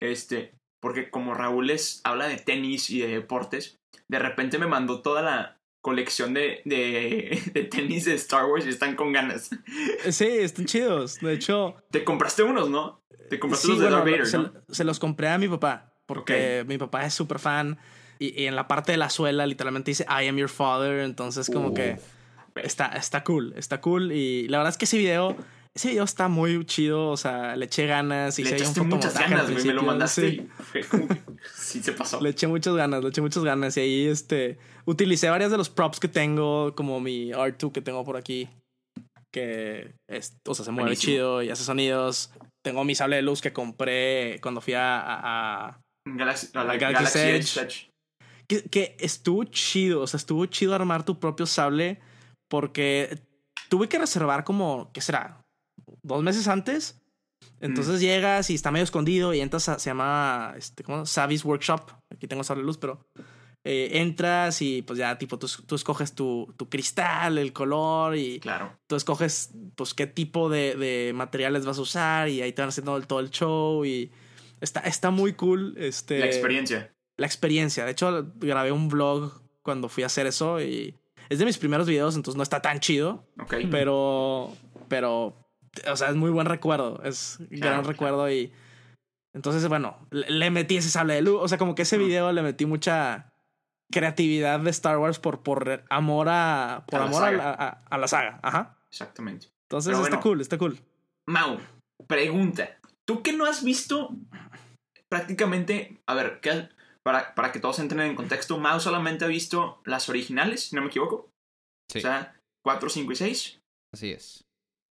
Este, 0.00 0.54
porque 0.80 1.10
como 1.10 1.34
Raúl 1.34 1.70
es, 1.70 2.00
habla 2.04 2.28
de 2.28 2.36
tenis 2.36 2.90
y 2.90 3.00
de 3.00 3.08
deportes, 3.08 3.76
de 4.08 4.18
repente 4.20 4.58
me 4.58 4.66
mandó 4.66 5.02
toda 5.02 5.22
la 5.22 5.58
colección 5.82 6.32
de, 6.32 6.62
de, 6.64 7.42
de 7.54 7.64
tenis 7.64 8.04
de 8.04 8.14
Star 8.14 8.44
Wars 8.46 8.66
y 8.66 8.68
están 8.68 8.94
con 8.94 9.12
ganas. 9.12 9.50
Sí, 10.10 10.26
están 10.26 10.66
chidos. 10.66 11.18
De 11.20 11.34
hecho... 11.34 11.74
Te 11.90 12.04
compraste 12.04 12.44
unos, 12.44 12.70
¿no? 12.70 12.99
Te 13.30 13.38
compraste 13.38 13.68
sí, 13.68 13.72
los 13.72 13.80
de 13.80 13.84
bueno, 13.84 13.96
Darth 13.98 14.10
Vader, 14.10 14.26
se, 14.26 14.38
¿no? 14.38 14.52
se, 14.68 14.84
los 14.84 14.98
compré 14.98 15.28
a 15.28 15.38
mi 15.38 15.48
papá. 15.48 15.94
Porque 16.04 16.60
okay. 16.60 16.64
mi 16.68 16.76
papá 16.76 17.06
es 17.06 17.14
súper 17.14 17.38
fan. 17.38 17.78
Y, 18.18 18.42
y, 18.42 18.46
en 18.46 18.56
la 18.56 18.68
parte 18.68 18.92
de 18.92 18.98
la 18.98 19.08
suela 19.08 19.46
literalmente 19.46 19.92
dice 19.92 20.04
I 20.04 20.26
am 20.26 20.36
your 20.36 20.48
father. 20.48 21.00
Entonces 21.00 21.48
como 21.48 21.68
uh, 21.68 21.74
que 21.74 21.96
está, 22.56 22.88
está 22.88 23.22
cool. 23.22 23.54
Está 23.56 23.80
cool. 23.80 24.10
Y 24.12 24.48
la 24.48 24.58
verdad 24.58 24.72
es 24.72 24.78
que 24.78 24.84
ese 24.84 24.98
video... 24.98 25.36
Ese 25.72 25.90
video 25.90 26.02
está 26.02 26.26
muy 26.26 26.64
chido, 26.64 27.10
o 27.10 27.16
sea, 27.16 27.54
le 27.54 27.66
eché 27.66 27.86
ganas 27.86 28.36
y 28.40 28.42
le 28.42 28.50
se 28.50 28.56
echaste 28.56 28.80
muchas 28.80 29.14
ganas, 29.14 29.48
güey, 29.48 29.64
me 29.64 29.72
lo 29.72 29.82
mandaste. 29.84 30.48
Sí. 30.72 30.82
sí, 31.54 31.80
se 31.80 31.92
pasó. 31.92 32.20
Le 32.20 32.30
eché 32.30 32.48
muchas 32.48 32.74
ganas, 32.74 33.04
le 33.04 33.10
eché 33.10 33.20
muchas 33.20 33.44
ganas 33.44 33.76
y 33.76 33.80
ahí 33.80 34.06
este 34.08 34.58
utilicé 34.84 35.30
varias 35.30 35.52
de 35.52 35.56
los 35.56 35.70
props 35.70 36.00
que 36.00 36.08
tengo, 36.08 36.74
como 36.74 36.98
mi 36.98 37.30
R2 37.30 37.70
que 37.70 37.80
tengo 37.82 38.04
por 38.04 38.16
aquí, 38.16 38.48
que 39.30 39.94
es, 40.08 40.36
o 40.44 40.54
sea, 40.54 40.64
se 40.64 40.72
mueve 40.72 40.88
Buenísimo. 40.88 41.12
chido 41.12 41.42
y 41.44 41.50
hace 41.50 41.62
sonidos. 41.62 42.32
Tengo 42.62 42.84
mi 42.84 42.94
sable 42.94 43.16
de 43.16 43.22
luz 43.22 43.40
que 43.40 43.52
compré 43.52 44.38
cuando 44.42 44.60
fui 44.60 44.74
a, 44.74 45.00
a, 45.00 45.68
a, 45.68 45.80
Galaxy, 46.04 46.48
a 46.54 46.64
la, 46.64 46.76
Galaxy, 46.76 47.18
Edge. 47.18 47.60
Edge. 47.60 47.90
Que, 48.46 48.64
que 48.64 48.96
estuvo 48.98 49.44
chido, 49.44 50.02
o 50.02 50.06
sea, 50.06 50.18
estuvo 50.18 50.44
chido 50.46 50.74
armar 50.74 51.04
tu 51.04 51.18
propio 51.20 51.46
sable 51.46 52.00
porque 52.48 53.22
tuve 53.68 53.88
que 53.88 53.98
reservar 53.98 54.44
como, 54.44 54.90
¿qué 54.92 55.00
será? 55.00 55.40
dos 56.02 56.22
meses 56.22 56.48
antes. 56.48 57.00
Entonces 57.60 57.96
mm. 57.96 58.02
llegas 58.02 58.50
y 58.50 58.54
está 58.54 58.70
medio 58.70 58.84
escondido 58.84 59.34
y 59.34 59.40
entras 59.40 59.68
a, 59.68 59.78
se 59.78 59.90
llama, 59.90 60.54
este, 60.56 60.82
¿cómo? 60.82 61.06
Savvy's 61.06 61.44
Workshop. 61.44 61.90
Aquí 62.12 62.26
tengo 62.26 62.44
sable 62.44 62.62
luz, 62.62 62.78
pero 62.78 63.06
eh, 63.64 63.90
entras 64.00 64.62
y 64.62 64.80
pues 64.80 64.98
ya 64.98 65.18
tipo 65.18 65.38
tú, 65.38 65.46
tú 65.66 65.74
escoges 65.74 66.14
tu, 66.14 66.52
tu, 66.56 66.70
cristal, 66.70 67.36
el 67.36 67.52
color 67.52 68.16
y 68.16 68.40
claro. 68.40 68.78
tú 68.86 68.96
escoges 68.96 69.50
pues 69.74 69.92
qué 69.92 70.06
tipo 70.06 70.48
de, 70.48 70.76
de, 70.76 71.12
materiales 71.14 71.66
vas 71.66 71.76
a 71.76 71.82
usar 71.82 72.28
y 72.30 72.40
ahí 72.40 72.52
te 72.52 72.62
van 72.62 72.70
haciendo 72.70 72.98
todo 73.02 73.20
el 73.20 73.30
show 73.30 73.84
y 73.84 74.10
está, 74.62 74.80
está 74.80 75.10
muy 75.10 75.34
cool. 75.34 75.74
Este, 75.76 76.20
la 76.20 76.26
experiencia. 76.26 76.94
La 77.18 77.26
experiencia. 77.26 77.84
De 77.84 77.90
hecho, 77.90 78.32
grabé 78.36 78.72
un 78.72 78.88
vlog 78.88 79.42
cuando 79.60 79.90
fui 79.90 80.04
a 80.04 80.06
hacer 80.06 80.26
eso 80.26 80.58
y 80.62 80.94
es 81.28 81.38
de 81.38 81.44
mis 81.44 81.58
primeros 81.58 81.86
videos, 81.86 82.16
entonces 82.16 82.38
no 82.38 82.42
está 82.42 82.62
tan 82.62 82.80
chido. 82.80 83.26
Ok. 83.40 83.56
Pero, 83.70 84.56
pero 84.88 85.36
o 85.86 85.96
sea, 85.96 86.08
es 86.08 86.16
muy 86.16 86.30
buen 86.30 86.46
recuerdo. 86.46 87.02
Es 87.04 87.36
claro, 87.36 87.48
gran 87.50 87.74
claro. 87.74 87.88
recuerdo 87.88 88.30
y. 88.30 88.52
Entonces, 89.34 89.68
bueno, 89.68 89.98
le, 90.10 90.30
le, 90.30 90.50
metí 90.50 90.78
ese 90.78 90.88
sable 90.88 91.14
de 91.14 91.22
luz. 91.22 91.40
O 91.42 91.46
sea, 91.46 91.58
como 91.58 91.74
que 91.74 91.82
ese 91.82 91.98
video 91.98 92.32
le 92.32 92.42
metí 92.42 92.64
mucha 92.66 93.30
creatividad 93.90 94.60
de 94.60 94.70
Star 94.70 94.98
Wars 94.98 95.18
por, 95.18 95.42
por 95.42 95.84
amor 95.90 96.28
a. 96.30 96.84
Por 96.86 97.00
A 97.00 97.04
la 97.04 97.08
amor 97.08 97.24
a 97.24 97.30
la, 97.32 97.50
a, 97.50 97.68
a 97.90 97.98
la 97.98 98.08
saga. 98.08 98.40
Ajá. 98.42 98.76
Exactamente. 98.90 99.48
Entonces 99.68 99.90
Pero 99.92 100.02
está 100.04 100.16
bueno. 100.16 100.22
cool, 100.22 100.40
está 100.40 100.58
cool. 100.58 100.78
Mau, 101.28 101.58
pregunta. 102.08 102.78
¿Tú 103.06 103.22
que 103.22 103.32
no 103.32 103.44
has 103.46 103.62
visto 103.64 104.10
prácticamente, 105.08 106.00
a 106.06 106.14
ver, 106.14 106.40
¿qué 106.40 106.50
has- 106.50 106.68
para, 107.02 107.34
para 107.34 107.50
que 107.52 107.60
todos 107.60 107.78
entren 107.78 108.00
en 108.02 108.14
contexto, 108.14 108.58
Mau 108.58 108.78
solamente 108.80 109.24
ha 109.24 109.28
visto 109.28 109.80
las 109.84 110.08
originales, 110.08 110.68
si 110.68 110.76
no 110.76 110.82
me 110.82 110.88
equivoco? 110.88 111.30
Sí, 111.90 111.98
O 111.98 112.02
sea, 112.02 112.36
4, 112.64 112.88
5 112.88 113.12
y 113.12 113.16
6. 113.16 113.58
así 113.94 114.12
es. 114.12 114.44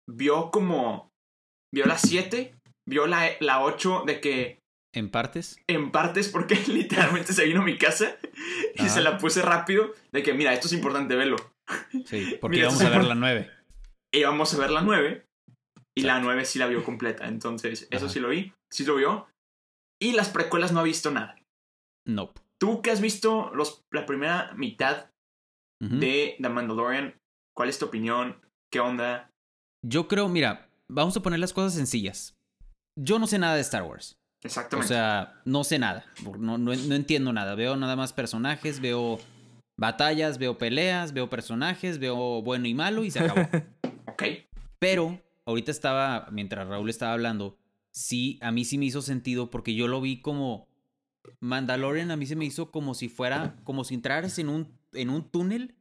Vio 0.09 0.51
como... 0.51 1.09
Vio 1.73 1.85
la 1.87 1.97
7, 1.97 2.55
vio 2.87 3.07
la, 3.07 3.27
la 3.41 3.61
8 3.63 4.03
de 4.05 4.21
que 4.21 4.59
En 4.95 5.09
partes. 5.09 5.59
en 5.67 5.91
partes 5.91 6.29
porque 6.29 6.55
literalmente 6.67 7.33
se 7.33 7.45
vino 7.45 7.61
a 7.61 7.65
mi 7.65 7.77
casa 7.77 8.17
y 8.75 8.87
se 8.89 9.01
la 9.01 9.17
puse 9.17 9.41
rápido 9.41 9.91
de 10.11 10.23
que 10.23 10.33
mira, 10.33 10.53
esto 10.53 10.67
es 10.67 10.73
importante, 10.73 11.15
velo. 11.15 11.35
Sí, 12.05 12.37
porque 12.41 12.57
Mira, 12.57 12.71
sí. 12.71 12.85
a 12.85 12.89
ver 12.89 13.03
la 13.03 13.15
9. 13.15 13.51
Y 14.13 14.23
vamos 14.23 14.53
a 14.53 14.57
ver 14.57 14.71
la 14.71 14.81
9 14.81 15.25
y 15.97 16.01
la 16.03 16.19
9 16.19 16.45
sí 16.45 16.59
la 16.59 16.67
vio 16.67 16.83
completa, 16.83 17.27
entonces 17.27 17.87
eso 17.91 18.05
Ajá. 18.05 18.13
sí 18.13 18.19
lo 18.19 18.29
vi, 18.29 18.53
sí 18.71 18.85
lo 18.85 18.95
vio. 18.95 19.27
Y 20.01 20.13
las 20.13 20.29
precuelas 20.29 20.71
no 20.71 20.79
ha 20.79 20.83
visto 20.83 21.11
nada. 21.11 21.35
Nope. 22.07 22.39
Tú 22.61 22.81
que 22.81 22.91
has 22.91 23.01
visto 23.01 23.51
los, 23.53 23.83
la 23.91 24.05
primera 24.05 24.53
mitad 24.55 25.09
de 25.81 26.35
The 26.41 26.49
Mandalorian, 26.49 27.15
¿cuál 27.55 27.69
es 27.69 27.77
tu 27.77 27.85
opinión? 27.85 28.39
¿Qué 28.71 28.79
onda? 28.79 29.29
Yo 29.85 30.07
creo, 30.07 30.27
mira, 30.29 30.69
vamos 30.89 31.15
a 31.17 31.21
poner 31.21 31.39
las 31.39 31.53
cosas 31.53 31.73
sencillas. 31.73 32.33
Yo 32.97 33.19
no 33.19 33.27
sé 33.27 33.37
nada 33.39 33.55
de 33.55 33.61
Star 33.61 33.83
Wars. 33.83 34.15
O 34.45 34.47
Exactamente. 34.47 34.87
sea, 34.87 35.41
no 35.43 35.63
sé 35.63 35.79
nada. 35.79 36.05
No, 36.37 36.57
no, 36.57 36.75
no 36.75 36.95
entiendo 36.95 37.33
nada. 37.33 37.55
Veo 37.55 37.75
nada 37.77 37.95
más 37.95 38.13
personajes, 38.13 38.79
veo 38.79 39.19
batallas, 39.75 40.37
veo 40.37 40.57
peleas, 40.57 41.13
veo 41.13 41.29
personajes, 41.29 41.97
veo 41.97 42.43
bueno 42.43 42.67
y 42.67 42.75
malo 42.75 43.03
y 43.03 43.11
se 43.11 43.19
acabó. 43.19 43.41
ok. 44.07 44.23
Pero 44.77 45.19
ahorita 45.45 45.71
estaba, 45.71 46.27
mientras 46.31 46.67
Raúl 46.67 46.89
estaba 46.89 47.13
hablando, 47.13 47.57
sí, 47.91 48.37
a 48.41 48.51
mí 48.51 48.65
sí 48.65 48.77
me 48.77 48.85
hizo 48.85 49.01
sentido 49.01 49.49
porque 49.49 49.73
yo 49.73 49.87
lo 49.87 49.99
vi 49.99 50.21
como 50.21 50.67
Mandalorian, 51.39 52.11
a 52.11 52.15
mí 52.15 52.27
se 52.27 52.35
me 52.35 52.45
hizo 52.45 52.69
como 52.69 52.93
si 52.93 53.09
fuera, 53.09 53.55
como 53.63 53.83
si 53.83 53.95
entraras 53.95 54.37
en 54.37 54.49
un, 54.49 54.77
en 54.93 55.09
un 55.09 55.29
túnel 55.29 55.75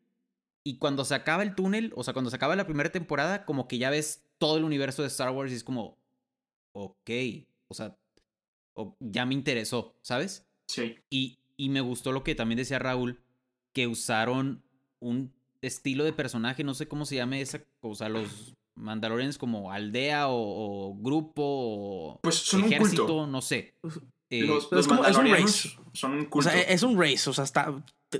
y 0.65 0.79
cuando 0.79 1.05
se 1.05 1.15
acaba 1.15 1.43
el 1.43 1.55
túnel, 1.55 1.93
o 1.97 2.03
sea, 2.03 2.15
cuando 2.15 2.31
se 2.31 2.37
acaba 2.37 2.57
la 2.57 2.67
primera 2.67 2.91
temporada, 2.91 3.45
como 3.45 3.69
que 3.69 3.77
ya 3.77 3.91
ves 3.91 4.25
todo 4.39 4.57
el 4.57 4.65
universo 4.65 5.03
de 5.03 5.09
Star 5.09 5.31
Wars 5.31 5.53
y 5.53 5.57
es 5.57 5.65
como, 5.65 5.99
ok, 6.73 7.11
o 7.69 7.75
sea, 7.75 7.99
ya 9.01 9.27
me 9.27 9.35
interesó, 9.35 9.95
¿sabes? 10.03 10.47
Sí. 10.69 10.97
Y, 11.11 11.39
y 11.57 11.69
me 11.69 11.81
gustó 11.81 12.13
lo 12.13 12.25
que 12.25 12.35
también 12.35 12.59
decía 12.59 12.79
Raúl, 12.79 13.21
que 13.73 13.87
usaron 13.87 14.63
un 15.01 15.33
estilo 15.63 16.05
de 16.05 16.13
personaje, 16.13 16.65
no 16.65 16.75
sé 16.75 16.89
cómo 16.89 17.05
se 17.05 17.17
llame 17.17 17.41
esa 17.41 17.61
cosa, 17.81 18.09
los 18.09 18.55
Mandalorians 18.77 19.39
como 19.39 19.71
aldea 19.71 20.27
o, 20.29 20.97
grupo 20.99 21.43
o 21.43 22.21
pues 22.23 22.37
son 22.37 22.65
ejército, 22.65 23.27
no 23.27 23.41
sé. 23.41 23.75
Eh, 24.31 24.49
es, 24.73 24.87
como, 24.87 25.05
es 25.05 25.17
un 25.17 25.31
race. 25.31 25.69
Son 25.93 26.13
un 26.13 26.25
culto. 26.27 26.49
O 26.49 26.53
sea, 26.53 26.61
es 26.61 26.83
un 26.83 27.01
race, 27.01 27.31
o 27.31 27.33
sea, 27.33 27.45
está, 27.45 27.73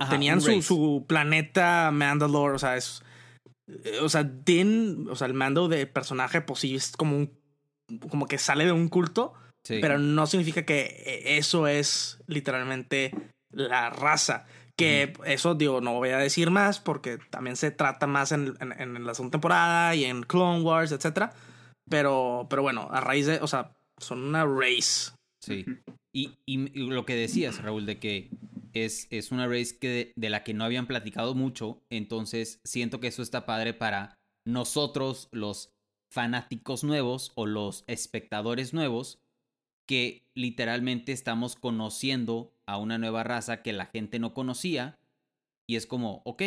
tenían 0.09 0.41
su, 0.41 0.61
su, 0.61 1.05
planeta 1.07 1.91
Mandalore, 1.91 2.55
o 2.55 2.59
sea, 2.59 2.77
es... 2.77 3.03
Eh, 3.67 3.99
o 4.01 4.09
sea, 4.09 4.23
Din, 4.23 5.07
o 5.09 5.15
sea, 5.15 5.27
el 5.27 5.33
mando 5.33 5.67
de 5.67 5.87
personaje, 5.87 6.41
pues 6.41 6.59
sí, 6.59 6.75
es 6.75 6.95
como 6.95 7.17
un... 7.17 7.37
Como 8.09 8.27
que 8.27 8.37
sale 8.37 8.65
de 8.65 8.71
un 8.71 8.87
culto, 8.87 9.33
pero 9.67 9.97
no 9.97 10.27
significa 10.27 10.63
que 10.63 10.81
eh, 11.05 11.37
eso 11.37 11.67
es 11.67 12.19
literalmente 12.27 13.11
la 13.51 13.89
raza. 13.89 14.45
Que 14.77 15.13
eso, 15.25 15.55
digo, 15.55 15.79
no 15.79 15.93
voy 15.93 16.09
a 16.09 16.17
decir 16.17 16.51
más 16.51 16.79
porque 16.79 17.17
también 17.29 17.55
se 17.55 17.71
trata 17.71 18.07
más 18.07 18.33
en, 18.33 18.55
en, 18.59 19.05
la 19.05 19.13
segunda 19.13 19.31
temporada 19.31 19.95
y 19.95 20.03
en 20.03 20.23
Clone 20.23 20.61
Wars, 20.61 20.91
etc. 20.91 21.31
Pero, 21.89 22.47
pero 22.49 22.61
bueno, 22.61 22.89
a 22.91 22.99
raíz 22.99 23.25
de, 23.25 23.37
o 23.37 23.47
sea, 23.47 23.71
son 23.97 24.23
una 24.23 24.43
race. 24.45 25.13
Sí. 25.41 25.65
Y, 26.13 26.33
y, 26.45 26.57
lo 26.75 27.05
que 27.05 27.15
decías, 27.15 27.61
Raúl, 27.61 27.85
de 27.85 27.99
que 27.99 28.29
es, 28.73 29.07
es 29.09 29.31
una 29.31 29.47
race 29.47 29.77
que 29.79 30.13
de, 30.15 30.29
la 30.29 30.43
que 30.43 30.53
no 30.53 30.65
habían 30.65 30.87
platicado 30.87 31.35
mucho, 31.35 31.81
entonces 31.89 32.59
siento 32.65 32.99
que 32.99 33.07
eso 33.07 33.21
está 33.21 33.45
padre 33.45 33.73
para 33.73 34.15
nosotros, 34.45 35.29
los 35.31 35.69
fanáticos 36.11 36.83
nuevos 36.83 37.31
o 37.35 37.45
los 37.45 37.83
espectadores 37.87 38.73
nuevos, 38.73 39.19
que 39.85 40.27
literalmente 40.33 41.11
estamos 41.11 41.55
conociendo 41.55 42.53
a 42.65 42.77
una 42.77 42.97
nueva 42.97 43.23
raza 43.23 43.61
que 43.61 43.73
la 43.73 43.85
gente 43.85 44.19
no 44.19 44.33
conocía. 44.33 44.99
Y 45.67 45.75
es 45.75 45.85
como, 45.87 46.21
ok, 46.25 46.43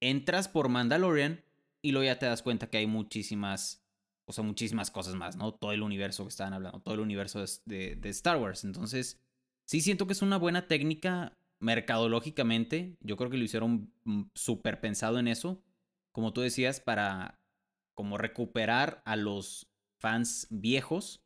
entras 0.00 0.48
por 0.48 0.68
Mandalorian 0.68 1.44
y 1.82 1.92
luego 1.92 2.04
ya 2.04 2.18
te 2.18 2.26
das 2.26 2.42
cuenta 2.42 2.68
que 2.68 2.78
hay 2.78 2.86
muchísimas, 2.86 3.84
o 4.26 4.32
sea, 4.32 4.44
muchísimas 4.44 4.90
cosas 4.90 5.14
más, 5.14 5.36
¿no? 5.36 5.54
Todo 5.54 5.72
el 5.72 5.82
universo 5.82 6.24
que 6.24 6.30
estaban 6.30 6.52
hablando, 6.52 6.80
todo 6.80 6.94
el 6.94 7.00
universo 7.00 7.44
de, 7.64 7.96
de, 7.96 8.08
Star 8.10 8.38
Wars. 8.38 8.64
Entonces, 8.64 9.20
sí 9.66 9.80
siento 9.80 10.06
que 10.06 10.12
es 10.12 10.22
una 10.22 10.36
buena 10.36 10.68
técnica 10.68 11.32
mercadológicamente. 11.60 12.96
Yo 13.00 13.16
creo 13.16 13.30
que 13.30 13.38
lo 13.38 13.44
hicieron 13.44 13.92
mm, 14.04 14.24
súper 14.34 14.80
pensado 14.80 15.18
en 15.18 15.28
eso. 15.28 15.62
Como 16.12 16.32
tú 16.32 16.40
decías, 16.40 16.80
para 16.80 17.38
como 17.94 18.18
recuperar 18.18 19.02
a 19.04 19.16
los 19.16 19.68
fans 19.98 20.46
viejos 20.50 21.25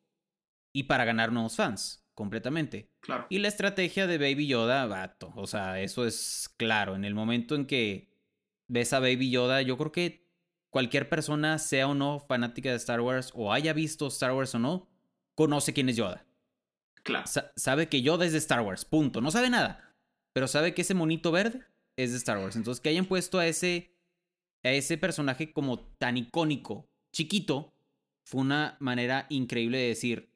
y 0.72 0.84
para 0.84 1.04
ganar 1.04 1.32
nuevos 1.32 1.56
fans, 1.56 2.04
completamente. 2.14 2.90
Claro. 3.00 3.26
Y 3.28 3.38
la 3.38 3.48
estrategia 3.48 4.06
de 4.06 4.18
Baby 4.18 4.46
Yoda, 4.46 4.86
vato. 4.86 5.32
O 5.36 5.46
sea, 5.46 5.80
eso 5.80 6.06
es 6.06 6.52
claro. 6.56 6.94
En 6.94 7.04
el 7.04 7.14
momento 7.14 7.54
en 7.54 7.66
que 7.66 8.10
ves 8.68 8.92
a 8.92 9.00
Baby 9.00 9.30
Yoda, 9.30 9.62
yo 9.62 9.76
creo 9.76 9.92
que 9.92 10.30
cualquier 10.70 11.08
persona, 11.08 11.58
sea 11.58 11.88
o 11.88 11.94
no 11.94 12.20
fanática 12.20 12.70
de 12.70 12.76
Star 12.76 13.00
Wars, 13.00 13.32
o 13.34 13.52
haya 13.52 13.72
visto 13.72 14.06
Star 14.06 14.32
Wars 14.32 14.54
o 14.54 14.58
no, 14.58 14.88
conoce 15.34 15.72
quién 15.72 15.88
es 15.88 15.96
Yoda. 15.96 16.26
Claro. 17.02 17.24
sabe 17.56 17.88
que 17.88 18.02
Yoda 18.02 18.26
es 18.26 18.32
de 18.32 18.38
Star 18.38 18.60
Wars, 18.60 18.84
punto. 18.84 19.20
No 19.20 19.30
sabe 19.30 19.50
nada. 19.50 19.96
Pero 20.32 20.46
sabe 20.46 20.74
que 20.74 20.82
ese 20.82 20.94
monito 20.94 21.32
verde 21.32 21.64
es 21.96 22.12
de 22.12 22.18
Star 22.18 22.38
Wars. 22.38 22.56
Entonces, 22.56 22.80
que 22.80 22.90
hayan 22.90 23.06
puesto 23.06 23.38
a 23.38 23.46
ese, 23.46 23.96
a 24.62 24.70
ese 24.70 24.98
personaje 24.98 25.52
como 25.52 25.80
tan 25.80 26.16
icónico, 26.16 26.88
chiquito, 27.12 27.74
fue 28.24 28.42
una 28.42 28.76
manera 28.80 29.26
increíble 29.28 29.78
de 29.78 29.88
decir, 29.88 30.29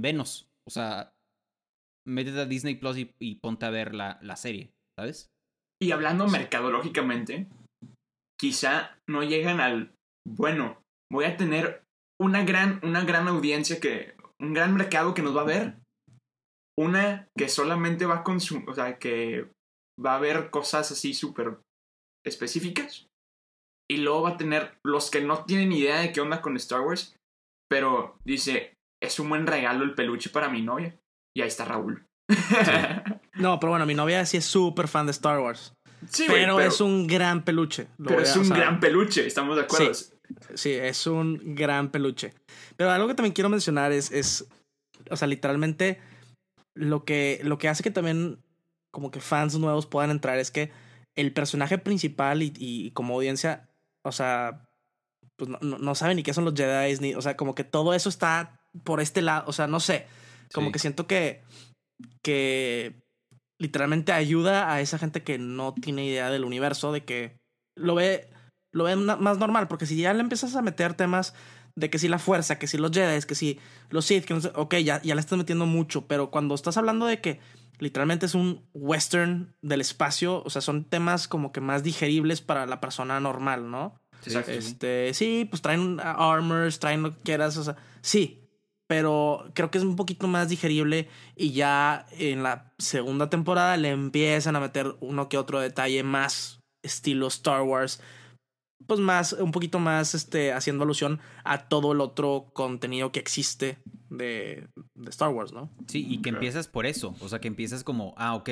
venos. 0.00 0.48
O 0.66 0.70
sea, 0.70 1.12
métete 2.06 2.40
a 2.40 2.46
Disney 2.46 2.74
Plus 2.74 2.96
y, 2.98 3.34
ponte 3.36 3.66
a 3.66 3.70
ver 3.70 3.94
la, 3.94 4.18
la, 4.22 4.36
serie, 4.36 4.70
¿sabes? 4.98 5.28
Y 5.80 5.92
hablando 5.92 6.26
mercadológicamente, 6.26 7.46
quizá 8.38 8.96
no 9.08 9.22
llegan 9.22 9.60
al, 9.60 9.94
bueno, 10.26 10.82
voy 11.10 11.24
a 11.24 11.36
tener 11.36 11.82
una 12.20 12.44
gran, 12.44 12.80
una 12.82 13.04
gran 13.04 13.28
audiencia 13.28 13.80
que, 13.80 14.14
un 14.40 14.52
gran 14.54 14.74
mercado 14.74 15.14
que 15.14 15.22
nos 15.22 15.36
va 15.36 15.42
a 15.42 15.46
ver. 15.46 15.74
Una 16.78 17.28
que 17.36 17.48
solamente 17.48 18.06
va 18.06 18.18
a 18.18 18.24
consumir, 18.24 18.68
o 18.68 18.74
sea, 18.74 18.98
que 18.98 19.50
va 20.04 20.14
a 20.14 20.20
ver 20.20 20.50
cosas 20.50 20.92
así 20.92 21.12
súper 21.12 21.58
específicas. 22.24 23.06
Y 23.90 23.96
luego 23.96 24.22
va 24.22 24.30
a 24.30 24.36
tener 24.36 24.78
los 24.84 25.10
que 25.10 25.22
no 25.22 25.44
tienen 25.44 25.72
idea 25.72 26.00
de 26.00 26.12
qué 26.12 26.20
onda 26.20 26.40
con 26.40 26.56
Star 26.56 26.82
Wars, 26.82 27.16
pero 27.68 28.16
dice, 28.24 28.74
es 29.00 29.18
un 29.18 29.28
buen 29.28 29.46
regalo 29.46 29.84
el 29.84 29.94
peluche 29.94 30.30
para 30.30 30.48
mi 30.48 30.62
novia. 30.62 30.98
Y 31.36 31.42
ahí 31.42 31.48
está 31.48 31.64
Raúl. 31.64 32.06
No, 33.38 33.60
pero 33.60 33.70
bueno, 33.70 33.86
mi 33.86 33.94
novia 33.94 34.26
sí 34.26 34.36
es 34.36 34.44
súper 34.44 34.88
fan 34.88 35.06
de 35.06 35.12
Star 35.12 35.38
Wars. 35.38 35.72
Sí, 36.10 36.24
pero, 36.26 36.60
es 36.60 36.80
un 36.80 37.06
gran 37.06 37.44
peluche. 37.44 37.86
pero 38.04 38.20
es 38.20 38.36
un 38.36 38.48
gran 38.48 38.80
peluche, 38.80 39.24
estamos 39.24 39.54
de 39.54 39.62
acuerdo. 39.62 39.92
Sí, 40.54 40.72
es 40.72 41.06
un 41.06 41.54
gran 41.54 41.90
peluche. 41.90 42.34
Pero 42.76 42.90
algo 42.90 43.06
que 43.06 43.14
también 43.14 43.32
quiero 43.32 43.48
mencionar 43.48 43.92
es, 43.92 44.10
es 44.10 44.48
o 45.08 45.16
sea, 45.16 45.28
literalmente 45.28 46.00
lo 46.74 47.04
que, 47.04 47.40
lo 47.44 47.58
que 47.58 47.68
hace 47.68 47.84
que 47.84 47.92
también 47.92 48.42
como 48.92 49.10
que 49.10 49.20
fans 49.20 49.56
nuevos 49.56 49.86
puedan 49.86 50.10
entrar 50.10 50.38
es 50.38 50.50
que 50.50 50.72
el 51.16 51.32
personaje 51.32 51.78
principal 51.78 52.42
y, 52.42 52.52
y 52.56 52.90
como 52.92 53.14
audiencia, 53.14 53.68
o 54.04 54.12
sea, 54.12 54.68
pues 55.36 55.48
no, 55.48 55.58
no, 55.60 55.94
saben 55.94 56.16
ni 56.16 56.22
qué 56.22 56.34
son 56.34 56.44
los 56.44 56.54
Jedi, 56.54 56.96
ni, 57.00 57.14
o 57.14 57.22
sea, 57.22 57.36
como 57.36 57.54
que 57.54 57.64
todo 57.64 57.94
eso 57.94 58.08
está 58.08 58.57
por 58.84 59.00
este 59.00 59.22
lado, 59.22 59.44
o 59.46 59.52
sea, 59.52 59.66
no 59.66 59.80
sé, 59.80 60.06
como 60.52 60.72
que 60.72 60.78
siento 60.78 61.06
que, 61.06 61.42
que 62.22 63.00
literalmente 63.60 64.12
ayuda 64.12 64.72
a 64.72 64.80
esa 64.80 64.98
gente 64.98 65.22
que 65.22 65.38
no 65.38 65.74
tiene 65.74 66.06
idea 66.06 66.30
del 66.30 66.44
universo, 66.44 66.92
de 66.92 67.04
que 67.04 67.36
lo 67.76 67.94
ve, 67.94 68.30
lo 68.72 68.84
ve 68.84 68.96
más 68.96 69.38
normal, 69.38 69.68
porque 69.68 69.86
si 69.86 69.96
ya 69.96 70.12
le 70.14 70.20
empiezas 70.20 70.54
a 70.56 70.62
meter 70.62 70.94
temas 70.94 71.34
de 71.76 71.90
que 71.90 71.98
si 71.98 72.08
la 72.08 72.18
fuerza, 72.18 72.58
que 72.58 72.66
si 72.66 72.76
los 72.76 72.90
Jedi, 72.90 73.20
que 73.22 73.34
si 73.34 73.60
los 73.90 74.04
Sith, 74.04 74.24
que 74.24 74.34
no 74.34 74.40
sé, 74.40 74.50
ok, 74.54 74.76
ya, 74.76 75.00
ya 75.02 75.14
le 75.14 75.20
estás 75.20 75.38
metiendo 75.38 75.66
mucho, 75.66 76.06
pero 76.06 76.30
cuando 76.30 76.54
estás 76.54 76.76
hablando 76.76 77.06
de 77.06 77.20
que 77.20 77.40
literalmente 77.78 78.26
es 78.26 78.34
un 78.34 78.68
western 78.74 79.54
del 79.62 79.80
espacio, 79.80 80.42
o 80.44 80.50
sea, 80.50 80.60
son 80.60 80.84
temas 80.84 81.28
como 81.28 81.52
que 81.52 81.60
más 81.60 81.84
digeribles 81.84 82.40
para 82.40 82.66
la 82.66 82.80
persona 82.80 83.20
normal, 83.20 83.70
¿no? 83.70 83.96
este, 84.26 85.14
sí, 85.14 85.46
pues 85.48 85.62
traen 85.62 86.00
armors, 86.00 86.80
traen 86.80 87.02
lo 87.02 87.12
que 87.12 87.22
quieras, 87.22 87.56
o 87.56 87.64
sea, 87.64 87.76
sí, 88.00 88.47
pero 88.88 89.50
creo 89.54 89.70
que 89.70 89.78
es 89.78 89.84
un 89.84 89.96
poquito 89.96 90.26
más 90.26 90.48
digerible 90.48 91.08
y 91.36 91.52
ya 91.52 92.06
en 92.18 92.42
la 92.42 92.72
segunda 92.78 93.30
temporada 93.30 93.76
le 93.76 93.90
empiezan 93.90 94.56
a 94.56 94.60
meter 94.60 94.96
uno 95.00 95.28
que 95.28 95.38
otro 95.38 95.60
detalle 95.60 96.02
más 96.02 96.60
estilo 96.82 97.26
Star 97.28 97.62
Wars, 97.62 98.00
pues 98.86 98.98
más, 98.98 99.34
un 99.34 99.52
poquito 99.52 99.78
más, 99.78 100.14
este, 100.14 100.52
haciendo 100.52 100.84
alusión 100.84 101.20
a 101.44 101.68
todo 101.68 101.92
el 101.92 102.00
otro 102.00 102.50
contenido 102.54 103.12
que 103.12 103.20
existe 103.20 103.78
de, 104.08 104.68
de 104.94 105.10
Star 105.10 105.28
Wars, 105.30 105.52
¿no? 105.52 105.70
Sí, 105.86 106.06
y 106.08 106.22
que 106.22 106.30
empiezas 106.30 106.66
por 106.66 106.86
eso, 106.86 107.14
o 107.20 107.28
sea, 107.28 107.40
que 107.40 107.48
empiezas 107.48 107.84
como, 107.84 108.14
ah, 108.16 108.34
ok, 108.36 108.48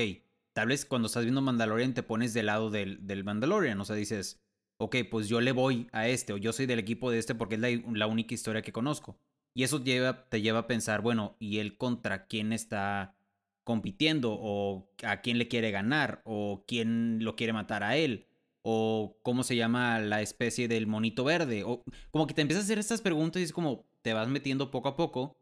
tal 0.54 0.68
vez 0.68 0.84
cuando 0.84 1.06
estás 1.06 1.24
viendo 1.24 1.40
Mandalorian 1.40 1.94
te 1.94 2.02
pones 2.02 2.34
del 2.34 2.46
lado 2.46 2.68
del, 2.70 3.06
del 3.06 3.24
Mandalorian, 3.24 3.80
o 3.80 3.84
sea, 3.86 3.96
dices, 3.96 4.38
ok, 4.78 4.96
pues 5.10 5.28
yo 5.28 5.40
le 5.40 5.52
voy 5.52 5.88
a 5.92 6.08
este, 6.08 6.34
o 6.34 6.36
yo 6.36 6.52
soy 6.52 6.66
del 6.66 6.78
equipo 6.78 7.10
de 7.10 7.18
este 7.18 7.34
porque 7.34 7.54
es 7.54 7.60
la, 7.62 7.68
la 7.94 8.06
única 8.06 8.34
historia 8.34 8.60
que 8.60 8.72
conozco. 8.72 9.16
Y 9.56 9.62
eso 9.62 9.82
lleva, 9.82 10.28
te 10.28 10.42
lleva 10.42 10.58
a 10.58 10.66
pensar, 10.66 11.00
bueno, 11.00 11.34
¿y 11.38 11.60
él 11.60 11.78
contra 11.78 12.26
quién 12.26 12.52
está 12.52 13.16
compitiendo? 13.64 14.36
¿O 14.38 14.92
a 15.02 15.22
quién 15.22 15.38
le 15.38 15.48
quiere 15.48 15.70
ganar? 15.70 16.20
¿O 16.26 16.66
quién 16.68 17.24
lo 17.24 17.36
quiere 17.36 17.54
matar 17.54 17.82
a 17.82 17.96
él? 17.96 18.26
¿O 18.60 19.18
cómo 19.22 19.44
se 19.44 19.56
llama 19.56 19.98
la 19.98 20.20
especie 20.20 20.68
del 20.68 20.86
monito 20.86 21.24
verde? 21.24 21.64
O 21.64 21.82
como 22.10 22.26
que 22.26 22.34
te 22.34 22.42
empiezas 22.42 22.64
a 22.64 22.66
hacer 22.66 22.78
estas 22.78 23.00
preguntas 23.00 23.40
y 23.40 23.46
es 23.46 23.52
como 23.54 23.88
te 24.02 24.12
vas 24.12 24.28
metiendo 24.28 24.70
poco 24.70 24.90
a 24.90 24.96
poco. 24.96 25.38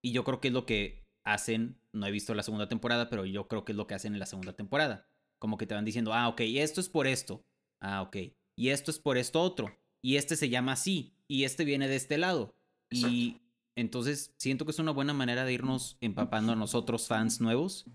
Y 0.00 0.12
yo 0.12 0.22
creo 0.22 0.40
que 0.40 0.46
es 0.46 0.54
lo 0.54 0.64
que 0.64 1.02
hacen, 1.24 1.80
no 1.92 2.06
he 2.06 2.12
visto 2.12 2.36
la 2.36 2.44
segunda 2.44 2.68
temporada, 2.68 3.10
pero 3.10 3.24
yo 3.24 3.48
creo 3.48 3.64
que 3.64 3.72
es 3.72 3.76
lo 3.76 3.88
que 3.88 3.94
hacen 3.94 4.12
en 4.12 4.20
la 4.20 4.26
segunda 4.26 4.52
temporada. 4.52 5.08
Como 5.40 5.56
que 5.56 5.66
te 5.66 5.74
van 5.74 5.84
diciendo, 5.84 6.14
ah, 6.14 6.28
ok, 6.28 6.40
esto 6.42 6.80
es 6.80 6.88
por 6.88 7.08
esto. 7.08 7.44
Ah, 7.80 8.02
ok. 8.02 8.16
Y 8.54 8.68
esto 8.68 8.92
es 8.92 9.00
por 9.00 9.18
esto 9.18 9.42
otro. 9.42 9.76
Y 10.04 10.18
este 10.18 10.36
se 10.36 10.50
llama 10.50 10.74
así. 10.74 11.16
Y 11.26 11.42
este 11.42 11.64
viene 11.64 11.88
de 11.88 11.96
este 11.96 12.16
lado. 12.16 12.54
Y 12.90 13.40
entonces, 13.76 14.34
siento 14.38 14.64
que 14.64 14.70
es 14.70 14.78
una 14.78 14.90
buena 14.90 15.12
manera 15.12 15.44
de 15.44 15.52
irnos 15.52 15.98
empapando 16.00 16.52
a 16.52 16.56
nosotros, 16.56 17.06
fans 17.06 17.40
nuevos, 17.40 17.86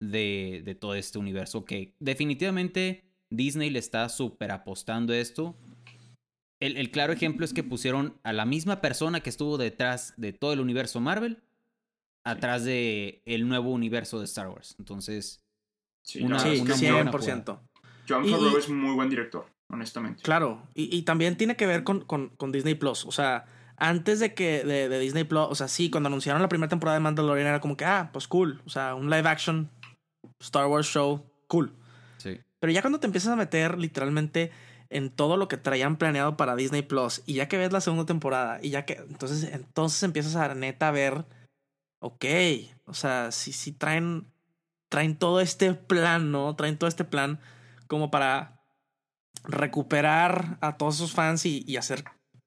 de, 0.00 0.62
de 0.64 0.74
todo 0.74 0.96
este 0.96 1.18
universo. 1.18 1.64
Que 1.64 1.94
definitivamente 2.00 3.04
Disney 3.30 3.70
le 3.70 3.78
está 3.78 4.08
súper 4.08 4.50
apostando 4.50 5.12
a 5.12 5.18
esto. 5.18 5.56
El, 6.60 6.76
el, 6.76 6.90
claro 6.90 7.12
ejemplo 7.12 7.44
es 7.44 7.52
que 7.52 7.62
pusieron 7.62 8.18
a 8.22 8.32
la 8.32 8.44
misma 8.44 8.80
persona 8.80 9.20
que 9.20 9.30
estuvo 9.30 9.56
detrás 9.56 10.14
de 10.16 10.32
todo 10.32 10.52
el 10.52 10.60
universo 10.60 11.00
Marvel, 11.00 11.42
atrás 12.24 12.64
de 12.64 13.22
el 13.24 13.46
nuevo 13.48 13.70
universo 13.70 14.18
de 14.18 14.24
Star 14.24 14.48
Wars. 14.48 14.74
Entonces, 14.78 15.42
sí, 16.02 16.22
una, 16.22 16.38
sí, 16.40 16.60
100%. 16.60 17.60
John 18.08 18.28
Favreau 18.28 18.58
es 18.58 18.68
muy 18.68 18.94
buen 18.94 19.10
director. 19.10 19.46
honestamente. 19.70 20.22
Claro, 20.22 20.66
y, 20.74 20.94
y 20.96 21.02
también 21.02 21.36
tiene 21.36 21.56
que 21.56 21.66
ver 21.66 21.84
con, 21.84 22.04
con, 22.04 22.30
con, 22.30 22.52
Disney 22.52 22.74
Plus. 22.74 23.04
O 23.04 23.12
sea, 23.12 23.46
antes 23.76 24.20
de 24.20 24.34
que 24.34 24.64
de, 24.64 24.88
de, 24.88 24.98
Disney 24.98 25.24
Plus, 25.24 25.46
o 25.48 25.54
sea, 25.54 25.68
sí, 25.68 25.90
cuando 25.90 26.08
anunciaron 26.08 26.42
la 26.42 26.48
primera 26.48 26.68
temporada 26.68 26.96
de 26.96 27.02
Mandalorian 27.02 27.46
era 27.46 27.60
como 27.60 27.76
que, 27.76 27.84
ah, 27.84 28.10
pues 28.12 28.28
cool. 28.28 28.62
O 28.66 28.70
sea, 28.70 28.94
un 28.94 29.10
live 29.10 29.28
action 29.28 29.70
Star 30.40 30.66
Wars 30.66 30.86
show, 30.86 31.24
cool. 31.48 31.72
Sí. 32.18 32.40
Pero 32.60 32.72
ya 32.72 32.82
cuando 32.82 33.00
te 33.00 33.06
empiezas 33.06 33.32
a 33.32 33.36
meter 33.36 33.78
literalmente 33.78 34.50
en 34.90 35.10
todo 35.10 35.36
lo 35.36 35.48
que 35.48 35.56
traían 35.56 35.96
planeado 35.96 36.36
para 36.36 36.56
Disney 36.56 36.82
Plus, 36.82 37.22
y 37.26 37.34
ya 37.34 37.48
que 37.48 37.58
ves 37.58 37.72
la 37.72 37.80
segunda 37.80 38.06
temporada, 38.06 38.58
y 38.62 38.70
ya 38.70 38.84
que. 38.84 38.94
Entonces, 38.94 39.52
entonces 39.52 40.02
empiezas 40.02 40.36
a 40.36 40.54
neta 40.54 40.88
a 40.88 40.92
ver. 40.92 41.24
Ok. 42.00 42.24
O 42.86 42.94
sea, 42.94 43.32
si, 43.32 43.52
si 43.52 43.72
traen. 43.72 44.30
Traen 44.90 45.16
todo 45.16 45.40
este 45.40 45.74
plan, 45.74 46.30
¿no? 46.30 46.54
Traen 46.54 46.78
todo 46.78 46.86
este 46.86 47.04
plan 47.04 47.40
como 47.88 48.12
para 48.12 48.62
recuperar 49.42 50.58
a 50.60 50.76
todos 50.76 50.96
esos 50.96 51.12
fans 51.12 51.44
y, 51.46 51.64
y 51.66 51.78
hacer 51.78 52.04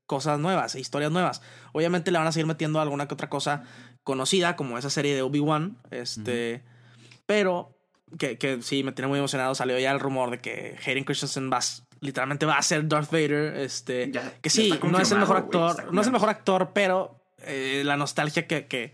cosas 0.08 0.40
nuevas, 0.40 0.74
e 0.76 0.80
historias 0.80 1.12
nuevas. 1.12 1.42
Obviamente 1.74 2.10
le 2.12 2.18
van 2.18 2.28
a 2.28 2.32
seguir 2.32 2.48
metiendo 2.48 2.80
alguna 2.82 3.08
que 3.08 3.14
otra 3.14 3.30
cosa 3.30 3.64
conocida, 4.04 4.56
como 4.56 4.78
esa 4.78 4.90
serie 4.90 5.14
de 5.14 5.22
Obi-Wan. 5.22 5.78
Este. 5.92 6.64
Pero. 7.26 7.74
Que, 8.18 8.38
que 8.38 8.62
sí, 8.62 8.84
me 8.84 8.94
tiene 8.94 9.10
muy 9.10 9.20
emocionado. 9.20 9.54
Salió 9.54 9.78
ya 9.78 9.92
el 9.92 10.00
rumor 10.00 10.32
de 10.32 10.40
que 10.40 10.78
Hayden 10.86 11.04
Christensen 11.04 11.52
va, 11.52 11.60
literalmente 12.00 12.46
va 12.46 12.58
a 12.58 12.62
ser 12.62 12.88
Darth 12.88 13.12
Vader. 13.12 13.58
Este. 13.58 14.10
Ya- 14.12 14.34
que 14.42 14.50
sí, 14.50 14.74
no 14.90 14.98
es 15.00 15.12
el 15.12 15.20
mejor 15.20 15.38
actor. 15.38 15.94
no 15.94 16.00
es 16.00 16.08
el 16.08 16.14
mejor 16.14 16.30
actor, 16.30 16.72
pero 16.74 17.20
eh, 17.44 17.84
la 17.86 17.98
nostalgia 17.98 18.48
que, 18.48 18.66
que, 18.68 18.94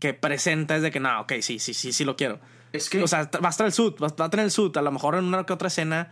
que 0.00 0.12
presenta 0.12 0.74
es 0.74 0.82
de 0.82 0.90
que 0.90 0.98
no, 0.98 1.20
ok, 1.20 1.34
sí, 1.40 1.60
sí, 1.60 1.72
sí, 1.72 1.92
sí 1.92 2.04
lo 2.04 2.16
quiero. 2.16 2.40
Es 2.72 2.90
que 2.90 3.02
O 3.02 3.06
sea, 3.06 3.30
va 3.42 3.48
a 3.48 3.50
estar 3.50 3.66
el 3.66 3.72
suit, 3.72 3.94
va 4.02 4.08
va 4.08 4.24
a 4.24 4.30
tener 4.30 4.44
el 4.44 4.50
suit. 4.50 4.76
A 4.76 4.82
lo 4.82 4.90
mejor 4.90 5.14
en 5.14 5.24
una 5.24 5.44
que 5.46 5.52
otra 5.52 5.68
escena 5.68 6.10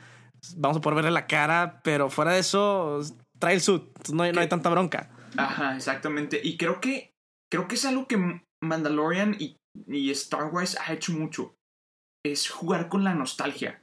vamos 0.57 0.77
a 0.79 0.81
poder 0.81 0.97
verle 0.97 1.11
la 1.11 1.27
cara, 1.27 1.81
pero 1.83 2.11
fuera 2.11 2.33
de 2.33 2.39
eso, 2.39 3.01
trae 3.39 3.55
el 3.55 3.61
suit. 3.61 3.83
No 4.13 4.23
hay, 4.23 4.33
no 4.33 4.41
hay 4.41 4.49
tanta 4.49 4.71
bronca. 4.71 5.11
Ajá, 5.37 5.77
exactamente. 5.77 6.41
Y 6.43 6.57
creo 6.57 6.81
que 6.81 7.11
creo 7.53 7.69
que 7.69 7.75
es 7.77 7.85
algo 7.85 8.07
que 8.07 8.43
Mandalorian 8.63 9.37
y, 9.39 9.57
y 9.87 10.11
Star 10.11 10.53
Wars 10.53 10.77
ha 10.81 10.93
hecho 10.93 11.13
mucho. 11.13 11.55
Es 12.25 12.51
jugar 12.51 12.89
con 12.89 13.05
la 13.05 13.15
nostalgia. 13.15 13.83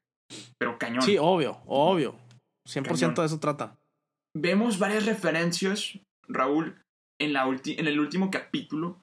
Pero 0.60 0.78
cañón. 0.78 1.02
Sí, 1.04 1.18
obvio, 1.20 1.62
obvio. 1.66 2.20
100% 2.68 2.84
Cañón. 2.84 3.14
de 3.14 3.26
eso 3.26 3.40
trata. 3.40 3.78
Vemos 4.36 4.80
varias 4.80 5.06
referencias, 5.06 5.98
Raúl, 6.28 6.82
en, 7.22 7.32
la 7.34 7.46
ulti- 7.48 7.80
en 7.80 7.88
el 7.88 8.00
último 8.00 8.32
capítulo 8.32 9.00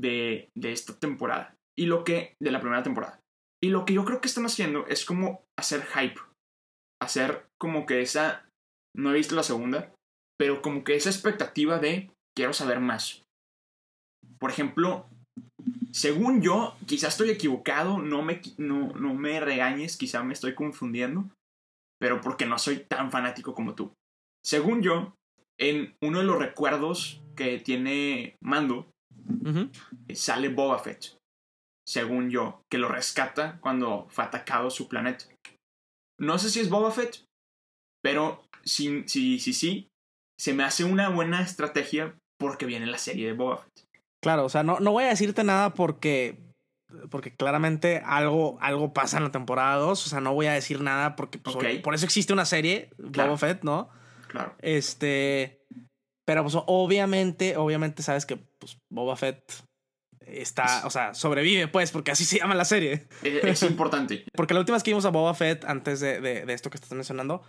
de, 0.00 0.48
de 0.56 0.72
esta 0.72 0.94
temporada. 0.98 1.54
Y 1.78 1.86
lo 1.86 2.04
que. 2.04 2.34
de 2.40 2.50
la 2.50 2.60
primera 2.60 2.82
temporada. 2.82 3.20
Y 3.62 3.68
lo 3.68 3.84
que 3.84 3.94
yo 3.94 4.04
creo 4.04 4.20
que 4.20 4.28
están 4.28 4.46
haciendo 4.46 4.86
es 4.86 5.04
como 5.04 5.42
hacer 5.58 5.82
hype. 5.82 6.20
Hacer 7.02 7.46
como 7.60 7.86
que 7.86 8.00
esa. 8.02 8.46
No 8.96 9.10
he 9.10 9.14
visto 9.14 9.34
la 9.34 9.42
segunda. 9.42 9.92
Pero 10.38 10.62
como 10.62 10.84
que 10.84 10.96
esa 10.96 11.10
expectativa 11.10 11.78
de 11.78 12.10
quiero 12.36 12.52
saber 12.52 12.80
más. 12.80 13.22
Por 14.38 14.50
ejemplo, 14.50 15.06
según 15.92 16.42
yo, 16.42 16.76
quizás 16.86 17.14
estoy 17.14 17.30
equivocado, 17.30 17.98
no 17.98 18.22
me, 18.22 18.40
no, 18.58 18.92
no 18.94 19.14
me 19.14 19.38
regañes, 19.40 19.96
quizá 19.96 20.24
me 20.24 20.32
estoy 20.32 20.54
confundiendo, 20.54 21.30
pero 22.00 22.20
porque 22.20 22.46
no 22.46 22.58
soy 22.58 22.78
tan 22.78 23.12
fanático 23.12 23.54
como 23.54 23.74
tú. 23.74 23.92
Según 24.44 24.82
yo, 24.82 25.14
en 25.58 25.94
uno 26.02 26.18
de 26.18 26.24
los 26.24 26.38
recuerdos 26.38 27.22
que 27.36 27.58
tiene 27.58 28.36
Mando, 28.42 28.90
eh, 30.08 30.16
sale 30.16 30.48
Boba 30.48 30.78
Fett. 30.80 31.16
Según 31.86 32.30
yo, 32.30 32.62
que 32.70 32.78
lo 32.78 32.88
rescata 32.88 33.58
cuando 33.60 34.06
fue 34.08 34.24
atacado 34.24 34.70
su 34.70 34.88
planeta. 34.88 35.26
No 36.18 36.38
sé 36.38 36.50
si 36.50 36.60
es 36.60 36.70
Boba 36.70 36.90
Fett, 36.90 37.24
pero 38.04 38.42
si 38.64 39.02
sí, 39.08 39.38
sí, 39.38 39.54
sí, 39.54 39.88
se 40.38 40.52
me 40.52 40.62
hace 40.62 40.84
una 40.84 41.08
buena 41.08 41.40
estrategia 41.40 42.14
porque 42.38 42.66
viene 42.66 42.86
la 42.86 42.98
serie 42.98 43.26
de 43.26 43.32
Boba 43.32 43.56
Fett. 43.56 43.86
Claro, 44.22 44.44
o 44.44 44.48
sea, 44.50 44.62
no, 44.62 44.78
no 44.78 44.92
voy 44.92 45.04
a 45.04 45.08
decirte 45.08 45.42
nada 45.42 45.72
porque. 45.72 46.44
Porque 47.10 47.34
claramente 47.34 48.02
algo, 48.04 48.58
algo 48.60 48.92
pasa 48.92 49.16
en 49.16 49.24
la 49.24 49.32
temporada 49.32 49.76
2. 49.76 50.06
O 50.06 50.08
sea, 50.08 50.20
no 50.20 50.34
voy 50.34 50.46
a 50.46 50.52
decir 50.52 50.80
nada 50.80 51.16
porque 51.16 51.38
pues, 51.38 51.56
por 51.82 51.94
eso 51.94 52.04
existe 52.04 52.32
una 52.32 52.44
serie, 52.44 52.90
Claro. 53.10 53.30
Boba 53.30 53.38
Fett, 53.38 53.64
¿no? 53.64 53.88
Claro. 54.28 54.54
Este. 54.60 55.64
Pero 56.26 56.42
pues 56.42 56.56
obviamente, 56.66 57.56
obviamente 57.56 58.02
sabes 58.02 58.26
que 58.26 58.36
pues, 58.36 58.78
Boba 58.90 59.16
Fett 59.16 59.64
está, 60.20 60.82
o 60.86 60.90
sea, 60.90 61.14
sobrevive, 61.14 61.68
pues, 61.68 61.90
porque 61.90 62.10
así 62.10 62.24
se 62.24 62.38
llama 62.38 62.54
la 62.54 62.64
serie. 62.64 63.06
Es, 63.22 63.62
es 63.62 63.62
importante. 63.70 64.24
Porque 64.34 64.54
la 64.54 64.60
última 64.60 64.76
vez 64.76 64.82
que 64.82 64.90
vimos 64.90 65.04
a 65.04 65.10
Boba 65.10 65.34
Fett, 65.34 65.64
antes 65.64 66.00
de, 66.00 66.20
de, 66.20 66.46
de 66.46 66.52
esto 66.52 66.70
que 66.70 66.76
estás 66.76 66.92
mencionando, 66.92 67.42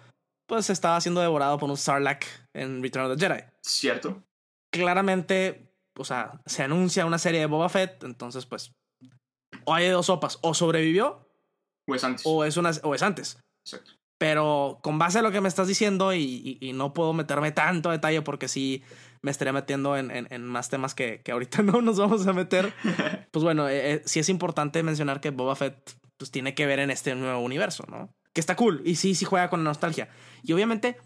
pues 0.47 0.69
estaba 0.69 0.99
siendo 1.01 1.21
devorado 1.21 1.57
por 1.57 1.69
un 1.69 1.77
Sarlacc 1.77 2.25
en 2.53 2.81
Return 2.83 3.09
of 3.11 3.17
the 3.17 3.27
Jedi. 3.27 3.41
¿Cierto? 3.61 4.23
Claramente, 4.71 5.71
o 5.97 6.03
sea, 6.03 6.41
se 6.45 6.63
anuncia 6.63 7.05
una 7.05 7.17
serie 7.17 7.39
de 7.39 7.45
Boba 7.45 7.69
Fett, 7.69 8.03
entonces, 8.03 8.45
pues, 8.45 8.71
o 9.63 9.73
hay 9.73 9.87
dos 9.89 10.07
sopas, 10.07 10.37
o 10.41 10.53
sobrevivió, 10.53 11.27
O 11.87 11.95
es 11.95 12.03
antes. 12.03 12.23
o 12.25 12.43
es, 12.43 12.57
una, 12.57 12.71
o 12.83 12.93
es 12.93 13.01
antes. 13.01 13.39
Exacto. 13.65 13.91
Pero 14.17 14.79
con 14.81 14.97
base 14.99 15.19
a 15.19 15.21
lo 15.21 15.31
que 15.31 15.41
me 15.41 15.47
estás 15.47 15.67
diciendo, 15.67 16.13
y, 16.13 16.19
y- 16.21 16.57
y 16.69 16.73
no 16.73 16.93
puedo 16.93 17.13
meterme 17.13 17.51
tanto 17.51 17.89
detalle 17.91 18.21
porque 18.21 18.47
sí 18.47 18.83
me 19.21 19.31
estaría 19.31 19.51
metiendo 19.53 19.97
en, 19.97 20.09
en- 20.11 20.27
en 20.29 20.45
más 20.45 20.69
temas 20.69 20.93
que, 20.95 21.21
que 21.21 21.31
ahorita 21.31 21.61
no 21.63 21.81
nos 21.81 21.97
vamos 21.97 22.25
a 22.27 22.33
meter. 22.33 22.73
Pues 23.31 23.43
bueno, 23.43 23.67
eh, 23.67 23.93
eh, 23.95 24.01
sí 24.05 24.19
es 24.21 24.29
importante 24.29 24.81
mencionar 24.83 25.19
que 25.19 25.29
Boba 25.31 25.55
Fett 25.57 25.97
pues, 26.17 26.31
tiene 26.31 26.53
que 26.55 26.65
ver 26.65 26.79
en 26.79 26.89
este 26.91 27.15
nuevo 27.15 27.39
universo, 27.39 27.83
¿no? 27.89 28.09
Que 28.35 28.41
está 28.41 28.55
cool 28.55 28.83
y 28.85 28.97
sí, 28.97 29.15
sí 29.15 29.25
juega 29.25 29.49
con 29.49 29.63
la 29.63 29.71
nostalgia. 29.71 30.09
Y 30.43 30.53
obviamente 30.53 30.97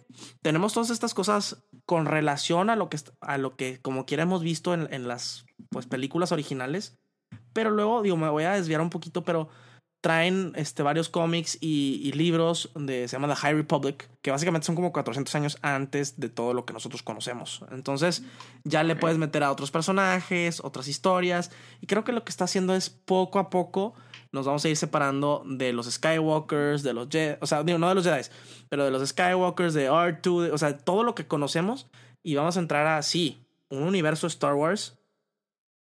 tenemos 0.41 0.73
todas 0.73 0.89
estas 0.89 1.13
cosas 1.13 1.63
con 1.85 2.05
relación 2.05 2.69
a 2.69 2.75
lo 2.75 2.89
que, 2.89 2.97
a 3.21 3.37
lo 3.37 3.55
que 3.55 3.79
como 3.81 4.05
quiera 4.05 4.23
hemos 4.23 4.43
visto 4.43 4.73
en, 4.73 4.91
en 4.91 5.07
las 5.07 5.45
pues, 5.69 5.85
películas 5.85 6.33
originales. 6.33 6.97
Pero 7.53 7.71
luego, 7.71 8.01
digo, 8.01 8.17
me 8.17 8.29
voy 8.29 8.43
a 8.43 8.53
desviar 8.53 8.81
un 8.81 8.89
poquito, 8.89 9.23
pero 9.23 9.49
traen 10.01 10.53
este, 10.55 10.81
varios 10.81 11.09
cómics 11.09 11.57
y, 11.59 11.99
y 12.03 12.13
libros 12.13 12.71
de, 12.75 13.07
se 13.07 13.15
llama 13.15 13.27
The 13.27 13.35
High 13.35 13.53
Republic, 13.53 14.09
que 14.21 14.31
básicamente 14.31 14.65
son 14.65 14.75
como 14.75 14.93
400 14.93 15.35
años 15.35 15.57
antes 15.61 16.19
de 16.19 16.29
todo 16.29 16.53
lo 16.53 16.65
que 16.65 16.73
nosotros 16.73 17.03
conocemos. 17.03 17.65
Entonces 17.71 18.23
ya 18.63 18.83
le 18.83 18.95
puedes 18.95 19.17
meter 19.17 19.43
a 19.43 19.51
otros 19.51 19.71
personajes, 19.71 20.61
otras 20.63 20.87
historias, 20.87 21.51
y 21.81 21.87
creo 21.87 22.03
que 22.03 22.13
lo 22.13 22.23
que 22.23 22.29
está 22.29 22.45
haciendo 22.45 22.75
es 22.75 22.89
poco 22.89 23.39
a 23.39 23.49
poco 23.49 23.93
nos 24.31 24.45
vamos 24.45 24.63
a 24.65 24.69
ir 24.69 24.77
separando 24.77 25.43
de 25.47 25.73
los 25.73 25.87
Skywalkers, 25.89 26.83
de 26.83 26.93
los 26.93 27.09
Jedi, 27.09 27.37
o 27.41 27.47
sea, 27.47 27.63
digo, 27.63 27.77
no 27.79 27.89
de 27.89 27.95
los 27.95 28.03
Jedi, 28.05 28.21
pero 28.69 28.85
de 28.85 28.91
los 28.91 29.07
Skywalkers, 29.09 29.73
de 29.73 29.89
R2, 29.89 30.43
de- 30.43 30.51
o 30.51 30.57
sea, 30.57 30.77
todo 30.77 31.03
lo 31.03 31.15
que 31.15 31.27
conocemos, 31.27 31.87
y 32.23 32.35
vamos 32.35 32.57
a 32.57 32.59
entrar 32.59 32.85
a, 32.87 33.01
sí, 33.01 33.45
un 33.69 33.83
universo 33.83 34.27
Star 34.27 34.53
Wars, 34.55 34.99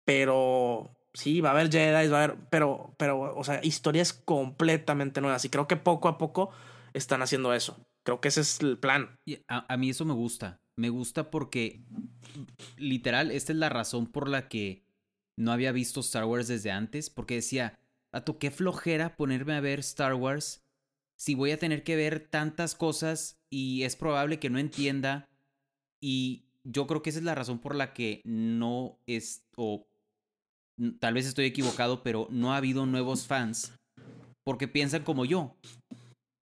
pero 0.05 0.97
sí, 1.13 1.41
va 1.41 1.51
a 1.51 1.53
haber 1.53 1.71
Jedi, 1.71 2.09
va 2.09 2.21
a 2.21 2.25
haber, 2.25 2.37
pero, 2.51 2.95
pero, 2.99 3.37
o 3.37 3.45
sea, 3.45 3.61
historias 3.63 4.13
completamente 4.13 5.21
nuevas. 5.21 5.45
Y 5.45 5.51
creo 5.51 5.67
que 5.69 5.77
poco 5.77 6.09
a 6.09 6.19
poco 6.19 6.51
están 6.95 7.23
haciendo 7.23 7.53
eso. 7.55 7.85
Creo 8.05 8.21
que 8.21 8.29
ese 8.29 8.41
es 8.41 8.61
el 8.61 8.79
plan. 8.79 9.19
A, 9.49 9.73
a 9.73 9.77
mí 9.77 9.91
eso 9.91 10.05
me 10.05 10.15
gusta. 10.15 10.61
Me 10.77 10.89
gusta 10.91 11.31
porque, 11.31 11.83
literal, 12.77 13.31
esta 13.31 13.53
es 13.53 13.59
la 13.59 13.69
razón 13.69 14.07
por 14.07 14.29
la 14.29 14.49
que 14.49 14.85
no 15.37 15.53
había 15.53 15.73
visto 15.73 16.01
Star 16.01 16.25
Wars 16.25 16.49
desde 16.49 16.71
antes. 16.71 17.11
Porque 17.11 17.35
decía, 17.35 17.79
Ato, 18.13 18.39
qué 18.39 18.51
flojera 18.51 19.17
ponerme 19.17 19.55
a 19.55 19.61
ver 19.61 19.81
Star 19.81 20.15
Wars 20.15 20.65
si 21.19 21.35
voy 21.35 21.51
a 21.51 21.59
tener 21.59 21.83
que 21.83 21.97
ver 21.97 22.21
tantas 22.21 22.75
cosas 22.75 23.41
y 23.51 23.83
es 23.83 23.97
probable 23.97 24.39
que 24.39 24.51
no 24.51 24.59
entienda. 24.59 25.29
Y 26.01 26.45
yo 26.63 26.87
creo 26.87 27.03
que 27.03 27.11
esa 27.11 27.19
es 27.19 27.25
la 27.25 27.35
razón 27.35 27.59
por 27.59 27.75
la 27.75 27.93
que 27.93 28.23
no 28.25 28.99
es, 29.07 29.45
o 29.57 29.89
tal 31.01 31.15
vez 31.15 31.27
estoy 31.27 31.47
equivocado, 31.47 32.03
pero 32.03 32.29
no 32.31 32.53
ha 32.53 32.57
habido 32.57 32.87
nuevos 32.87 33.27
fans 33.27 33.73
porque 34.45 34.69
piensan 34.69 35.03
como 35.03 35.25
yo. 35.25 35.57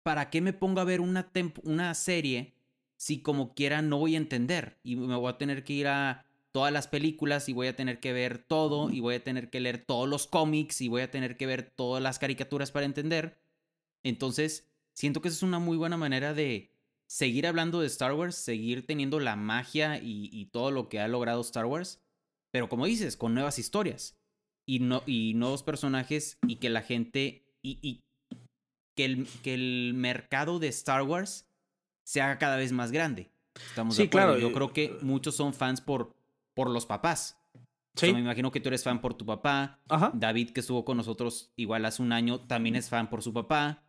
¿Para 0.03 0.31
qué 0.31 0.41
me 0.41 0.53
pongo 0.53 0.81
a 0.81 0.85
ver 0.85 1.01
una, 1.01 1.31
una 1.65 1.95
serie 1.95 2.55
si 2.97 3.21
como 3.21 3.55
quiera 3.55 3.83
no 3.83 3.99
voy 3.99 4.15
a 4.15 4.19
entender? 4.19 4.79
Y 4.85 4.97
me 4.97 5.17
voy 5.17 5.31
a 5.31 5.37
tener 5.37 5.65
que 5.65 5.73
ir 5.75 5.89
a 5.89 6.25
todas 6.53 6.73
las 6.73 6.89
películas 6.89 7.49
y 7.49 7.53
voy 7.53 7.67
a 7.69 7.77
tener 7.77 8.01
que 8.01 8.13
ver 8.13 8.39
todo 8.39 8.91
y 8.91 9.01
voy 9.01 9.15
a 9.17 9.25
tener 9.25 9.51
que 9.51 9.61
leer 9.61 9.79
todos 9.85 10.09
los 10.09 10.27
cómics 10.27 10.81
y 10.81 10.89
voy 10.89 11.03
a 11.03 11.11
tener 11.11 11.37
que 11.37 11.47
ver 11.47 11.63
todas 11.71 12.03
las 12.03 12.19
caricaturas 12.19 12.73
para 12.73 12.87
entender. 12.87 13.39
Entonces, 14.05 14.69
siento 14.95 15.21
que 15.21 15.29
esa 15.29 15.37
es 15.39 15.43
una 15.43 15.59
muy 15.59 15.77
buena 15.77 15.97
manera 15.97 16.35
de 16.35 16.73
seguir 17.09 17.47
hablando 17.47 17.81
de 17.81 17.87
Star 17.87 18.13
Wars, 18.15 18.37
seguir 18.37 18.87
teniendo 18.87 19.21
la 19.21 19.37
magia 19.37 19.99
y, 19.99 20.31
y 20.33 20.47
todo 20.47 20.71
lo 20.71 20.89
que 20.89 21.01
ha 21.01 21.09
logrado 21.09 21.41
Star 21.41 21.67
Wars, 21.67 22.01
pero 22.53 22.69
como 22.69 22.87
dices, 22.87 23.17
con 23.17 23.35
nuevas 23.35 23.59
historias 23.59 24.17
y, 24.67 24.81
no, 24.81 25.03
y 25.07 25.35
nuevos 25.35 25.63
personajes 25.63 26.39
y 26.47 26.57
que 26.57 26.71
la 26.71 26.83
gente 26.83 27.45
y, 27.63 27.79
y 27.83 28.01
que, 28.97 29.05
el, 29.05 29.27
que 29.43 29.55
el 29.55 29.93
mercado 29.95 30.59
de 30.59 30.69
Star 30.69 31.03
Wars 31.03 31.47
se 32.05 32.21
haga 32.21 32.39
cada 32.39 32.57
vez 32.57 32.73
más 32.73 32.91
grande. 32.93 33.31
Estamos 33.55 33.97
de 33.97 34.03
Sí, 34.05 34.09
acuerdo. 34.09 34.29
claro, 34.29 34.41
Yo 34.41 34.49
y- 34.51 34.53
creo 34.53 34.73
que 34.73 34.97
muchos 35.03 35.35
son 35.37 35.53
fans 35.55 35.81
por, 35.81 36.15
por 36.55 36.71
los 36.71 36.87
papás. 36.87 37.39
O 37.55 37.61
Sí. 38.01 38.07
sea, 38.07 38.15
me 38.15 38.21
imagino 38.21 38.51
que 38.53 38.61
tú 38.61 38.69
eres 38.69 38.85
fan 38.85 39.01
por 39.01 39.15
tu 39.15 39.27
papá. 39.27 39.81
Ajá. 39.89 40.13
David, 40.15 40.51
que 40.51 40.61
estuvo 40.61 40.85
con 40.85 40.97
nosotros 40.97 41.53
igual 41.57 41.85
hace 41.85 42.03
un 42.03 42.13
año, 42.13 42.41
también 42.41 42.77
es 42.77 42.89
fan 42.89 43.11
por 43.11 43.23
su 43.23 43.33
papá. 43.33 43.83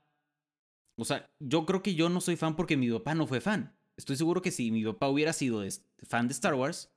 O 0.97 1.05
sea, 1.05 1.29
yo 1.39 1.65
creo 1.65 1.81
que 1.83 1.95
yo 1.95 2.09
no 2.09 2.19
soy 2.21 2.35
fan 2.35 2.55
porque 2.55 2.77
mi 2.77 2.89
papá 2.91 3.15
no 3.15 3.27
fue 3.27 3.41
fan. 3.41 3.75
Estoy 3.97 4.15
seguro 4.15 4.41
que 4.41 4.51
si 4.51 4.71
mi 4.71 4.83
papá 4.83 5.07
hubiera 5.07 5.33
sido 5.33 5.63
fan 6.07 6.27
de 6.27 6.33
Star 6.33 6.53
Wars, 6.55 6.91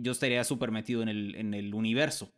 yo 0.00 0.12
estaría 0.12 0.42
súper 0.44 0.70
metido 0.70 1.02
en 1.02 1.08
el, 1.08 1.34
en 1.34 1.54
el 1.54 1.74
universo. 1.74 2.32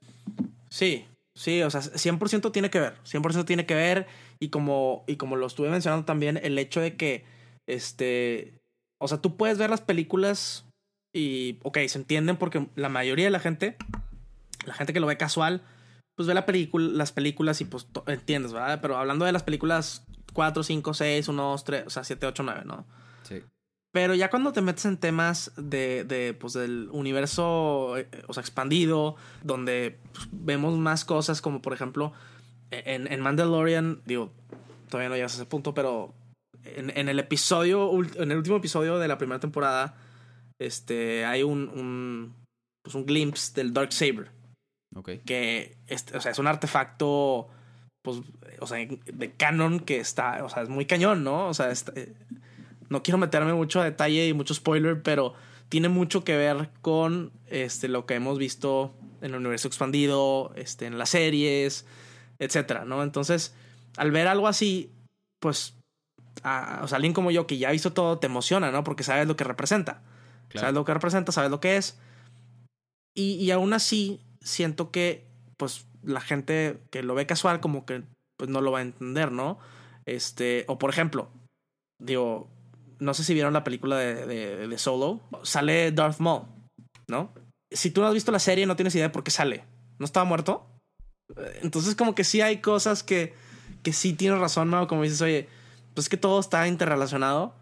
Sí, 0.68 1.04
sí, 1.34 1.62
o 1.62 1.70
sea, 1.70 1.80
100% 1.80 2.52
tiene 2.52 2.70
que 2.70 2.80
ver. 2.80 2.94
100% 3.04 3.44
tiene 3.44 3.66
que 3.66 3.74
ver. 3.74 4.06
Y 4.40 4.48
como, 4.48 5.04
y 5.06 5.16
como 5.16 5.36
lo 5.36 5.46
estuve 5.46 5.68
mencionando 5.70 6.04
también, 6.04 6.38
el 6.42 6.58
hecho 6.58 6.80
de 6.80 6.96
que, 6.96 7.24
este, 7.66 8.60
o 8.98 9.06
sea, 9.08 9.20
tú 9.20 9.36
puedes 9.36 9.58
ver 9.58 9.70
las 9.70 9.80
películas 9.80 10.64
y, 11.12 11.58
ok, 11.62 11.78
se 11.88 11.98
entienden 11.98 12.36
porque 12.36 12.68
la 12.76 12.88
mayoría 12.88 13.24
de 13.24 13.30
la 13.30 13.40
gente, 13.40 13.76
la 14.66 14.74
gente 14.74 14.92
que 14.92 15.00
lo 15.00 15.06
ve 15.06 15.16
casual, 15.16 15.62
pues 16.16 16.26
ve 16.26 16.34
la 16.34 16.46
película, 16.46 16.88
las 16.92 17.12
películas 17.12 17.60
y 17.60 17.64
pues 17.64 17.86
entiendes, 18.06 18.52
¿verdad? 18.52 18.80
Pero 18.80 18.96
hablando 18.96 19.24
de 19.24 19.32
las 19.32 19.42
películas 19.42 20.04
4, 20.32 20.62
5, 20.62 20.94
6, 20.94 21.28
1, 21.28 21.42
2, 21.42 21.64
3, 21.64 21.86
o 21.86 21.90
sea, 21.90 22.04
7, 22.04 22.26
8, 22.26 22.42
9, 22.42 22.62
¿no? 22.64 22.86
Sí. 23.22 23.42
Pero 23.92 24.14
ya 24.14 24.30
cuando 24.30 24.52
te 24.52 24.60
metes 24.60 24.84
en 24.84 24.98
temas 24.98 25.52
de, 25.56 26.04
de 26.04 26.34
pues, 26.34 26.52
del 26.52 26.88
universo, 26.92 27.96
eh, 27.98 28.08
o 28.28 28.34
sea, 28.34 28.42
expandido, 28.42 29.16
donde 29.42 29.98
pues, 30.12 30.28
vemos 30.30 30.78
más 30.78 31.04
cosas 31.04 31.40
como, 31.40 31.60
por 31.60 31.72
ejemplo, 31.72 32.12
en, 32.70 33.12
en, 33.12 33.20
Mandalorian, 33.20 34.00
digo, 34.04 34.32
todavía 34.88 35.08
no 35.08 35.16
llegas 35.16 35.32
a 35.32 35.36
ese 35.36 35.46
punto, 35.46 35.74
pero 35.74 36.14
en, 36.62 36.96
en, 36.96 37.08
el 37.08 37.18
episodio, 37.18 37.90
en 38.14 38.30
el 38.30 38.36
último 38.36 38.58
episodio 38.58 38.98
de 38.98 39.08
la 39.08 39.18
primera 39.18 39.40
temporada, 39.40 39.96
este, 40.60 41.24
hay 41.24 41.42
un, 41.42 41.68
un, 41.68 42.34
pues, 42.82 42.94
un 42.94 43.06
glimpse 43.06 43.52
del 43.54 43.72
Dark 43.72 43.92
Saber. 43.92 44.30
Que, 45.24 45.76
este, 45.86 46.16
o 46.16 46.20
sea, 46.20 46.32
es 46.32 46.38
un 46.38 46.46
artefacto, 46.46 47.48
pues, 48.02 48.18
o 48.60 48.66
sea, 48.66 48.78
de 48.78 49.32
canon 49.32 49.80
que 49.80 49.98
está, 49.98 50.44
o 50.44 50.48
sea, 50.48 50.62
es 50.62 50.68
muy 50.68 50.84
cañón, 50.84 51.24
¿no? 51.24 51.48
O 51.48 51.54
sea, 51.54 51.70
está, 51.70 51.92
eh, 51.96 52.12
no 52.88 53.02
quiero 53.02 53.18
meterme 53.18 53.54
mucho 53.54 53.80
a 53.80 53.84
detalle 53.84 54.28
y 54.28 54.34
mucho 54.34 54.52
spoiler, 54.52 55.02
pero 55.02 55.34
tiene 55.68 55.88
mucho 55.88 56.24
que 56.24 56.36
ver 56.36 56.70
con 56.82 57.32
este, 57.46 57.88
lo 57.88 58.04
que 58.04 58.14
hemos 58.14 58.38
visto 58.38 58.92
en 59.22 59.30
el 59.30 59.36
universo 59.36 59.68
expandido, 59.68 60.52
este, 60.56 60.86
en 60.86 60.98
las 60.98 61.10
series, 61.10 61.86
etcétera, 62.38 62.84
¿no? 62.84 63.02
Entonces, 63.02 63.54
al 63.96 64.10
ver 64.10 64.26
algo 64.26 64.48
así, 64.48 64.90
pues, 65.40 65.76
o 66.42 66.88
sea, 66.88 66.96
alguien 66.96 67.12
como 67.12 67.30
yo 67.30 67.46
que 67.46 67.58
ya 67.58 67.68
ha 67.68 67.72
visto 67.72 67.92
todo, 67.92 68.18
te 68.18 68.26
emociona, 68.26 68.72
¿no? 68.72 68.82
Porque 68.82 69.04
sabes 69.04 69.28
lo 69.28 69.36
que 69.36 69.44
representa. 69.44 70.02
Sabes 70.54 70.74
lo 70.74 70.84
que 70.84 70.94
representa, 70.94 71.32
sabes 71.32 71.50
lo 71.50 71.60
que 71.60 71.76
es. 71.76 71.98
Y, 73.14 73.34
y 73.34 73.50
aún 73.50 73.72
así, 73.72 74.20
siento 74.40 74.90
que, 74.90 75.26
pues, 75.56 75.86
la 76.02 76.20
gente 76.20 76.80
que 76.90 77.02
lo 77.02 77.14
ve 77.14 77.26
casual, 77.26 77.60
como 77.60 77.84
que, 77.86 78.02
pues, 78.36 78.50
no 78.50 78.60
lo 78.60 78.72
va 78.72 78.80
a 78.80 78.82
entender, 78.82 79.32
¿no? 79.32 79.58
Este, 80.06 80.64
o 80.66 80.78
por 80.78 80.90
ejemplo, 80.90 81.28
digo, 82.00 82.48
no 82.98 83.14
sé 83.14 83.22
si 83.24 83.34
vieron 83.34 83.52
la 83.52 83.64
película 83.64 83.96
de, 83.96 84.66
de, 84.66 84.78
Solo, 84.78 85.20
sale 85.42 85.92
Darth 85.92 86.18
Maul, 86.18 86.46
¿no? 87.06 87.32
Si 87.70 87.90
tú 87.90 88.00
no 88.00 88.08
has 88.08 88.14
visto 88.14 88.32
la 88.32 88.38
serie, 88.38 88.66
no 88.66 88.76
tienes 88.76 88.94
idea 88.94 89.08
de 89.08 89.12
por 89.12 89.22
qué 89.22 89.30
sale. 89.30 89.64
¿No 89.98 90.04
estaba 90.06 90.24
muerto? 90.24 90.66
Entonces, 91.62 91.94
como 91.94 92.14
que 92.14 92.24
sí 92.24 92.40
hay 92.40 92.60
cosas 92.60 93.02
que, 93.02 93.34
que 93.82 93.92
sí 93.92 94.14
tienes 94.14 94.40
razón, 94.40 94.70
¿no? 94.70 94.88
Como 94.88 95.02
dices, 95.02 95.20
oye, 95.22 95.48
pues 95.94 96.06
es 96.06 96.08
que 96.08 96.16
todo 96.16 96.40
está 96.40 96.66
interrelacionado 96.66 97.54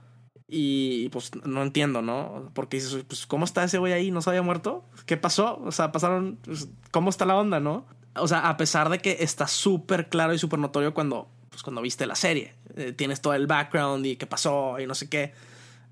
y 0.49 1.11
pues 1.11 1.31
no 1.45 1.63
entiendo, 1.63 2.03
¿no? 2.03 2.51
Porque 2.55 2.79
dices, 2.79 3.05
pues 3.07 3.27
¿cómo 3.27 3.45
está 3.45 3.65
ese 3.65 3.79
güey 3.79 3.93
ahí? 3.93 4.11
¿No 4.11 4.23
se 4.23 4.31
había 4.31 4.43
muerto? 4.43 4.85
¿Qué 5.07 5.17
pasó? 5.17 5.61
O 5.65 5.73
sea, 5.73 5.93
pasaron, 5.93 6.39
pues, 6.43 6.69
¿cómo 6.91 7.11
está 7.11 7.27
la 7.27 7.37
onda, 7.37 7.61
no? 7.61 7.87
O 8.15 8.27
sea, 8.27 8.49
a 8.49 8.57
pesar 8.57 8.89
de 8.89 8.99
que 8.99 9.19
está 9.21 9.47
súper 9.47 10.09
claro 10.09 10.33
y 10.33 10.39
súper 10.39 10.59
notorio 10.59 10.95
cuando 10.95 11.29
pues, 11.59 11.65
cuando 11.65 11.83
viste 11.83 12.07
la 12.07 12.15
serie. 12.15 12.55
Eh, 12.77 12.93
tienes 12.93 13.21
todo 13.21 13.35
el 13.35 13.49
background 13.49 14.07
y 14.07 14.15
qué 14.15 14.29
pasó 14.29 14.79
y 14.79 14.87
no 14.87 14.95
sé 14.95 15.09
qué. 15.09 15.35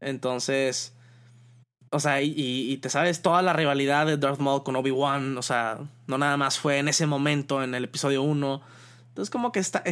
Entonces, 0.00 0.94
o 1.90 1.98
sea, 1.98 2.22
y, 2.22 2.76
te 2.76 2.88
sabes 2.88 3.20
toda 3.20 3.42
la 3.42 3.52
rivalidad 3.52 4.06
de 4.06 4.16
Darth 4.16 4.38
Maul 4.38 4.62
con 4.62 4.76
Obi-Wan. 4.76 5.36
O 5.36 5.42
sea, 5.42 5.80
no 6.06 6.18
nada 6.18 6.36
más 6.36 6.60
fue 6.60 6.78
en 6.78 6.86
ese 6.86 7.06
momento, 7.06 7.64
en 7.64 7.74
el 7.74 7.82
episodio 7.82 8.22
1. 8.22 8.62
Entonces, 9.08 9.28
como 9.28 9.50
que 9.50 9.58
está, 9.58 9.82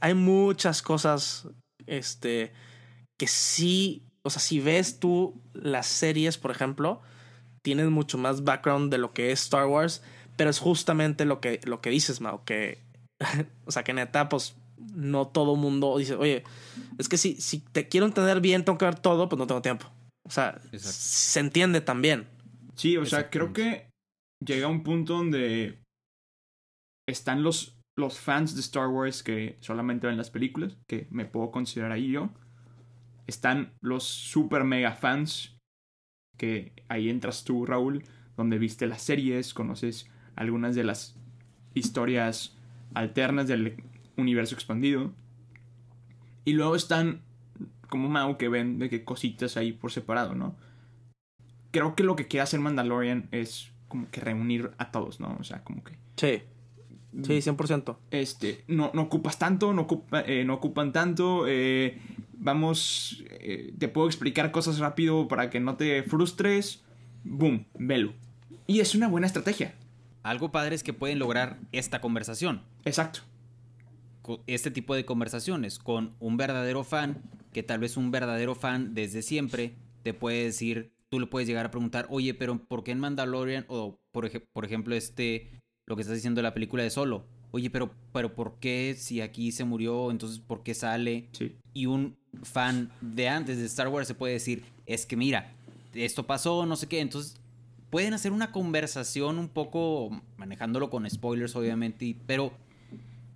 hay 0.00 0.14
muchas 0.14 0.82
cosas 0.82 1.48
este, 1.86 2.52
que 3.18 3.26
sí, 3.26 4.04
o 4.24 4.30
sea, 4.30 4.40
si 4.40 4.60
ves 4.60 4.98
tú 4.98 5.40
las 5.52 5.86
series, 5.86 6.38
por 6.38 6.50
ejemplo, 6.50 7.00
tienes 7.62 7.90
mucho 7.90 8.18
más 8.18 8.44
background 8.44 8.90
de 8.90 8.98
lo 8.98 9.12
que 9.12 9.30
es 9.32 9.42
Star 9.42 9.66
Wars, 9.66 10.02
pero 10.36 10.50
es 10.50 10.58
justamente 10.58 11.24
lo 11.24 11.40
que, 11.40 11.60
lo 11.64 11.80
que 11.80 11.90
dices, 11.90 12.20
Mao, 12.20 12.44
que, 12.44 12.78
o 13.66 13.70
sea, 13.70 13.84
que 13.84 13.92
neta, 13.92 14.28
pues 14.28 14.56
no 14.94 15.28
todo 15.28 15.56
mundo 15.56 15.96
dice, 15.98 16.14
oye, 16.14 16.42
es 16.98 17.08
que 17.08 17.16
si, 17.16 17.36
si 17.40 17.60
te 17.60 17.88
quiero 17.88 18.06
entender 18.06 18.40
bien, 18.40 18.64
tengo 18.64 18.78
que 18.78 18.84
ver 18.84 18.98
todo, 18.98 19.28
pues 19.28 19.38
no 19.38 19.46
tengo 19.46 19.62
tiempo. 19.62 19.86
O 20.26 20.30
sea, 20.30 20.60
se 20.72 21.40
entiende 21.40 21.80
también. 21.80 22.26
Sí, 22.76 22.96
o 22.96 23.04
sea, 23.04 23.30
creo 23.30 23.52
que 23.52 23.88
llega 24.44 24.68
un 24.68 24.82
punto 24.82 25.14
donde 25.14 25.78
están 27.06 27.42
los, 27.42 27.76
los 27.96 28.18
fans 28.18 28.54
de 28.54 28.62
Star 28.62 28.88
Wars 28.88 29.22
que 29.22 29.58
solamente 29.60 30.06
ven 30.06 30.16
las 30.16 30.30
películas, 30.30 30.76
que 30.88 31.06
me 31.10 31.26
puedo 31.26 31.50
considerar 31.50 31.92
ahí 31.92 32.10
yo. 32.10 32.30
Están 33.26 33.72
los 33.80 34.04
super 34.04 34.64
mega 34.64 34.92
fans, 34.92 35.56
que 36.36 36.72
ahí 36.88 37.08
entras 37.08 37.44
tú, 37.44 37.64
Raúl, 37.64 38.04
donde 38.36 38.58
viste 38.58 38.86
las 38.86 39.02
series, 39.02 39.54
conoces 39.54 40.10
algunas 40.36 40.74
de 40.74 40.84
las 40.84 41.16
historias 41.74 42.56
alternas 42.94 43.48
del, 43.48 43.76
universo 44.16 44.54
expandido. 44.54 45.12
Y 46.44 46.52
luego 46.52 46.76
están 46.76 47.22
como 47.88 48.08
Mao 48.08 48.38
que 48.38 48.48
ven 48.48 48.78
de 48.78 48.88
que 48.88 49.04
cositas 49.04 49.56
ahí 49.56 49.72
por 49.72 49.92
separado, 49.92 50.34
¿no? 50.34 50.56
Creo 51.70 51.94
que 51.94 52.04
lo 52.04 52.16
que 52.16 52.28
quiere 52.28 52.42
hacer 52.42 52.60
Mandalorian 52.60 53.28
es 53.32 53.72
como 53.88 54.10
que 54.10 54.20
reunir 54.20 54.70
a 54.78 54.90
todos, 54.90 55.20
¿no? 55.20 55.36
O 55.40 55.44
sea, 55.44 55.64
como 55.64 55.82
que... 55.82 55.96
Sí. 56.16 56.42
Sí, 57.22 57.38
100%. 57.38 57.96
Este, 58.10 58.64
no, 58.66 58.90
no 58.92 59.02
ocupas 59.02 59.38
tanto, 59.38 59.72
no, 59.72 59.82
ocupa, 59.82 60.22
eh, 60.22 60.44
no 60.44 60.54
ocupan 60.54 60.92
tanto. 60.92 61.44
Eh, 61.46 61.96
vamos, 62.44 63.24
eh, 63.40 63.74
te 63.76 63.88
puedo 63.88 64.06
explicar 64.06 64.52
cosas 64.52 64.78
rápido 64.78 65.26
para 65.26 65.50
que 65.50 65.58
no 65.58 65.76
te 65.76 66.04
frustres. 66.04 66.84
Boom, 67.24 67.66
velo. 67.74 68.12
Y 68.68 68.78
es 68.78 68.94
una 68.94 69.08
buena 69.08 69.26
estrategia. 69.26 69.74
Algo 70.22 70.52
padre 70.52 70.76
es 70.76 70.84
que 70.84 70.92
pueden 70.92 71.18
lograr 71.18 71.58
esta 71.72 72.00
conversación. 72.00 72.62
Exacto 72.84 73.22
este 74.46 74.70
tipo 74.70 74.94
de 74.94 75.04
conversaciones 75.04 75.78
con 75.78 76.14
un 76.18 76.36
verdadero 76.36 76.84
fan, 76.84 77.22
que 77.52 77.62
tal 77.62 77.78
vez 77.78 77.96
un 77.96 78.10
verdadero 78.10 78.54
fan 78.54 78.94
desde 78.94 79.22
siempre 79.22 79.74
te 80.02 80.14
puede 80.14 80.44
decir, 80.44 80.92
tú 81.08 81.20
le 81.20 81.26
puedes 81.26 81.48
llegar 81.48 81.66
a 81.66 81.70
preguntar, 81.70 82.06
oye, 82.10 82.34
pero 82.34 82.58
¿por 82.58 82.84
qué 82.84 82.92
en 82.92 83.00
Mandalorian? 83.00 83.64
O 83.68 84.00
por, 84.12 84.30
por 84.52 84.64
ejemplo, 84.64 84.94
este, 84.94 85.60
lo 85.86 85.96
que 85.96 86.02
estás 86.02 86.16
diciendo 86.16 86.40
de 86.40 86.44
la 86.44 86.54
película 86.54 86.82
de 86.82 86.90
Solo. 86.90 87.26
Oye, 87.54 87.70
pero, 87.70 87.94
pero 88.12 88.34
¿por 88.34 88.58
qué 88.58 88.96
si 88.98 89.20
aquí 89.20 89.52
se 89.52 89.62
murió, 89.62 90.10
entonces 90.10 90.40
por 90.40 90.64
qué 90.64 90.74
sale? 90.74 91.28
Sí. 91.30 91.54
Y 91.72 91.86
un 91.86 92.16
fan 92.42 92.90
de 93.00 93.28
antes 93.28 93.58
de 93.58 93.66
Star 93.66 93.86
Wars 93.86 94.08
se 94.08 94.16
puede 94.16 94.32
decir, 94.32 94.64
es 94.86 95.06
que 95.06 95.16
mira, 95.16 95.52
esto 95.94 96.26
pasó, 96.26 96.66
no 96.66 96.74
sé 96.74 96.88
qué, 96.88 96.98
entonces 96.98 97.40
pueden 97.90 98.12
hacer 98.12 98.32
una 98.32 98.50
conversación 98.50 99.38
un 99.38 99.48
poco 99.48 100.20
manejándolo 100.36 100.90
con 100.90 101.08
spoilers 101.08 101.54
obviamente, 101.54 102.16
pero 102.26 102.52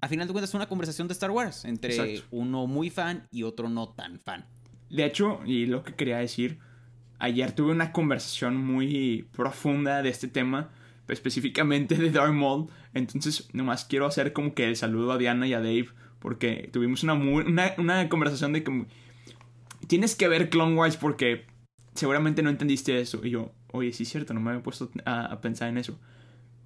a 0.00 0.08
final 0.08 0.26
de 0.26 0.32
cuentas 0.32 0.50
es 0.50 0.54
una 0.54 0.68
conversación 0.68 1.06
de 1.06 1.12
Star 1.12 1.30
Wars 1.30 1.64
entre 1.64 2.24
uno 2.32 2.66
muy 2.66 2.90
fan 2.90 3.28
y 3.30 3.44
otro 3.44 3.68
no 3.68 3.90
tan 3.90 4.18
fan. 4.18 4.44
De 4.90 5.04
hecho, 5.04 5.38
y 5.46 5.66
lo 5.66 5.84
que 5.84 5.94
quería 5.94 6.18
decir, 6.18 6.58
ayer 7.20 7.52
tuve 7.52 7.70
una 7.70 7.92
conversación 7.92 8.56
muy 8.56 9.28
profunda 9.30 10.02
de 10.02 10.08
este 10.08 10.26
tema, 10.26 10.72
específicamente 11.08 11.96
de 11.96 12.10
Darth 12.10 12.32
Maul, 12.32 12.68
entonces 12.94 13.48
nomás 13.52 13.84
quiero 13.84 14.06
hacer 14.06 14.32
como 14.32 14.54
que 14.54 14.68
el 14.68 14.76
saludo 14.76 15.12
a 15.12 15.18
Diana 15.18 15.46
y 15.46 15.54
a 15.54 15.60
Dave, 15.60 15.88
porque 16.18 16.68
tuvimos 16.72 17.02
una, 17.02 17.14
una, 17.14 18.08
conversación 18.08 18.52
de 18.52 18.62
que 18.62 18.86
tienes 19.86 20.16
que 20.16 20.28
ver 20.28 20.50
Clone 20.50 20.74
Wars 20.74 20.96
porque 20.96 21.46
seguramente 21.94 22.42
no 22.42 22.50
entendiste 22.50 23.00
eso. 23.00 23.24
Y 23.24 23.30
yo, 23.30 23.52
oye, 23.72 23.92
sí 23.92 24.02
es 24.02 24.08
cierto, 24.08 24.34
no 24.34 24.40
me 24.40 24.50
había 24.50 24.62
puesto 24.62 24.90
a, 25.04 25.26
a 25.26 25.40
pensar 25.40 25.68
en 25.68 25.78
eso. 25.78 25.98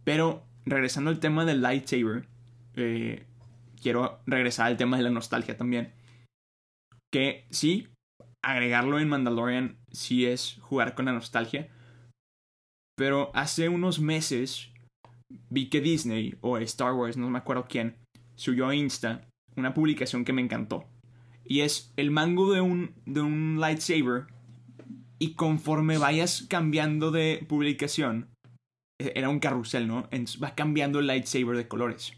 Pero 0.04 0.44
regresando 0.64 1.10
al 1.10 1.20
tema 1.20 1.44
del 1.44 1.62
lightsaber, 1.62 2.26
eh, 2.74 3.24
quiero 3.80 4.20
regresar 4.26 4.66
al 4.66 4.76
tema 4.76 4.96
de 4.96 5.02
la 5.02 5.10
nostalgia 5.10 5.56
también. 5.56 5.92
Que 7.10 7.46
sí, 7.50 7.88
agregarlo 8.42 8.98
en 8.98 9.08
Mandalorian 9.08 9.76
sí 9.90 10.26
es 10.26 10.58
jugar 10.60 10.94
con 10.94 11.06
la 11.06 11.12
nostalgia. 11.12 11.68
Pero 12.96 13.30
hace 13.34 13.68
unos 13.68 14.00
meses 14.00 14.72
vi 15.50 15.68
que 15.68 15.80
Disney 15.80 16.34
o 16.40 16.58
Star 16.58 16.92
Wars, 16.92 17.16
no 17.16 17.30
me 17.30 17.38
acuerdo 17.38 17.66
quién, 17.68 17.96
subió 18.34 18.68
a 18.68 18.74
Insta 18.74 19.26
una 19.56 19.74
publicación 19.74 20.24
que 20.24 20.32
me 20.32 20.42
encantó. 20.42 20.84
Y 21.44 21.60
es 21.60 21.92
el 21.96 22.10
mango 22.10 22.52
de 22.52 22.60
un, 22.60 22.94
de 23.04 23.20
un 23.20 23.58
lightsaber. 23.60 24.26
Y 25.18 25.34
conforme 25.34 25.98
vayas 25.98 26.46
cambiando 26.48 27.10
de 27.10 27.44
publicación, 27.48 28.28
e, 28.98 29.12
era 29.14 29.28
un 29.28 29.40
carrusel, 29.40 29.86
¿no? 29.86 30.08
Entonces 30.10 30.42
va 30.42 30.54
cambiando 30.54 30.98
el 31.00 31.06
lightsaber 31.06 31.56
de 31.56 31.68
colores. 31.68 32.14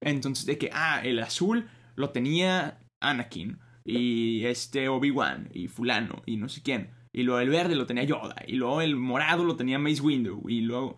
Entonces, 0.00 0.46
de 0.46 0.58
que, 0.58 0.70
ah, 0.72 1.00
el 1.04 1.18
azul 1.20 1.68
lo 1.96 2.10
tenía 2.10 2.80
Anakin. 3.02 3.58
y 3.84 4.44
este 4.44 4.88
Obi-Wan 4.88 5.48
y 5.52 5.66
fulano 5.68 6.22
y 6.26 6.36
no 6.36 6.48
sé 6.48 6.62
quién. 6.62 6.90
Y 7.14 7.22
luego 7.24 7.40
el 7.40 7.48
verde 7.50 7.74
lo 7.74 7.86
tenía 7.86 8.04
Yoda 8.04 8.36
y 8.46 8.54
luego 8.54 8.80
el 8.82 8.96
morado 8.96 9.44
lo 9.44 9.56
tenía 9.56 9.78
Mace 9.78 10.00
Windu 10.00 10.48
y 10.48 10.60
luego... 10.60 10.96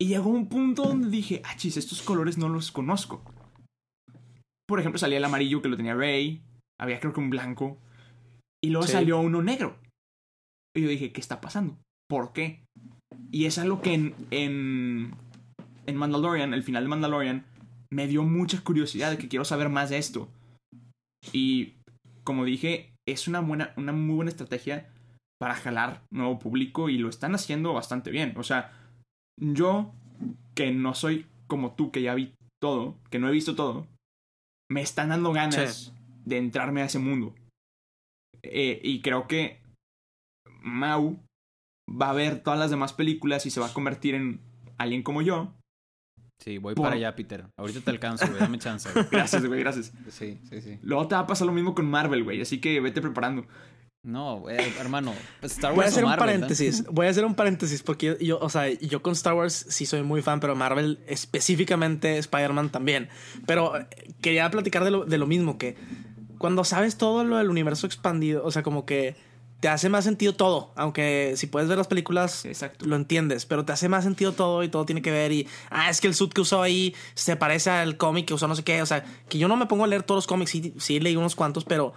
Y 0.00 0.06
llegó 0.06 0.30
un 0.30 0.48
punto 0.48 0.84
donde 0.84 1.10
dije, 1.10 1.42
ah, 1.44 1.56
chis, 1.56 1.76
estos 1.76 2.02
colores 2.02 2.38
no 2.38 2.48
los 2.48 2.70
conozco. 2.70 3.22
Por 4.68 4.78
ejemplo, 4.78 4.98
salía 4.98 5.18
el 5.18 5.24
amarillo 5.24 5.60
que 5.60 5.68
lo 5.68 5.76
tenía 5.76 5.94
Rey, 5.94 6.42
había 6.80 7.00
creo 7.00 7.12
que 7.12 7.20
un 7.20 7.30
blanco, 7.30 7.78
y 8.62 8.70
luego 8.70 8.86
Sí. 8.86 8.92
salió 8.92 9.18
uno 9.20 9.42
negro. 9.42 9.76
Y 10.76 10.82
yo 10.82 10.88
dije, 10.88 11.12
¿qué 11.12 11.20
está 11.20 11.40
pasando? 11.40 11.78
¿Por 12.08 12.32
qué? 12.32 12.64
Y 13.32 13.46
es 13.46 13.58
algo 13.58 13.80
que 13.82 13.94
en, 13.94 14.14
en, 14.30 15.14
en 15.86 15.96
Mandalorian, 15.96 16.54
el 16.54 16.62
final 16.62 16.84
de 16.84 16.88
Mandalorian, 16.88 17.46
me 17.90 18.06
dio 18.06 18.22
mucha 18.22 18.62
curiosidad 18.62 19.10
de 19.10 19.18
que 19.18 19.28
quiero 19.28 19.44
saber 19.44 19.68
más 19.68 19.90
de 19.90 19.98
esto. 19.98 20.28
Y 21.32 21.74
como 22.22 22.44
dije, 22.44 22.92
es 23.08 23.26
una, 23.26 23.40
buena, 23.40 23.72
una 23.76 23.92
muy 23.92 24.14
buena 24.14 24.30
estrategia 24.30 24.88
para 25.40 25.54
jalar 25.54 26.02
nuevo 26.12 26.38
público 26.38 26.88
y 26.88 26.98
lo 26.98 27.08
están 27.08 27.34
haciendo 27.34 27.72
bastante 27.72 28.10
bien. 28.10 28.34
O 28.36 28.42
sea, 28.42 28.72
yo, 29.40 29.94
que 30.54 30.72
no 30.72 30.94
soy 30.94 31.26
como 31.46 31.74
tú, 31.74 31.90
que 31.90 32.02
ya 32.02 32.14
vi 32.14 32.34
todo, 32.60 32.96
que 33.10 33.18
no 33.18 33.28
he 33.28 33.32
visto 33.32 33.54
todo, 33.54 33.86
me 34.70 34.80
están 34.82 35.10
dando 35.10 35.32
ganas 35.32 35.76
Sí. 35.76 35.92
de 36.24 36.38
entrarme 36.38 36.82
a 36.82 36.86
ese 36.86 36.98
mundo. 36.98 37.34
Eh, 38.42 38.80
y 38.82 39.00
creo 39.00 39.26
que 39.28 39.60
Mau 40.62 41.18
va 41.90 42.10
a 42.10 42.14
ver 42.14 42.42
todas 42.42 42.58
las 42.58 42.70
demás 42.70 42.92
películas 42.92 43.46
y 43.46 43.50
se 43.50 43.60
va 43.60 43.66
a 43.68 43.72
convertir 43.72 44.14
en 44.14 44.40
alguien 44.76 45.02
como 45.02 45.22
yo. 45.22 45.54
Sí, 46.40 46.58
voy 46.58 46.74
Por- 46.74 46.84
para 46.84 46.96
allá, 46.96 47.16
Peter. 47.16 47.46
Ahorita 47.58 47.80
te 47.80 47.90
alcanzo, 47.90 48.26
güey. 48.28 48.38
Dame 48.40 48.58
chance, 48.58 48.90
güey. 48.92 49.06
Gracias, 49.10 49.44
güey, 49.44 49.60
gracias. 49.60 49.92
Sí, 50.08 50.38
sí, 50.48 50.60
sí. 50.60 50.78
Luego 50.82 51.08
te 51.08 51.14
va 51.16 51.22
a 51.22 51.26
pasar 51.26 51.46
lo 51.46 51.52
mismo 51.52 51.74
con 51.74 51.90
Marvel, 51.90 52.22
güey, 52.24 52.40
así 52.40 52.60
que 52.60 52.80
vete 52.80 53.00
preparando. 53.00 53.46
No, 54.02 54.38
güey, 54.40 54.56
hermano. 54.78 55.12
pues 55.40 55.58
Voy 55.60 55.84
a 55.84 55.88
hacer 55.88 56.04
o 56.04 56.08
un 56.08 56.16
paréntesis. 56.16 56.84
Voy 56.84 57.06
a 57.06 57.10
hacer 57.10 57.24
un 57.24 57.34
paréntesis 57.34 57.82
porque 57.82 58.06
yo, 58.06 58.18
yo, 58.18 58.38
o 58.38 58.48
sea, 58.48 58.70
yo 58.70 59.02
con 59.02 59.12
Star 59.12 59.34
Wars 59.34 59.66
sí 59.68 59.86
soy 59.86 60.02
muy 60.02 60.22
fan, 60.22 60.40
pero 60.40 60.54
Marvel 60.54 61.00
específicamente 61.06 62.16
Spider-Man 62.18 62.70
también. 62.70 63.08
Pero 63.46 63.76
eh, 63.76 63.86
quería 64.20 64.50
platicar 64.50 64.84
de 64.84 64.92
lo, 64.92 65.04
de 65.04 65.18
lo 65.18 65.26
mismo, 65.26 65.58
que 65.58 65.76
cuando 66.38 66.64
sabes 66.64 66.96
todo 66.96 67.24
lo 67.24 67.36
del 67.36 67.50
universo 67.50 67.86
expandido, 67.86 68.44
o 68.44 68.50
sea, 68.50 68.62
como 68.62 68.86
que 68.86 69.16
te 69.60 69.68
hace 69.68 69.88
más 69.88 70.04
sentido 70.04 70.32
todo. 70.34 70.72
Aunque 70.76 71.34
si 71.36 71.48
puedes 71.48 71.68
ver 71.68 71.78
las 71.78 71.88
películas, 71.88 72.44
Exacto. 72.44 72.86
lo 72.86 72.96
entiendes, 72.96 73.46
pero 73.46 73.64
te 73.64 73.72
hace 73.72 73.88
más 73.88 74.04
sentido 74.04 74.32
todo 74.32 74.62
y 74.62 74.68
todo 74.68 74.86
tiene 74.86 75.02
que 75.02 75.10
ver. 75.10 75.32
Y, 75.32 75.48
ah, 75.70 75.90
es 75.90 76.00
que 76.00 76.06
el 76.06 76.14
suit 76.14 76.32
que 76.32 76.40
usó 76.40 76.62
ahí 76.62 76.94
se 77.14 77.36
parece 77.36 77.70
al 77.70 77.96
cómic 77.96 78.26
que 78.26 78.34
usó 78.34 78.46
no 78.46 78.54
sé 78.54 78.62
qué. 78.62 78.80
O 78.80 78.86
sea, 78.86 79.04
que 79.28 79.38
yo 79.38 79.48
no 79.48 79.56
me 79.56 79.66
pongo 79.66 79.84
a 79.84 79.88
leer 79.88 80.04
todos 80.04 80.18
los 80.18 80.26
cómics, 80.26 80.50
sí, 80.50 80.74
sí 80.78 81.00
leí 81.00 81.16
unos 81.16 81.34
cuantos, 81.34 81.64
pero 81.64 81.92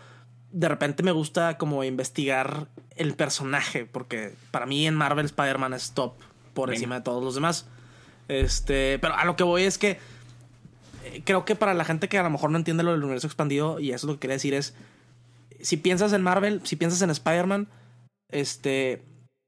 de 0.51 0.67
repente 0.67 1.03
me 1.03 1.11
gusta 1.11 1.57
como 1.57 1.83
investigar 1.83 2.67
el 2.95 3.13
personaje, 3.15 3.85
porque 3.85 4.33
para 4.51 4.65
mí 4.65 4.85
en 4.85 4.95
Marvel 4.95 5.25
Spider-Man 5.25 5.73
es 5.73 5.91
top 5.91 6.13
por 6.53 6.73
encima 6.73 6.95
de 6.95 7.01
todos 7.01 7.23
los 7.23 7.35
demás. 7.35 7.67
Este, 8.27 8.99
pero 8.99 9.15
a 9.15 9.25
lo 9.25 9.35
que 9.35 9.43
voy 9.43 9.63
es 9.63 9.77
que 9.77 9.99
eh, 11.03 11.21
creo 11.25 11.45
que 11.45 11.55
para 11.55 11.73
la 11.73 11.85
gente 11.85 12.09
que 12.09 12.17
a 12.17 12.23
lo 12.23 12.29
mejor 12.29 12.51
no 12.51 12.57
entiende 12.57 12.83
lo 12.83 12.91
del 12.91 13.03
universo 13.03 13.27
expandido, 13.27 13.79
y 13.79 13.91
eso 13.91 14.07
es 14.07 14.09
lo 14.09 14.13
que 14.13 14.21
quería 14.21 14.35
decir, 14.35 14.53
es 14.53 14.73
si 15.61 15.77
piensas 15.77 16.13
en 16.13 16.21
Marvel, 16.21 16.61
si 16.63 16.75
piensas 16.75 17.01
en 17.01 17.09
Spider-Man, 17.09 17.67
este, 18.31 19.03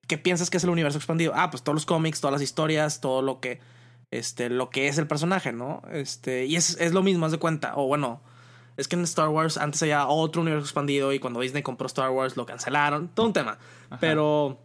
¿qué 0.07 0.17
piensas 0.17 0.49
que 0.49 0.57
es 0.57 0.63
el 0.63 0.69
universo 0.69 0.97
expandido? 0.97 1.33
Ah, 1.35 1.49
pues 1.49 1.63
todos 1.63 1.75
los 1.75 1.85
cómics, 1.85 2.21
todas 2.21 2.33
las 2.33 2.41
historias, 2.41 3.01
todo 3.01 3.21
lo 3.21 3.39
que, 3.39 3.59
este, 4.11 4.49
lo 4.49 4.69
que 4.69 4.87
es 4.87 4.97
el 4.97 5.07
personaje, 5.07 5.51
¿no? 5.51 5.81
Este, 5.91 6.45
y 6.45 6.55
es, 6.55 6.77
es 6.79 6.93
lo 6.93 7.03
mismo, 7.03 7.25
haz 7.25 7.31
de 7.31 7.39
cuenta. 7.39 7.73
O 7.75 7.87
bueno, 7.87 8.21
es 8.77 8.87
que 8.87 8.95
en 8.95 9.03
Star 9.03 9.29
Wars 9.29 9.57
antes 9.57 9.81
había 9.83 10.07
otro 10.07 10.41
universo 10.41 10.65
expandido 10.65 11.13
y 11.13 11.19
cuando 11.19 11.39
Disney 11.39 11.63
compró 11.63 11.87
Star 11.87 12.09
Wars 12.11 12.37
lo 12.37 12.45
cancelaron, 12.45 13.09
todo 13.09 13.27
un 13.27 13.33
tema. 13.33 13.57
Pero 13.99 14.59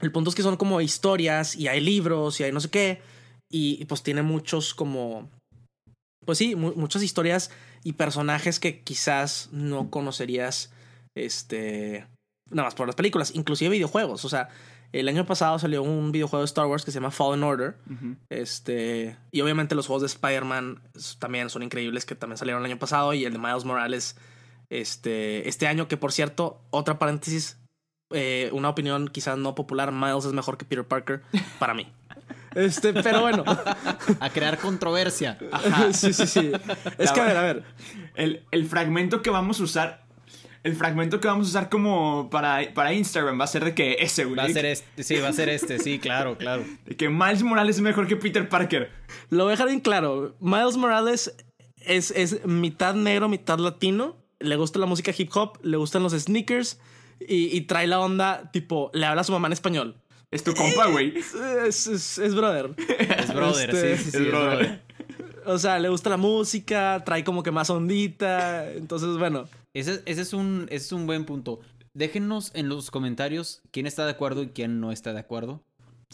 el 0.00 0.12
punto 0.12 0.30
es 0.30 0.36
que 0.36 0.42
son 0.42 0.56
como 0.56 0.80
historias 0.80 1.56
y 1.56 1.68
hay 1.68 1.80
libros 1.80 2.40
y 2.40 2.44
hay 2.44 2.52
no 2.52 2.60
sé 2.60 2.70
qué. 2.70 3.02
Y, 3.52 3.80
y, 3.80 3.84
pues 3.86 4.02
tiene 4.02 4.22
muchos 4.22 4.74
como... 4.74 5.28
Pues 6.24 6.38
sí, 6.38 6.54
mu- 6.54 6.74
muchas 6.76 7.02
historias 7.02 7.50
y 7.82 7.94
personajes 7.94 8.60
que 8.60 8.82
quizás 8.82 9.48
no 9.52 9.90
conocerías 9.90 10.72
este 11.16 12.06
nada 12.50 12.66
más 12.66 12.74
por 12.74 12.86
las 12.86 12.96
películas, 12.96 13.32
inclusive 13.34 13.70
videojuegos. 13.70 14.24
O 14.24 14.28
sea, 14.28 14.48
el 14.92 15.08
año 15.08 15.24
pasado 15.24 15.58
salió 15.58 15.82
un 15.82 16.12
videojuego 16.12 16.42
de 16.42 16.46
Star 16.46 16.66
Wars 16.66 16.84
que 16.84 16.90
se 16.90 16.96
llama 16.96 17.10
Fallen 17.10 17.42
Order. 17.42 17.76
Este, 18.28 19.16
y 19.30 19.40
obviamente 19.40 19.74
los 19.74 19.86
juegos 19.86 20.02
de 20.02 20.06
Spider-Man 20.06 20.82
también 21.18 21.50
son 21.50 21.62
increíbles, 21.62 22.04
que 22.04 22.14
también 22.14 22.38
salieron 22.38 22.62
el 22.64 22.70
año 22.70 22.78
pasado, 22.78 23.14
y 23.14 23.24
el 23.24 23.32
de 23.32 23.38
Miles 23.38 23.64
Morales 23.64 24.16
este, 24.68 25.48
este 25.48 25.66
año, 25.66 25.88
que 25.88 25.96
por 25.96 26.12
cierto, 26.12 26.60
otra 26.70 26.98
paréntesis, 26.98 27.58
eh, 28.10 28.50
una 28.52 28.68
opinión 28.68 29.08
quizás 29.08 29.38
no 29.38 29.54
popular, 29.54 29.92
Miles 29.92 30.24
es 30.24 30.32
mejor 30.32 30.58
que 30.58 30.64
Peter 30.64 30.84
Parker 30.84 31.22
para 31.58 31.74
mí. 31.74 31.92
Este, 32.52 32.92
pero 32.92 33.20
bueno. 33.20 33.44
A 34.18 34.30
crear 34.30 34.58
controversia. 34.58 35.38
sí, 35.92 36.12
sí, 36.12 36.26
sí. 36.26 36.52
Es 36.98 37.12
que 37.12 37.20
a 37.20 37.24
ver, 37.24 37.36
a 37.36 37.42
ver. 37.42 37.64
El, 38.16 38.44
el 38.50 38.66
fragmento 38.66 39.22
que 39.22 39.30
vamos 39.30 39.60
a 39.60 39.62
usar. 39.62 40.04
El 40.62 40.76
fragmento 40.76 41.20
que 41.20 41.28
vamos 41.28 41.46
a 41.46 41.50
usar 41.50 41.68
como 41.70 42.28
para, 42.30 42.60
para 42.74 42.92
Instagram 42.92 43.40
va 43.40 43.44
a 43.44 43.46
ser 43.48 43.64
de 43.64 43.74
que 43.74 43.96
ese, 44.00 44.24
güey. 44.24 44.36
Va 44.36 44.44
a 44.44 44.48
ser 44.50 44.66
este, 44.66 45.02
sí, 45.02 45.16
va 45.16 45.28
a 45.28 45.32
ser 45.32 45.48
este, 45.48 45.78
sí, 45.78 45.98
claro, 45.98 46.36
claro. 46.36 46.64
De 46.84 46.96
que 46.96 47.08
Miles 47.08 47.42
Morales 47.42 47.76
es 47.76 47.82
mejor 47.82 48.06
que 48.06 48.16
Peter 48.16 48.46
Parker. 48.48 48.90
Lo 49.30 49.44
voy 49.44 49.52
a 49.52 49.54
dejar 49.54 49.68
bien 49.68 49.80
claro. 49.80 50.34
Miles 50.40 50.76
Morales 50.76 51.34
es, 51.86 52.10
es 52.10 52.44
mitad 52.44 52.94
negro, 52.94 53.28
mitad 53.28 53.58
latino. 53.58 54.16
Le 54.38 54.56
gusta 54.56 54.78
la 54.78 54.86
música 54.86 55.12
hip 55.16 55.30
hop, 55.34 55.58
le 55.62 55.76
gustan 55.78 56.02
los 56.02 56.12
sneakers 56.12 56.78
y, 57.20 57.56
y 57.56 57.62
trae 57.62 57.86
la 57.86 58.00
onda 58.00 58.50
tipo, 58.52 58.90
le 58.92 59.06
habla 59.06 59.22
a 59.22 59.24
su 59.24 59.32
mamá 59.32 59.46
en 59.48 59.52
español. 59.54 59.96
Es 60.30 60.44
tu 60.44 60.54
compa, 60.54 60.86
güey. 60.88 61.14
Es, 61.18 61.34
es, 61.34 61.86
es- 61.86 62.18
es 62.18 62.34
brother. 62.34 62.70
Es 63.18 63.32
brother, 63.34 63.70
Este, 63.70 63.96
sí, 63.96 64.04
sí, 64.04 64.10
sí, 64.10 64.16
es 64.18 64.22
es 64.22 64.28
brother. 64.30 64.58
brother. 64.58 64.82
O 65.46 65.58
sea, 65.58 65.78
le 65.78 65.88
gusta 65.88 66.10
la 66.10 66.16
música, 66.18 67.02
trae 67.04 67.24
como 67.24 67.42
que 67.42 67.50
más 67.50 67.70
ondita. 67.70 68.70
Entonces, 68.72 69.16
bueno. 69.16 69.48
Ese, 69.74 70.02
ese 70.06 70.22
es 70.22 70.32
un, 70.32 70.66
ese 70.70 70.86
es 70.86 70.92
un 70.92 71.06
buen 71.06 71.24
punto. 71.24 71.60
Déjenos 71.94 72.52
en 72.54 72.68
los 72.68 72.90
comentarios 72.90 73.62
quién 73.70 73.86
está 73.86 74.04
de 74.04 74.12
acuerdo 74.12 74.42
y 74.42 74.48
quién 74.48 74.80
no 74.80 74.92
está 74.92 75.12
de 75.12 75.20
acuerdo 75.20 75.62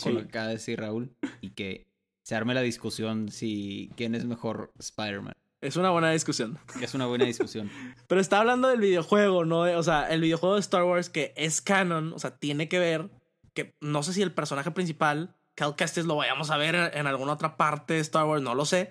con 0.02 0.14
lo 0.14 0.20
que 0.20 0.28
acaba 0.28 0.46
de 0.46 0.54
decir 0.54 0.80
Raúl 0.80 1.11
y 1.40 1.50
que 1.50 1.86
se 2.22 2.34
arme 2.34 2.54
la 2.54 2.62
discusión 2.62 3.30
si 3.30 3.90
quién 3.96 4.14
es 4.14 4.24
mejor 4.24 4.72
Spider-Man. 4.78 5.34
Es 5.61 5.76
una 5.76 5.90
buena 5.90 6.11
discusión. 6.11 6.59
Es 6.80 6.94
una 6.94 7.07
buena 7.07 7.24
discusión. 7.24 7.70
Pero 8.09 8.20
está 8.20 8.40
hablando 8.40 8.68
del 8.68 8.80
videojuego, 8.80 9.44
¿no? 9.44 9.61
O 9.61 9.82
sea, 9.82 10.09
el 10.11 10.20
videojuego 10.20 10.54
de 10.54 10.61
Star 10.61 10.84
Wars 10.84 11.09
que 11.09 11.32
es 11.36 11.61
canon, 11.61 12.12
o 12.12 12.18
sea, 12.18 12.36
tiene 12.36 12.68
que 12.68 12.78
ver 12.78 13.11
que 13.54 13.74
no 13.80 14.02
sé 14.02 14.12
si 14.12 14.22
el 14.22 14.32
personaje 14.32 14.70
principal, 14.70 15.34
Cal 15.54 15.76
Kestis, 15.76 16.04
lo 16.04 16.16
vayamos 16.16 16.50
a 16.50 16.59
ver 16.59 16.74
en 16.94 17.07
alguna 17.07 17.32
otra 17.32 17.57
parte 17.57 17.94
de 17.94 18.00
Star 18.00 18.26
Wars, 18.26 18.42
no 18.42 18.54
lo 18.54 18.66
sé. 18.66 18.90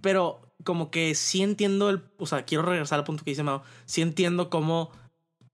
Pero 0.00 0.40
como 0.64 0.90
que 0.90 1.14
sí 1.14 1.42
entiendo 1.42 1.90
el... 1.90 2.02
O 2.18 2.26
sea, 2.26 2.44
quiero 2.44 2.62
regresar 2.64 2.98
al 2.98 3.04
punto 3.04 3.24
que 3.24 3.30
dice 3.30 3.42
Mao. 3.42 3.62
Sí 3.84 4.02
entiendo 4.02 4.50
cómo 4.50 4.90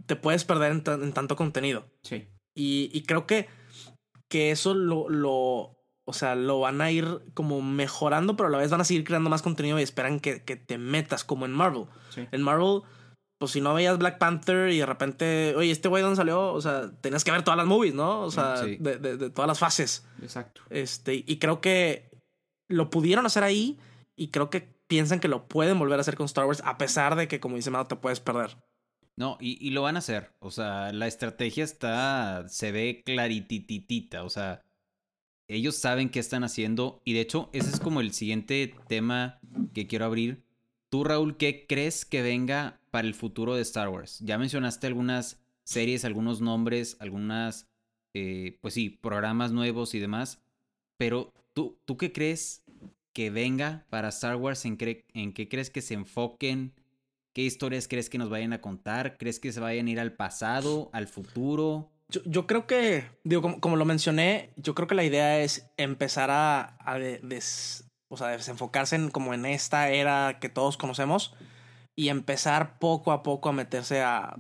te 0.07 0.17
puedes 0.17 0.45
perder 0.45 0.73
en, 0.73 0.83
tan- 0.85 1.03
en 1.03 1.13
tanto 1.13 1.37
contenido. 1.37 1.87
Sí. 2.03 2.29
Y, 2.55 2.91
y 2.93 3.03
creo 3.05 3.27
que, 3.27 3.49
que 4.29 4.51
eso 4.51 4.75
lo, 4.75 5.09
lo, 5.09 5.77
o 6.05 6.13
sea, 6.13 6.35
lo 6.35 6.61
van 6.61 6.81
a 6.81 6.91
ir 6.91 7.21
como 7.35 7.63
mejorando, 7.63 8.37
pero 8.37 8.49
a 8.49 8.53
la 8.53 8.59
vez 8.59 8.71
van 8.71 8.81
a 8.81 8.85
seguir 8.85 9.05
creando 9.05 9.31
más 9.31 9.43
contenido 9.43 9.79
y 9.79 9.83
esperan 9.83 10.21
que, 10.21 10.43
que 10.43 10.57
te 10.57 10.79
metas 10.79 11.25
como 11.25 11.47
en 11.47 11.53
Marvel. 11.53 11.85
Sí. 12.11 12.27
En 12.33 12.43
Marvel, 12.43 12.83
pues 13.39 13.53
si 13.53 13.61
no 13.61 13.75
veías 13.75 13.99
Black 13.99 14.19
Panther 14.19 14.71
y 14.71 14.79
de 14.79 14.87
repente, 14.87 15.55
oye, 15.57 15.71
este 15.71 15.89
güey 15.89 16.03
dónde 16.03 16.17
salió, 16.17 16.53
o 16.53 16.61
sea, 16.61 16.91
tenías 17.01 17.25
que 17.25 17.31
ver 17.33 17.43
todas 17.43 17.59
las 17.59 17.67
movies, 17.67 17.95
¿no? 17.95 18.21
O 18.23 18.31
sea, 18.31 18.57
Sí. 18.59 18.77
de, 18.81 18.99
de- 18.99 19.17
de 19.17 19.31
todas 19.31 19.49
las 19.49 19.59
fases. 19.59 20.07
Exacto. 20.23 20.63
Este, 20.71 21.15
y 21.27 21.39
creo 21.39 21.61
que 21.61 22.11
lo 22.69 22.89
pudieron 22.91 23.27
hacer 23.27 23.43
ahí 23.45 23.79
y 24.17 24.29
creo 24.29 24.51
que 24.51 24.72
piensan 24.93 25.21
que 25.21 25.29
lo 25.29 25.49
pueden 25.49 25.79
volver 25.79 25.97
a 25.99 26.03
hacer 26.03 26.17
con 26.17 26.27
Star 26.27 26.45
Wars, 26.45 26.61
a 26.67 26.77
pesar 26.77 27.17
de 27.17 27.27
que, 27.27 27.41
como 27.41 27.57
dice 27.57 27.71
Mao, 27.71 27.87
te 27.87 27.97
puedes 27.97 28.21
perder. 28.21 28.59
No, 29.17 29.39
y, 29.41 29.57
y 29.67 29.71
lo 29.71 29.81
van 29.83 29.97
a 29.97 30.01
hacer. 30.01 30.35
O 30.39 30.51
sea, 30.51 30.93
la 30.93 31.07
estrategia 31.07 31.65
está. 31.65 32.47
se 32.49 32.73
ve 32.73 33.03
claritititita. 33.05 34.23
O 34.25 34.29
sea, 34.31 34.63
ellos 35.49 35.77
saben 35.77 36.11
qué 36.11 36.21
están 36.21 36.45
haciendo. 36.45 37.01
Y 37.05 37.15
de 37.15 37.21
hecho, 37.23 37.49
ese 37.55 37.71
es 37.71 37.81
como 37.81 38.01
el 38.03 38.13
siguiente 38.13 38.75
tema 38.89 39.41
que 39.75 39.87
quiero 39.87 40.05
abrir. 40.07 40.45
Tú, 40.91 41.05
Raúl, 41.05 41.39
¿qué 41.39 41.67
crees 41.67 42.05
que 42.05 42.23
venga 42.23 42.81
para 42.91 43.09
el 43.09 43.15
futuro 43.15 43.55
de 43.55 43.63
Star 43.63 43.89
Wars? 43.89 44.19
Ya 44.21 44.39
mencionaste 44.39 44.87
algunas 44.89 45.41
series, 45.65 46.05
algunos 46.05 46.43
nombres, 46.43 46.97
algunas. 47.01 47.69
eh, 48.15 48.59
pues 48.61 48.75
sí, 48.75 48.91
programas 48.91 49.53
nuevos 49.53 49.95
y 49.95 50.01
demás. 50.01 50.43
Pero, 50.99 51.33
¿tú, 51.55 51.79
¿tú 51.85 51.97
qué 51.97 52.13
crees 52.13 52.65
que 53.13 53.31
venga 53.31 53.85
para 53.91 54.09
Star 54.09 54.37
Wars? 54.37 54.65
¿En, 54.65 54.79
cre- 54.79 55.05
en 55.15 55.33
qué 55.33 55.49
crees 55.49 55.71
que 55.71 55.83
se 55.83 55.95
enfoquen? 55.95 56.73
¿Qué 57.35 57.43
historias 57.43 57.89
crees 57.89 58.11
que 58.11 58.19
nos 58.19 58.29
vayan 58.31 58.53
a 58.53 58.61
contar? 58.61 59.17
¿Crees 59.17 59.41
que 59.41 59.53
se 59.53 59.61
vayan 59.61 59.87
a 59.87 59.91
ir 59.91 60.01
al 60.01 60.13
pasado, 60.13 60.91
al 60.93 61.07
futuro? 61.09 61.91
Yo, 62.09 62.21
yo 62.27 62.47
creo 62.47 62.67
que, 62.67 63.05
digo, 63.25 63.41
como, 63.41 63.61
como 63.61 63.77
lo 63.77 63.85
mencioné, 63.87 64.51
yo 64.57 64.75
creo 64.75 64.87
que 64.87 64.95
la 64.95 65.05
idea 65.05 65.41
es 65.41 65.71
empezar 65.79 66.31
a, 66.31 66.77
a 66.81 66.99
de- 66.99 67.21
des- 67.21 67.89
o 68.11 68.17
sea, 68.19 68.29
desenfocarse 68.29 68.97
en 68.97 69.09
como 69.11 69.33
en 69.33 69.47
esta 69.47 69.89
era 69.91 70.39
que 70.41 70.49
todos 70.51 70.77
conocemos. 70.77 71.35
y 71.95 72.09
empezar 72.09 72.79
poco 72.79 73.13
a 73.13 73.23
poco 73.23 73.49
a 73.51 73.53
meterse 73.53 74.01
a 74.03 74.37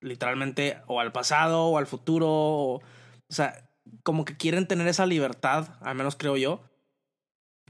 literalmente 0.00 0.78
o 0.86 1.00
al 1.00 1.12
pasado 1.12 1.66
o 1.66 1.78
al 1.78 1.86
futuro. 1.86 2.26
O, 2.28 2.74
o 2.76 2.82
sea, 3.28 3.68
como 4.02 4.24
que 4.24 4.36
quieren 4.36 4.66
tener 4.66 4.86
esa 4.88 5.06
libertad, 5.06 5.68
al 5.82 5.94
menos 5.94 6.16
creo 6.16 6.36
yo. 6.36 6.60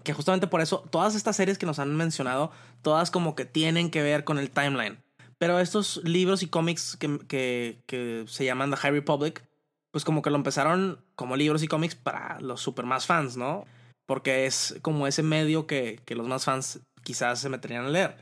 Que 0.07 0.13
justamente 0.13 0.47
por 0.47 0.61
eso, 0.61 0.85
todas 0.89 1.17
estas 1.17 1.35
series 1.35 1.59
que 1.59 1.67
nos 1.67 1.81
han 1.81 1.97
mencionado, 1.97 2.53
todas 2.81 3.11
como 3.11 3.35
que 3.35 3.45
tienen 3.45 3.91
que 3.91 4.03
ver 4.03 4.23
con 4.23 4.39
el 4.39 4.53
timeline. 4.53 5.03
Pero 5.37 5.59
estos 5.59 6.01
libros 6.05 6.45
y 6.45 6.47
cómics 6.47 6.97
que, 6.97 7.81
que, 7.89 8.25
se 8.29 8.45
llaman 8.45 8.71
The 8.71 8.77
High 8.77 8.93
Republic, 8.93 9.45
pues 9.91 10.05
como 10.05 10.23
que 10.23 10.31
lo 10.31 10.37
empezaron 10.37 11.05
como 11.17 11.35
libros 11.35 11.65
y 11.65 11.67
cómics 11.67 11.97
para 11.97 12.39
los 12.39 12.61
super 12.61 12.85
más 12.85 13.05
fans, 13.05 13.37
¿no? 13.37 13.65
Porque 14.07 14.47
es 14.47 14.77
como 14.81 15.09
ese 15.09 15.25
medio 15.25 15.67
que, 15.67 15.99
que 16.05 16.15
los 16.15 16.29
más 16.29 16.45
fans 16.45 16.79
quizás 17.03 17.41
se 17.41 17.49
meterían 17.49 17.87
a 17.87 17.89
leer. 17.89 18.17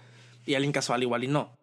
Y 0.47 0.55
alguien 0.55 0.73
casual 0.73 1.03
igual 1.03 1.25
y 1.25 1.29
no. 1.29 1.55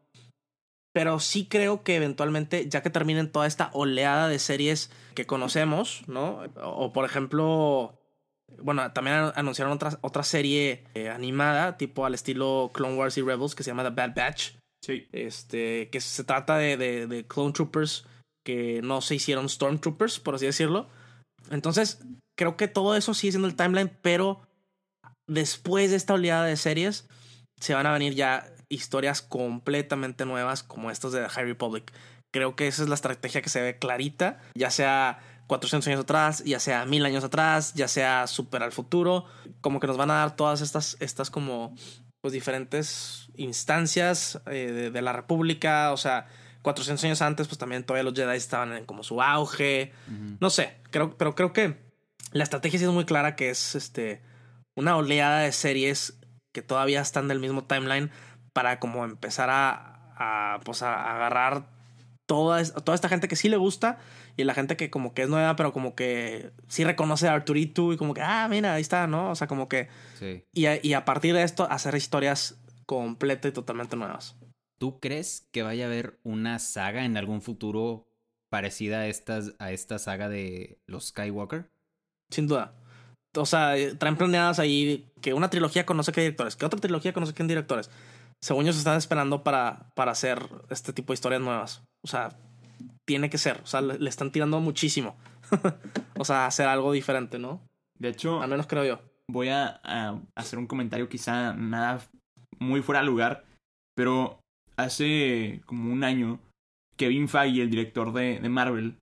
Pero 0.94 1.20
sí 1.20 1.48
creo 1.48 1.82
que 1.82 1.96
eventualmente, 1.96 2.70
ya 2.70 2.84
que 2.84 2.92
terminen 2.92 3.32
toda 3.32 3.48
esta 3.48 3.72
oleada 3.74 4.28
de 4.28 4.38
series 4.38 4.92
que 5.16 5.26
conocemos, 5.26 6.04
¿no? 6.06 6.44
O, 6.62 6.94
por 6.94 7.06
ejemplo, 7.06 7.98
bueno, 8.64 8.92
también 8.92 9.32
anunciaron 9.36 9.74
otra, 9.74 9.98
otra 10.02 10.24
serie 10.24 10.84
eh, 10.94 11.10
animada, 11.10 11.78
tipo 11.78 12.06
al 12.06 12.14
estilo 12.14 12.72
Clone 12.74 12.96
Wars 12.96 13.18
y 13.18 13.22
Rebels, 13.22 13.56
que 13.56 13.64
se 13.64 13.72
llama 13.72 13.84
The 13.84 13.90
Bad 13.90 14.16
Batch. 14.16 14.56
Sí. 14.84 15.08
Este, 15.12 15.90
que 15.90 16.02
se 16.02 16.24
trata 16.24 16.58
de, 16.58 16.78
de, 16.78 17.08
de 17.08 17.28
Clone 17.28 17.54
Troopers 17.54 18.06
que 18.44 18.82
no 18.84 19.02
se 19.02 19.16
hicieron 19.16 19.50
Stormtroopers, 19.50 20.20
por 20.20 20.36
así 20.36 20.46
decirlo. 20.46 20.90
Entonces, 21.50 22.00
creo 22.38 22.58
que 22.58 22.68
todo 22.68 22.96
eso 22.96 23.14
sigue 23.14 23.32
siendo 23.32 23.48
el 23.48 23.56
timeline, 23.56 23.92
pero 24.02 24.42
después 25.28 25.92
de 25.92 25.98
esta 25.98 26.14
oleada 26.14 26.46
de 26.46 26.58
series, 26.58 27.08
se 27.60 27.74
van 27.74 27.86
a 27.86 27.94
venir 27.94 28.16
ya 28.16 28.52
historias 28.70 29.22
completamente 29.22 30.26
nuevas 30.26 30.64
como 30.64 30.92
estas 30.92 31.12
de 31.12 31.22
The 31.22 31.30
High 31.30 31.46
Republic. 31.46 31.92
Creo 32.34 32.56
que 32.56 32.68
esa 32.68 32.84
es 32.84 32.90
la 32.90 32.96
estrategia 32.96 33.42
que 33.42 33.50
se 33.50 33.62
ve 33.62 33.78
clarita, 33.78 34.40
ya 34.56 34.72
sea 34.72 35.20
400 35.52 35.86
años 35.90 36.00
atrás, 36.00 36.46
ya 36.46 36.62
sea 36.62 36.86
1000 36.86 37.06
años 37.06 37.26
atrás, 37.26 37.74
ya 37.74 37.90
sea 37.90 38.26
super 38.28 38.64
al 38.64 38.72
futuro, 38.72 39.26
como 39.60 39.82
que 39.82 39.88
nos 39.88 39.98
van 39.98 40.10
a 40.10 40.14
dar 40.14 40.38
todas 40.38 40.62
estas, 40.62 40.96
estas 41.02 41.30
como 41.30 41.76
pues 42.22 42.32
diferentes 42.32 43.28
instancias 43.36 44.40
eh, 44.46 44.72
de, 44.72 44.92
de, 44.92 45.02
la 45.02 45.12
República, 45.12 45.92
o 45.92 45.98
sea, 45.98 46.28
400 46.62 47.04
años 47.04 47.22
antes 47.22 47.50
pues 47.50 47.58
también 47.58 47.84
todavía 47.84 48.10
los 48.10 48.14
Jedi 48.18 48.38
estaban 48.38 48.72
en 48.72 48.86
como 48.86 49.04
su 49.04 49.22
auge, 49.22 49.92
uh 50.08 50.12
-huh. 50.14 50.38
no 50.40 50.50
sé, 50.50 50.78
creo, 50.90 51.18
pero 51.18 51.36
creo 51.36 51.52
que 51.52 51.76
la 52.32 52.46
estrategia 52.46 52.80
sí 52.80 52.86
es 52.86 52.92
muy 52.92 53.04
clara 53.04 53.36
que 53.36 53.50
es 53.50 53.76
este 53.76 54.22
una 54.78 54.96
oleada 54.96 55.40
de 55.40 55.52
series 55.52 56.18
que 56.54 56.62
todavía 56.62 57.02
están 57.02 57.28
del 57.28 57.42
mismo 57.42 57.66
timeline 57.66 58.10
para 58.54 58.80
como 58.80 59.04
empezar 59.04 59.50
a, 59.50 60.00
a 60.16 60.62
pues 60.64 60.82
a 60.82 61.14
agarrar 61.14 61.68
toda, 62.26 62.64
toda 62.64 62.96
esta 62.96 63.10
gente 63.10 63.28
que 63.28 63.36
sí 63.36 63.50
le 63.50 63.58
gusta 63.58 64.00
y 64.38 64.44
la 64.44 64.54
gente 64.54 64.78
que 64.78 64.90
como 64.90 65.14
que 65.14 65.24
es 65.24 65.30
nueva, 65.30 65.56
pero 65.56 65.74
como 65.74 65.96
que 65.96 66.52
sí 66.68 66.84
reconoce 66.84 67.28
a 67.28 67.34
Arturito 67.34 67.94
y 67.94 67.98
como 67.98 68.14
que, 68.14 68.22
ah, 68.22 68.48
mira, 68.50 68.74
ahí 68.74 68.82
está, 68.82 69.08
¿no? 69.08 69.32
O 69.32 69.36
sea, 69.36 69.48
como 69.48 69.68
que... 69.70 69.88
Sí. 70.20 70.44
Y, 70.54 70.66
a, 70.66 70.84
y 70.84 70.94
a 70.94 71.06
partir 71.06 71.34
de 71.34 71.44
esto 71.44 71.68
hacer 71.70 71.96
historias 71.96 72.62
completas 72.86 73.50
y 73.50 73.54
totalmente 73.54 73.96
nuevas. 73.96 74.36
¿Tú 74.80 75.00
crees 75.00 75.48
que 75.52 75.64
vaya 75.64 75.86
a 75.86 75.88
haber 75.88 76.20
una 76.24 76.60
saga 76.60 77.06
en 77.06 77.16
algún 77.16 77.42
futuro 77.42 78.08
parecida 78.50 79.02
a, 79.02 79.08
estas, 79.08 79.54
a 79.60 79.72
esta 79.72 80.00
saga 80.00 80.28
de 80.28 80.80
los 80.88 81.08
Skywalker? 81.08 81.70
Sin 82.32 82.48
duda. 82.48 82.74
O 83.36 83.46
sea, 83.46 83.76
traen 83.98 84.18
planeadas 84.18 84.60
ahí 84.60 85.14
que 85.22 85.34
una 85.34 85.50
trilogía 85.50 85.86
con 85.86 85.98
no 85.98 86.04
sé 86.04 86.12
qué 86.12 86.22
directores, 86.22 86.56
que 86.56 86.66
otra 86.66 86.80
trilogía 86.80 87.14
con 87.14 87.22
no 87.22 87.28
sé 87.28 87.34
qué 87.34 87.44
directores. 87.44 87.90
Según 88.42 88.64
ellos 88.64 88.78
están 88.78 88.98
esperando 88.98 89.44
para, 89.44 89.92
para 89.96 90.12
hacer 90.12 90.50
este 90.70 90.94
tipo 90.94 91.14
de 91.14 91.16
historias 91.16 91.42
nuevas. 91.42 91.84
O 92.02 92.08
sea, 92.08 92.30
tiene 93.06 93.30
que 93.30 93.38
ser. 93.38 93.62
O 93.64 93.66
sea, 93.66 93.82
le, 93.82 93.98
le 94.00 94.10
están 94.10 94.32
tirando 94.32 94.60
muchísimo. 94.60 95.18
o 96.18 96.26
sea, 96.26 96.46
hacer 96.46 96.68
algo 96.68 96.92
diferente, 96.92 97.40
¿no? 97.40 97.62
De 97.98 98.10
hecho, 98.10 98.42
al 98.42 98.50
menos 98.50 98.68
creo 98.68 98.86
yo. 98.86 99.00
Voy 99.28 99.50
a, 99.50 99.80
a 99.84 100.20
hacer 100.36 100.60
un 100.60 100.68
comentario 100.68 101.08
quizá 101.08 101.54
nada 101.54 102.02
muy 102.60 102.82
fuera 102.82 103.02
de 103.02 103.08
lugar, 103.08 103.46
pero 103.96 104.40
hace 104.78 105.62
como 105.66 105.92
un 105.92 106.04
año, 106.04 106.40
Kevin 106.98 107.28
Feige, 107.28 107.62
el 107.62 107.70
director 107.70 108.14
de, 108.14 108.40
de 108.40 108.50
Marvel, 108.50 108.98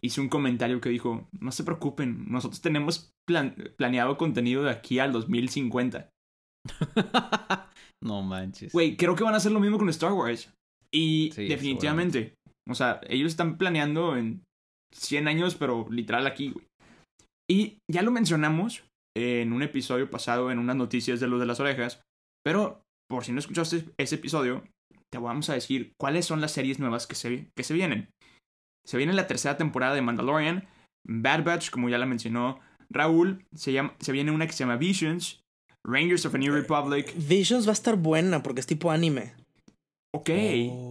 hizo 0.00 0.20
un 0.20 0.28
comentario 0.28 0.80
que 0.80 0.88
dijo, 0.88 1.28
no 1.32 1.52
se 1.52 1.64
preocupen, 1.64 2.30
nosotros 2.30 2.60
tenemos 2.60 3.10
plan 3.26 3.54
planeado 3.76 4.16
contenido 4.16 4.62
de 4.64 4.70
aquí 4.70 4.98
al 4.98 5.12
2050. 5.12 6.10
no 8.02 8.22
manches. 8.22 8.72
Güey, 8.72 8.96
creo 8.96 9.14
que 9.14 9.24
van 9.24 9.34
a 9.34 9.38
hacer 9.38 9.52
lo 9.52 9.60
mismo 9.60 9.78
con 9.78 9.88
Star 9.88 10.12
Wars. 10.12 10.52
Y 10.90 11.30
sí, 11.34 11.46
definitivamente, 11.48 12.34
o 12.68 12.74
sea, 12.74 13.00
ellos 13.08 13.30
están 13.30 13.58
planeando 13.58 14.16
en 14.16 14.42
100 14.94 15.28
años, 15.28 15.54
pero 15.54 15.86
literal 15.90 16.26
aquí, 16.26 16.50
güey. 16.50 16.66
Y 17.50 17.78
ya 17.90 18.02
lo 18.02 18.10
mencionamos 18.10 18.84
en 19.16 19.52
un 19.52 19.62
episodio 19.62 20.10
pasado, 20.10 20.50
en 20.50 20.58
unas 20.58 20.76
noticias 20.76 21.18
de 21.18 21.28
los 21.28 21.40
de 21.40 21.46
las 21.46 21.60
orejas, 21.60 22.02
pero 22.44 22.82
por 23.08 23.24
si 23.24 23.32
no 23.32 23.38
escuchaste 23.38 23.84
ese 23.98 24.16
episodio, 24.16 24.64
te 25.10 25.18
vamos 25.18 25.48
a 25.48 25.54
decir 25.54 25.92
cuáles 25.98 26.26
son 26.26 26.40
las 26.40 26.52
series 26.52 26.78
nuevas 26.78 27.06
que 27.06 27.14
se, 27.14 27.48
que 27.56 27.64
se 27.64 27.74
vienen. 27.74 28.10
Se 28.86 28.98
viene 28.98 29.14
la 29.14 29.26
tercera 29.26 29.56
temporada 29.56 29.94
de 29.94 30.02
Mandalorian, 30.02 30.68
Bad 31.06 31.44
Batch, 31.44 31.70
como 31.70 31.88
ya 31.88 31.98
la 31.98 32.06
mencionó 32.06 32.60
Raúl, 32.90 33.44
se, 33.54 33.72
llama, 33.72 33.94
se 34.00 34.12
viene 34.12 34.30
una 34.30 34.46
que 34.46 34.52
se 34.52 34.60
llama 34.60 34.76
Visions, 34.76 35.40
Rangers 35.86 36.26
of 36.26 36.34
a 36.34 36.38
New 36.38 36.52
Republic. 36.52 37.14
Visions 37.16 37.66
va 37.66 37.70
a 37.70 37.72
estar 37.72 37.96
buena 37.96 38.42
porque 38.42 38.60
es 38.60 38.66
tipo 38.66 38.90
anime. 38.90 39.34
Ok. 40.14 40.30
Oh. 40.70 40.87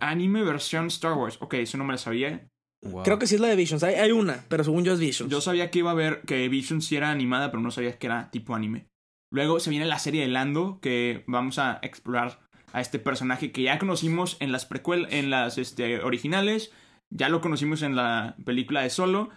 Anime 0.00 0.42
versión 0.42 0.86
Star 0.86 1.14
Wars. 1.14 1.38
Ok, 1.40 1.54
eso 1.54 1.78
no 1.78 1.84
me 1.84 1.92
lo 1.92 1.98
sabía. 1.98 2.48
Wow. 2.82 3.02
Creo 3.02 3.18
que 3.18 3.26
sí 3.26 3.34
es 3.34 3.40
la 3.40 3.48
de 3.48 3.56
Visions. 3.56 3.82
Hay, 3.82 3.94
hay, 3.94 4.10
una, 4.10 4.44
pero 4.48 4.64
según 4.64 4.84
yo 4.84 4.92
es 4.92 5.00
Visions. 5.00 5.30
Yo 5.30 5.40
sabía 5.40 5.70
que 5.70 5.80
iba 5.80 5.90
a 5.90 5.92
haber 5.92 6.22
que 6.22 6.48
Visions 6.48 6.86
sí 6.86 6.96
era 6.96 7.10
animada, 7.10 7.50
pero 7.50 7.62
no 7.62 7.70
sabía 7.70 7.98
que 7.98 8.06
era 8.06 8.30
tipo 8.30 8.54
anime. 8.54 8.86
Luego 9.32 9.60
se 9.60 9.70
viene 9.70 9.86
la 9.86 9.98
serie 9.98 10.22
de 10.22 10.28
Lando, 10.28 10.80
que 10.80 11.24
vamos 11.26 11.58
a 11.58 11.78
explorar 11.82 12.40
a 12.72 12.80
este 12.80 12.98
personaje 12.98 13.52
que 13.52 13.62
ya 13.62 13.78
conocimos 13.78 14.36
en 14.40 14.52
las 14.52 14.66
precuel, 14.66 15.06
en 15.10 15.30
las 15.30 15.58
este, 15.58 16.00
originales. 16.00 16.72
Ya 17.10 17.28
lo 17.28 17.40
conocimos 17.40 17.82
en 17.82 17.96
la 17.96 18.36
película 18.44 18.82
de 18.82 18.90
Solo. 18.90 19.30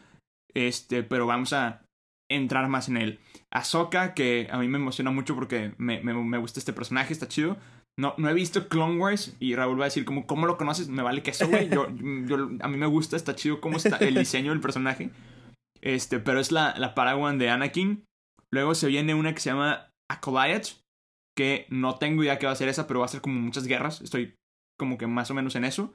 Este, 0.53 1.03
pero 1.03 1.25
vamos 1.25 1.53
a 1.53 1.83
entrar 2.29 2.67
más 2.69 2.89
en 2.89 2.97
él. 2.97 3.19
Ahsoka, 3.51 4.13
que 4.13 4.47
a 4.51 4.57
mí 4.57 4.67
me 4.67 4.77
emociona 4.77 5.11
mucho 5.11 5.35
porque 5.35 5.73
me, 5.77 6.01
me, 6.01 6.13
me 6.13 6.37
gusta 6.37 6.59
este 6.59 6.73
personaje, 6.73 7.13
está 7.13 7.27
chido. 7.27 7.57
No, 7.99 8.15
no 8.17 8.29
he 8.29 8.33
visto 8.33 8.67
Clone 8.69 8.97
Wars 8.97 9.35
y 9.39 9.55
Raúl 9.55 9.79
va 9.79 9.85
a 9.85 9.87
decir 9.87 10.03
como, 10.03 10.25
¿cómo 10.25 10.47
lo 10.47 10.57
conoces? 10.57 10.89
Me 10.89 11.03
vale 11.03 11.21
que 11.21 11.31
eso, 11.31 11.47
güey. 11.47 11.69
Yo, 11.69 11.87
yo, 12.25 12.49
a 12.61 12.67
mí 12.67 12.77
me 12.77 12.87
gusta, 12.87 13.15
está 13.15 13.35
chido 13.35 13.61
cómo 13.61 13.77
está 13.77 13.97
el 13.97 14.15
diseño 14.15 14.51
del 14.51 14.61
personaje. 14.61 15.11
Este, 15.81 16.19
pero 16.19 16.39
es 16.39 16.51
la, 16.51 16.73
la 16.77 16.95
Paragon 16.95 17.37
de 17.37 17.49
Anakin. 17.49 18.05
Luego 18.51 18.73
se 18.73 18.87
viene 18.87 19.13
una 19.13 19.33
que 19.33 19.41
se 19.41 19.49
llama 19.49 19.89
Acolyte, 20.09 20.69
que 21.37 21.65
no 21.69 21.97
tengo 21.97 22.23
idea 22.23 22.39
qué 22.39 22.45
va 22.45 22.51
a 22.51 22.55
ser 22.55 22.69
esa, 22.69 22.87
pero 22.87 22.99
va 23.01 23.05
a 23.05 23.09
ser 23.09 23.21
como 23.21 23.39
muchas 23.39 23.67
guerras. 23.67 24.01
Estoy 24.01 24.35
como 24.79 24.97
que 24.97 25.07
más 25.07 25.29
o 25.29 25.33
menos 25.33 25.55
en 25.55 25.65
eso. 25.65 25.93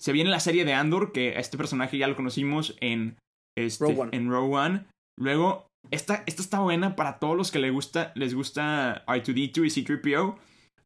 Se 0.00 0.12
viene 0.12 0.30
la 0.30 0.40
serie 0.40 0.64
de 0.64 0.74
Andor, 0.74 1.12
que 1.12 1.36
a 1.36 1.40
este 1.40 1.58
personaje 1.58 1.98
ya 1.98 2.08
lo 2.08 2.16
conocimos 2.16 2.76
en, 2.80 3.16
este, 3.56 3.84
Rogue 3.84 4.00
One. 4.00 4.16
en 4.16 4.30
Rogue 4.30 4.56
One. 4.56 4.84
Luego, 5.18 5.66
esta, 5.90 6.24
esta 6.26 6.42
está 6.42 6.60
buena 6.60 6.96
para 6.96 7.18
todos 7.18 7.36
los 7.36 7.50
que 7.50 7.58
les 7.58 7.72
gusta, 7.72 8.12
les 8.14 8.34
gusta 8.34 9.04
R2D2 9.06 9.66
y 9.66 9.84
C3PO. 9.84 10.38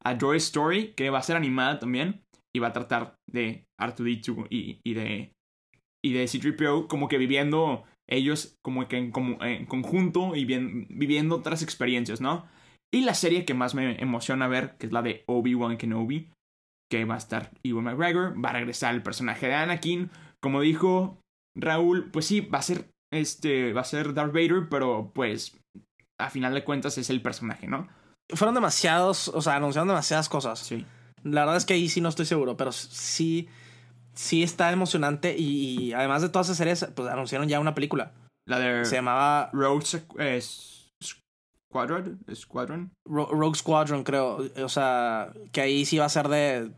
A 0.07 0.17
Joy 0.19 0.37
Story, 0.37 0.93
que 0.95 1.11
va 1.11 1.19
a 1.19 1.23
ser 1.23 1.37
animada 1.37 1.79
también. 1.79 2.23
Y 2.55 2.59
va 2.59 2.69
a 2.69 2.73
tratar 2.73 3.17
de 3.31 3.67
R2D2 3.79 4.47
y, 4.49 4.81
y 4.83 4.95
de, 4.95 5.33
y 6.03 6.13
de 6.15 6.25
C3PO 6.25 6.87
como 6.87 7.09
que 7.09 7.19
viviendo 7.19 7.85
ellos 8.09 8.57
como 8.65 8.89
que 8.89 8.97
en, 8.97 9.11
conjunto 9.11 10.35
y 10.37 10.45
bien, 10.45 10.87
viviendo 10.89 11.37
otras 11.37 11.63
experiencias, 11.63 12.21
¿no? 12.21 12.47
Y 12.95 13.03
la 13.03 13.15
serie 13.15 13.45
que 13.45 13.53
más 13.53 13.75
me 13.75 14.01
emociona 14.01 14.49
ver, 14.49 14.77
que 14.79 14.87
es 14.87 14.93
la 14.93 15.03
de 15.03 15.25
Obi-Wan 15.27 15.77
Kenobi, 15.77 16.31
que 16.91 17.05
va 17.05 17.17
a 17.17 17.19
estar 17.19 17.51
Ewan 17.63 17.85
McGregor, 17.85 18.43
va 18.43 18.51
a 18.51 18.55
regresar 18.55 18.95
el 18.95 19.03
personaje 19.03 19.49
de 19.49 19.55
Anakin. 19.55 20.11
Como 20.41 20.61
dijo 20.61 21.19
Raúl, 21.59 22.11
pues 22.11 22.27
sí, 22.27 22.41
va 22.41 22.61
a 22.61 22.63
ser 22.63 22.89
este, 23.13 23.73
va 23.73 23.83
a 23.83 23.85
ser 23.85 24.15
Darth 24.15 24.33
Vader, 24.33 24.69
pero 24.69 25.11
pues 25.15 25.59
a 26.19 26.31
final 26.31 26.55
de 26.55 26.65
cuentas 26.65 26.99
es 26.99 27.11
el 27.11 27.23
personaje, 27.23 27.67
¿no? 27.67 27.89
Fueron 28.35 28.55
demasiados, 28.55 29.29
o 29.29 29.41
sea, 29.41 29.57
anunciaron 29.57 29.89
demasiadas 29.89 30.29
cosas. 30.29 30.59
Sí. 30.59 30.85
La 31.23 31.43
verdad 31.43 31.57
es 31.57 31.65
que 31.65 31.75
ahí 31.75 31.89
sí 31.89 32.01
no 32.01 32.09
estoy 32.09 32.27
seguro, 32.27 32.57
pero 32.57 32.73
sí, 32.73 33.49
sí 34.15 34.43
está 34.43 34.73
emocionante 34.73 35.37
y, 35.37 35.81
y 35.81 35.93
además 35.93 36.23
de 36.23 36.29
todas 36.29 36.49
esas 36.49 36.59
series, 36.59 36.87
pues 36.95 37.09
anunciaron 37.09 37.49
ya 37.49 37.61
una 37.61 37.75
película. 37.75 38.13
La 38.47 38.61
de 38.61 38.85
Se 38.85 38.97
llamaba 38.97 39.51
Rogue 39.53 39.85
eh, 40.19 40.41
Squadron, 40.41 42.21
Squadron. 42.33 42.93
Ro 43.05 43.27
Rogue 43.27 43.59
Squadron, 43.59 44.05
creo. 44.05 44.39
O 44.63 44.69
sea, 44.69 45.33
que 45.53 45.61
ahí 45.61 45.85
sí 45.85 45.99
va 45.99 46.05
a 46.05 46.11
ser 46.11 46.29
de 46.29 46.71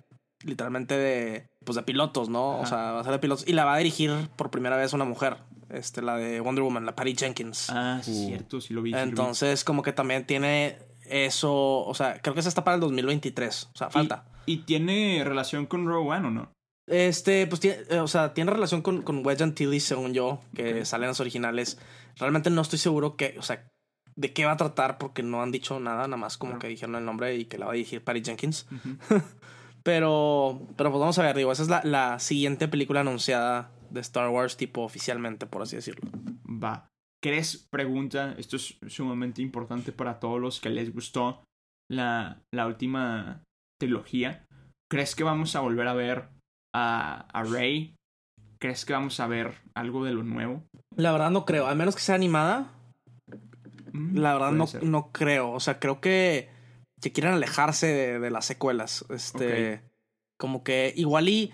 literalmente 0.44 0.96
de 0.96 1.46
pues 1.64 1.76
de 1.76 1.82
pilotos, 1.82 2.30
¿no? 2.30 2.54
Ajá. 2.54 2.62
O 2.62 2.66
sea, 2.66 2.92
va 2.92 3.00
a 3.00 3.04
ser 3.04 3.12
de 3.12 3.18
pilotos 3.18 3.46
y 3.46 3.52
la 3.52 3.66
va 3.66 3.74
a 3.74 3.78
dirigir 3.78 4.30
por 4.36 4.50
primera 4.50 4.76
vez 4.76 4.92
una 4.94 5.04
mujer. 5.04 5.36
Este, 5.68 6.00
la 6.00 6.16
de 6.16 6.40
Wonder 6.40 6.64
Woman, 6.64 6.86
la 6.86 6.96
Patty 6.96 7.14
Jenkins. 7.14 7.68
Ah, 7.68 8.00
sí, 8.02 8.12
uh. 8.12 8.26
cierto, 8.28 8.60
sí 8.62 8.72
lo 8.72 8.80
vi. 8.80 8.94
Entonces, 8.94 9.60
sí 9.60 9.64
lo 9.64 9.64
vi. 9.64 9.66
como 9.66 9.82
que 9.82 9.92
también 9.92 10.26
tiene 10.26 10.78
eso, 11.10 11.84
o 11.84 11.94
sea, 11.94 12.20
creo 12.20 12.34
que 12.34 12.40
esa 12.40 12.48
está 12.48 12.64
para 12.64 12.76
el 12.76 12.80
2023, 12.80 13.70
o 13.74 13.76
sea, 13.76 13.90
falta. 13.90 14.26
¿Y 14.46 14.58
tiene 14.58 15.22
relación 15.24 15.66
con 15.66 15.86
Rogue 15.86 16.08
One 16.10 16.28
o 16.28 16.30
no? 16.30 16.52
Este, 16.86 17.46
pues 17.46 17.60
tiene, 17.60 17.78
eh, 17.90 18.00
o 18.00 18.08
sea, 18.08 18.32
tiene 18.32 18.50
relación 18.50 18.80
con, 18.80 19.02
con 19.02 19.24
Wedge 19.24 19.42
Antilles, 19.42 19.84
según 19.84 20.14
yo, 20.14 20.40
que 20.54 20.84
salen 20.84 21.08
las 21.08 21.20
originales. 21.20 21.78
Realmente 22.16 22.50
no 22.50 22.62
estoy 22.62 22.78
seguro 22.78 23.16
que, 23.16 23.36
o 23.38 23.42
sea, 23.42 23.70
de 24.16 24.32
qué 24.32 24.46
va 24.46 24.52
a 24.52 24.56
tratar 24.56 24.98
porque 24.98 25.22
no 25.22 25.42
han 25.42 25.52
dicho 25.52 25.78
nada, 25.80 26.08
nada 26.08 26.16
más 26.16 26.38
como 26.38 26.58
que 26.58 26.66
dijeron 26.66 26.96
el 26.96 27.04
nombre 27.04 27.36
y 27.36 27.44
que 27.44 27.58
la 27.58 27.66
va 27.66 27.72
a 27.72 27.74
dirigir 27.74 28.02
Patty 28.02 28.22
Jenkins. 28.24 28.66
pero, 29.82 30.66
pero 30.76 30.90
pues 30.90 31.00
vamos 31.00 31.18
a 31.18 31.22
ver, 31.22 31.36
digo, 31.36 31.52
esa 31.52 31.62
es 31.62 31.68
la, 31.68 31.82
la 31.84 32.18
siguiente 32.18 32.68
película 32.68 33.00
anunciada 33.00 33.70
de 33.90 34.00
Star 34.00 34.28
Wars, 34.30 34.56
tipo 34.56 34.82
oficialmente, 34.82 35.46
por 35.46 35.62
así 35.62 35.76
decirlo. 35.76 36.10
Va. 36.46 36.88
¿Crees, 37.22 37.66
pregunta, 37.70 38.34
esto 38.38 38.56
es 38.56 38.78
sumamente 38.86 39.42
importante 39.42 39.92
para 39.92 40.20
todos 40.20 40.40
los 40.40 40.60
que 40.60 40.70
les 40.70 40.92
gustó 40.94 41.42
la, 41.90 42.40
la 42.54 42.66
última 42.66 43.42
trilogía? 43.80 44.44
¿Crees 44.90 45.14
que 45.14 45.24
vamos 45.24 45.56
a 45.56 45.60
volver 45.60 45.88
a 45.88 45.94
ver 45.94 46.28
a, 46.74 47.26
a 47.32 47.42
Rey? 47.44 47.94
¿Crees 48.60 48.84
que 48.84 48.92
vamos 48.92 49.18
a 49.20 49.26
ver 49.26 49.54
algo 49.74 50.04
de 50.04 50.12
lo 50.12 50.22
nuevo? 50.22 50.64
La 50.96 51.12
verdad 51.12 51.30
no 51.30 51.44
creo, 51.44 51.66
a 51.66 51.74
menos 51.74 51.94
que 51.94 52.02
sea 52.02 52.14
animada. 52.14 52.72
Mm, 53.92 54.18
La 54.18 54.32
verdad 54.34 54.52
no, 54.52 54.66
ser. 54.66 54.82
no 54.84 55.10
creo. 55.12 55.50
O 55.50 55.60
sea, 55.60 55.78
creo 55.78 56.00
que, 56.00 56.48
que 57.00 57.12
quieren 57.12 57.34
alejarse 57.34 57.86
de, 57.86 58.18
de 58.20 58.30
las 58.30 58.46
secuelas. 58.46 59.04
Este. 59.10 59.82
Como 60.38 60.62
que 60.62 60.92
igual 60.96 61.28
y. 61.28 61.52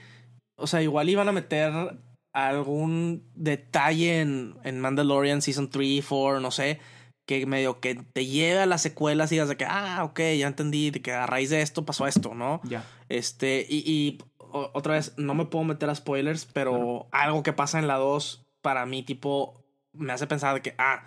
O 0.57 0.67
sea, 0.67 0.83
igual 0.83 1.09
iban 1.09 1.29
a 1.29 1.33
meter 1.33 1.99
algún 2.35 3.24
detalle 3.35 4.20
en, 4.20 4.57
en 4.64 4.80
Mandalorian 4.80 5.41
Season 5.41 5.70
3, 5.70 6.05
4, 6.07 6.41
no 6.41 6.51
sé. 6.51 6.80
Que 7.26 7.47
medio 7.47 7.80
que 7.80 7.95
te 7.95 8.26
lleve 8.26 8.61
a 8.61 8.66
las 8.66 8.82
secuelas 8.82 9.32
y 9.32 9.37
digas 9.37 9.49
de 9.49 9.57
que, 9.57 9.64
ah, 9.66 10.05
ok, 10.05 10.20
ya 10.39 10.47
entendí, 10.47 10.91
de 10.91 11.01
que 11.01 11.12
a 11.12 11.24
raíz 11.24 11.49
de 11.49 11.62
esto 11.62 11.87
pasó 11.87 12.07
esto, 12.07 12.35
¿no? 12.35 12.61
Ya. 12.64 12.85
Este, 13.09 13.64
y, 13.66 13.78
y 13.91 14.18
o- 14.37 14.70
otra 14.74 14.95
vez, 14.95 15.14
no 15.16 15.32
me 15.35 15.47
puedo 15.47 15.64
meter 15.64 15.89
a 15.89 15.95
spoilers, 15.95 16.45
pero 16.45 17.09
algo 17.12 17.43
que 17.43 17.55
pasa 17.55 17.78
en 17.78 17.87
la 17.89 17.97
2, 17.97 18.45
para 18.61 18.85
mí, 18.85 19.03
tipo, 19.03 19.64
me 19.95 20.12
hace 20.12 20.26
pensar 20.26 20.55
de 20.55 20.61
que, 20.61 20.74
ah, 20.76 21.07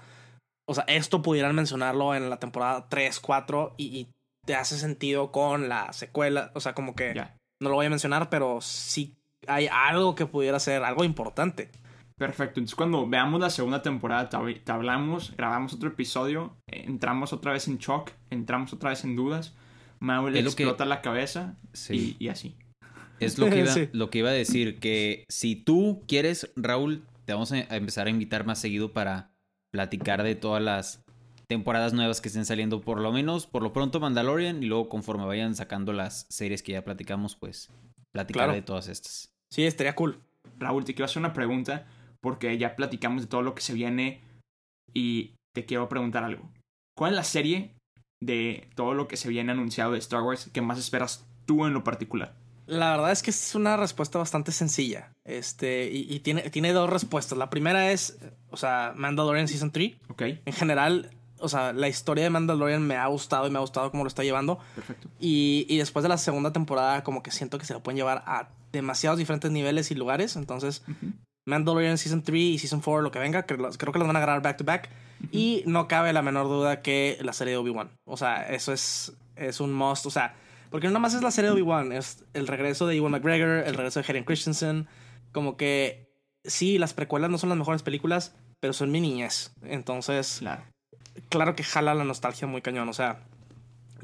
o 0.67 0.73
sea, 0.73 0.86
esto 0.88 1.21
pudieran 1.21 1.53
mencionarlo 1.55 2.15
en 2.15 2.32
la 2.32 2.39
temporada 2.39 2.88
3, 2.89 3.19
4 3.19 3.75
y, 3.78 3.86
y 3.86 4.07
te 4.45 4.55
hace 4.55 4.78
sentido 4.80 5.32
con 5.32 5.69
la 5.69 5.93
secuela, 5.93 6.51
o 6.55 6.59
sea, 6.61 6.73
como 6.73 6.95
que 6.95 7.13
no 7.61 7.69
lo 7.69 7.75
voy 7.75 7.86
a 7.86 7.89
mencionar, 7.91 8.30
pero 8.32 8.59
sí 8.61 9.13
hay 9.48 9.68
algo 9.72 10.16
que 10.16 10.26
pudiera 10.26 10.60
ser 10.60 10.84
algo 10.84 11.04
importante. 11.04 11.70
Perfecto. 12.18 12.60
Entonces, 12.60 12.76
cuando 12.76 13.08
veamos 13.08 13.39
la 13.39 13.50
segunda 13.52 13.82
temporada, 13.84 14.28
te, 14.30 14.38
hab- 14.38 14.64
te 14.64 14.72
hablamos, 14.72 15.36
grabamos 15.38 15.74
otro 15.74 15.89
episodio, 15.89 16.56
eh, 16.72 16.84
entramos 16.88 17.32
otra 17.34 17.52
vez 17.54 17.68
en 17.68 17.78
shock, 17.78 18.12
entramos 18.32 18.74
otra 18.74 18.89
vez 18.89 19.04
en 19.04 19.16
dudas. 19.16 19.54
Mau 20.00 20.28
le 20.28 20.34
que- 20.39 20.45
explota 20.45 20.86
la 20.86 21.02
cabeza 21.02 21.56
Sí. 21.74 22.16
y, 22.20 22.26
y 22.26 22.30
así. 22.30 22.56
Es 23.20 23.38
lo 23.38 23.50
que, 23.50 23.60
iba, 23.60 23.68
Sí. 23.74 23.89
lo 23.93 24.10
que 24.10 24.20
iba 24.20 24.30
a 24.30 24.34
decir, 24.34 24.80
que 24.80 25.26
si 25.30 25.56
tú 25.56 26.04
quieres, 26.08 26.52
Raúl, 26.56 27.04
te 27.26 27.34
vamos 27.34 27.52
a 27.52 27.56
a 27.58 27.76
empezar 27.76 28.08
a 28.08 28.10
invitar 28.10 28.45
más 28.45 28.60
seguido 28.60 28.93
para 28.93 29.32
platicar 29.72 30.24
de 30.24 30.34
todas 30.36 30.62
las 30.64 31.04
temporadas 31.48 31.93
nuevas 31.93 32.20
que 32.20 32.28
estén 32.30 32.45
saliendo, 32.45 32.82
por 32.82 33.00
lo 33.00 33.12
menos, 33.12 33.45
por 33.48 33.62
lo 33.64 33.74
pronto 33.74 34.00
Mandalorian, 34.00 34.62
y 34.64 34.66
luego 34.66 34.89
conforme 34.89 35.26
vayan 35.26 35.56
sacando 35.56 35.93
las 35.93 36.26
series 36.30 36.62
que 36.64 36.74
ya 36.74 36.84
platicamos, 36.84 37.36
pues 37.36 37.70
platicar 38.14 38.45
Claro. 38.45 38.54
de 38.54 38.62
todas 38.64 38.88
estas. 38.88 39.30
Sí, 39.52 39.66
estaría 39.66 39.95
cool. 39.95 40.20
Raúl, 40.60 40.86
te 40.86 40.93
quiero 40.93 41.06
hacer 41.06 41.20
una 41.20 41.34
pregunta 41.34 41.86
porque 42.22 42.58
ya 42.58 42.76
platicamos 42.76 43.22
de 43.22 43.28
todo 43.28 43.41
lo 43.41 43.56
que 43.56 43.62
se 43.62 43.74
viene 43.74 44.22
y 44.93 45.34
te 45.54 45.66
quiero 45.66 45.88
preguntar 45.89 46.24
algo. 46.24 46.50
¿Cuál 46.98 47.12
es 47.12 47.18
la 47.18 47.24
serie 47.24 47.76
de 48.22 48.68
todo 48.76 48.93
lo 48.93 49.08
que 49.08 49.18
se 49.18 49.30
viene 49.30 49.52
anunciado 49.52 49.91
de 49.91 50.00
Star 50.00 50.24
Wars 50.24 50.50
que 50.52 50.62
más 50.62 50.80
esperas 50.80 51.26
tú 51.45 51.66
en 51.66 51.74
lo 51.74 51.84
particular? 51.84 52.36
La 52.66 52.91
verdad 52.91 53.12
es 53.12 53.24
que 53.24 53.30
es 53.30 53.56
una 53.56 53.78
respuesta 53.78 54.20
bastante 54.20 54.52
sencilla. 54.52 55.14
Este, 55.24 55.89
y, 55.89 56.14
y 56.14 56.20
tiene, 56.20 56.50
tiene 56.50 56.74
dos 56.74 56.89
respuestas. 56.89 57.38
La 57.38 57.50
primera 57.50 57.91
es, 57.91 58.18
o 58.50 58.58
sea, 58.58 58.93
Mandalorian 58.95 59.48
Season 59.48 59.72
3. 59.72 59.95
¿Ok? 60.10 60.22
En 60.43 60.54
general, 60.54 61.12
o 61.39 61.48
sea, 61.48 61.72
la 61.72 61.88
historia 61.88 62.26
de 62.26 62.30
Mandalorian 62.30 62.86
me 62.86 62.95
ha 62.95 63.08
gustado 63.08 63.48
y 63.48 63.52
me 63.52 63.58
ha 63.58 63.62
gustado 63.62 63.89
cómo 63.91 64.04
lo 64.04 64.10
está 64.10 64.24
llevando. 64.24 64.60
Perfecto. 64.76 65.08
Y, 65.20 65.66
y 65.70 65.78
después 65.78 66.04
de 66.04 66.10
la 66.10 66.18
segunda 66.18 66.52
temporada, 66.52 67.04
como 67.04 67.24
que 67.24 67.32
siento 67.32 67.58
que 67.58 67.66
se 67.66 67.74
lo 67.74 67.82
pueden 67.82 67.98
llevar 67.98 68.24
a 68.26 68.50
demasiados 68.78 69.19
diferentes 69.19 69.51
niveles 69.51 69.91
y 69.91 69.95
lugares. 69.95 70.36
Entonces. 70.36 70.84
Mandalorian 71.45 71.97
Season 71.97 72.23
3 72.23 72.36
y 72.41 72.57
Season 72.59 72.82
4, 72.82 73.01
lo 73.01 73.09
que 73.11 73.19
venga, 73.19 73.43
creo, 73.43 73.69
creo 73.71 73.93
que 73.93 73.99
los 73.99 74.07
van 74.07 74.17
a 74.17 74.19
grabar 74.19 74.41
back 74.41 74.57
to 74.57 74.65
back. 74.65 74.89
Y 75.32 75.63
no 75.65 75.88
cabe 75.88 76.11
la 76.11 76.21
menor 76.21 76.47
duda 76.47 76.82
que 76.82 77.17
la 77.21 77.32
serie 77.32 77.53
de 77.53 77.57
Obi-Wan. 77.57 77.89
O 78.05 78.17
sea, 78.17 78.47
eso 78.49 78.73
es, 78.73 79.13
es 79.38 79.61
un 79.61 79.73
must. 79.73 80.05
O 80.05 80.11
sea, 80.11 80.36
porque 80.69 80.88
no 80.88 80.93
nomás 80.93 81.13
es 81.13 81.23
la 81.23 81.32
serie 81.32 81.49
de 81.49 81.53
Obi-Wan, 81.55 81.93
es 81.93 82.25
el 82.34 82.47
regreso 82.47 82.86
de 82.86 82.97
Ewan 82.97 83.13
McGregor, 83.13 83.65
el 83.65 83.75
regreso 83.75 84.01
de 84.01 84.05
Hayden 84.09 84.25
Christensen. 84.25 84.88
Como 85.32 85.55
que 85.55 86.11
sí, 86.43 86.78
las 86.78 86.93
precuelas 86.93 87.30
no 87.30 87.38
son 87.38 87.47
las 87.49 87.57
mejores 87.57 87.82
películas, 87.82 88.36
pero 88.59 88.73
son 88.73 88.91
mi 88.91 88.99
niñez. 88.99 89.53
Entonces, 89.63 90.38
Claro. 90.39 90.63
claro 91.30 91.55
que 91.55 91.63
jala 91.63 91.95
la 91.95 92.03
nostalgia 92.03 92.45
muy 92.45 92.61
cañón. 92.61 92.89
O 92.89 92.93
sea, 92.93 93.21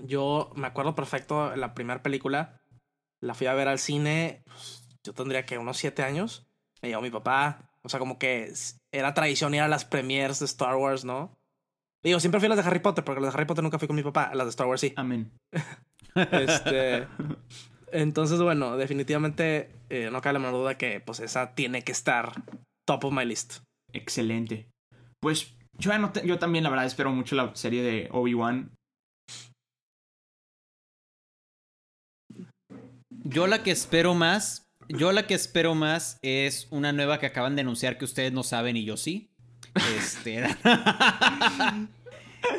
yo 0.06 0.50
me 0.56 0.68
acuerdo 0.68 0.96
perfecto 0.96 1.54
la 1.58 1.74
primera 1.74 2.02
película. 2.02 2.58
La 3.24 3.34
fui 3.34 3.48
a 3.48 3.54
ver 3.54 3.68
al 3.68 3.80
cine. 3.80 4.42
pues, 4.46 4.88
yo 5.04 5.14
tendría 5.14 5.46
que 5.46 5.58
unos 5.58 5.78
siete 5.78 6.04
años. 6.04 6.46
Me 6.82 6.90
llevó 6.90 7.02
mi 7.02 7.10
papá. 7.10 7.70
O 7.84 7.90
sea, 7.90 8.00
como 8.00 8.18
que 8.20 8.52
era 8.92 9.14
tradición 9.14 9.54
ir 9.54 9.62
a 9.62 9.68
las 9.68 9.86
premieres 9.86 10.40
de 10.40 10.46
Star 10.46 10.76
Wars, 10.76 11.04
¿no? 11.06 11.38
Digo, 12.04 12.20
siempre 12.20 12.40
fui 12.40 12.48
a 12.48 12.50
las 12.50 12.58
de 12.58 12.70
Harry 12.70 12.80
Potter, 12.80 13.04
porque 13.04 13.22
las 13.22 13.34
de 13.34 13.38
Harry 13.38 13.48
Potter 13.48 13.64
nunca 13.64 13.80
fui 13.80 13.88
con 13.88 13.96
mi 13.96 14.04
papá. 14.04 14.32
Las 14.34 14.46
de 14.48 14.50
Star 14.52 14.68
Wars 14.68 14.82
sí. 14.82 14.94
Amén. 14.96 15.32
Este. 16.32 17.08
Entonces, 17.92 18.42
bueno, 18.42 18.76
definitivamente 18.78 19.72
eh, 19.90 20.10
no 20.12 20.22
cabe 20.22 20.34
la 20.34 20.40
menor 20.40 20.56
duda 20.56 20.78
que 20.78 21.00
pues 21.00 21.20
esa 21.20 21.54
tiene 21.56 21.84
que 21.84 21.92
estar 21.92 22.34
top 22.86 23.06
of 23.06 23.14
my 23.14 23.26
list. 23.26 23.60
Excelente. 23.94 24.68
Pues 25.22 25.56
yo, 25.78 25.92
ya 25.92 26.00
no 26.00 26.12
te- 26.12 26.26
yo 26.26 26.40
también, 26.40 26.64
la 26.64 26.70
verdad, 26.70 26.86
espero 26.86 27.12
mucho 27.12 27.36
la 27.36 27.56
serie 27.56 27.84
de 27.84 28.10
Obi-Wan. 28.12 28.72
Yo 33.24 33.48
la 33.48 33.64
que 33.64 33.72
espero 33.72 34.14
más, 34.14 34.68
yo 34.90 35.12
la 35.12 35.26
que 35.28 35.34
espero 35.34 35.76
más 35.76 36.20
es 36.22 36.68
una 36.70 36.92
nueva 36.92 37.20
que 37.20 37.26
acaban 37.26 37.56
de 37.56 37.62
anunciar 37.62 37.98
que 37.98 38.06
ustedes 38.06 38.32
no 38.34 38.44
saben 38.44 38.78
y 38.78 38.84
yo 38.86 38.98
sí. 38.98 39.32
Este. 39.98 40.44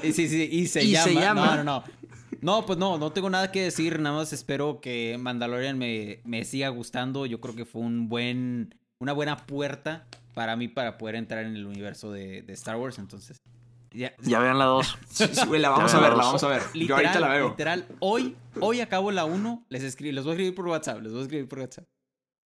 Y 0.02 0.12
sí, 0.12 0.28
sí, 0.28 0.48
y 0.50 0.66
se 0.66 0.82
Y 0.82 0.92
llama. 0.92 1.04
se 1.04 1.14
llama. 1.14 1.46
No, 1.46 1.56
no, 1.56 1.64
no. 1.64 1.84
No, 2.40 2.66
pues 2.66 2.78
no, 2.78 2.96
no 2.98 3.12
tengo 3.12 3.28
nada 3.28 3.52
que 3.52 3.62
decir. 3.64 3.98
Nada 4.00 4.16
más 4.16 4.32
espero 4.32 4.80
que 4.80 5.16
Mandalorian 5.18 5.76
me, 5.76 6.20
me 6.24 6.44
siga 6.44 6.68
gustando. 6.70 7.26
Yo 7.26 7.38
creo 7.40 7.54
que 7.54 7.66
fue 7.66 7.82
un 7.82 8.08
buen, 8.08 8.74
una 8.98 9.12
buena 9.12 9.36
puerta 9.46 10.06
para 10.34 10.56
mí 10.56 10.68
para 10.68 10.96
poder 10.98 11.16
entrar 11.16 11.44
en 11.44 11.54
el 11.54 11.66
universo 11.66 12.10
de, 12.12 12.40
de 12.42 12.52
Star 12.54 12.76
Wars. 12.76 12.98
Entonces, 12.98 13.42
ya, 13.94 14.14
Ya 14.22 14.38
vean 14.40 14.58
la 14.58 14.64
dos. 14.66 14.98
Sí, 15.08 15.26
sí, 15.32 15.46
güey, 15.46 15.60
la 15.60 15.70
vamos 15.70 15.92
Ya 15.92 15.98
a 15.98 16.00
ver, 16.00 16.10
la 16.10 16.24
vamos 16.24 16.42
a 16.42 16.48
ver. 16.48 16.62
Yo 16.62 16.80
literal, 16.80 17.04
ahorita 17.06 17.20
la 17.20 17.28
veo. 17.28 17.48
literal, 17.50 17.86
hoy, 18.00 18.36
hoy 18.60 18.80
acabo 18.80 19.10
la 19.10 19.24
1. 19.24 19.66
Les 19.68 19.82
escribí, 19.82 20.12
les 20.12 20.24
voy 20.24 20.32
a 20.32 20.34
escribir 20.34 20.54
por 20.54 20.66
WhatsApp. 20.68 21.00
Les 21.02 21.12
voy 21.12 21.20
a 21.20 21.24
escribir 21.24 21.48
por 21.48 21.58
WhatsApp. 21.60 21.84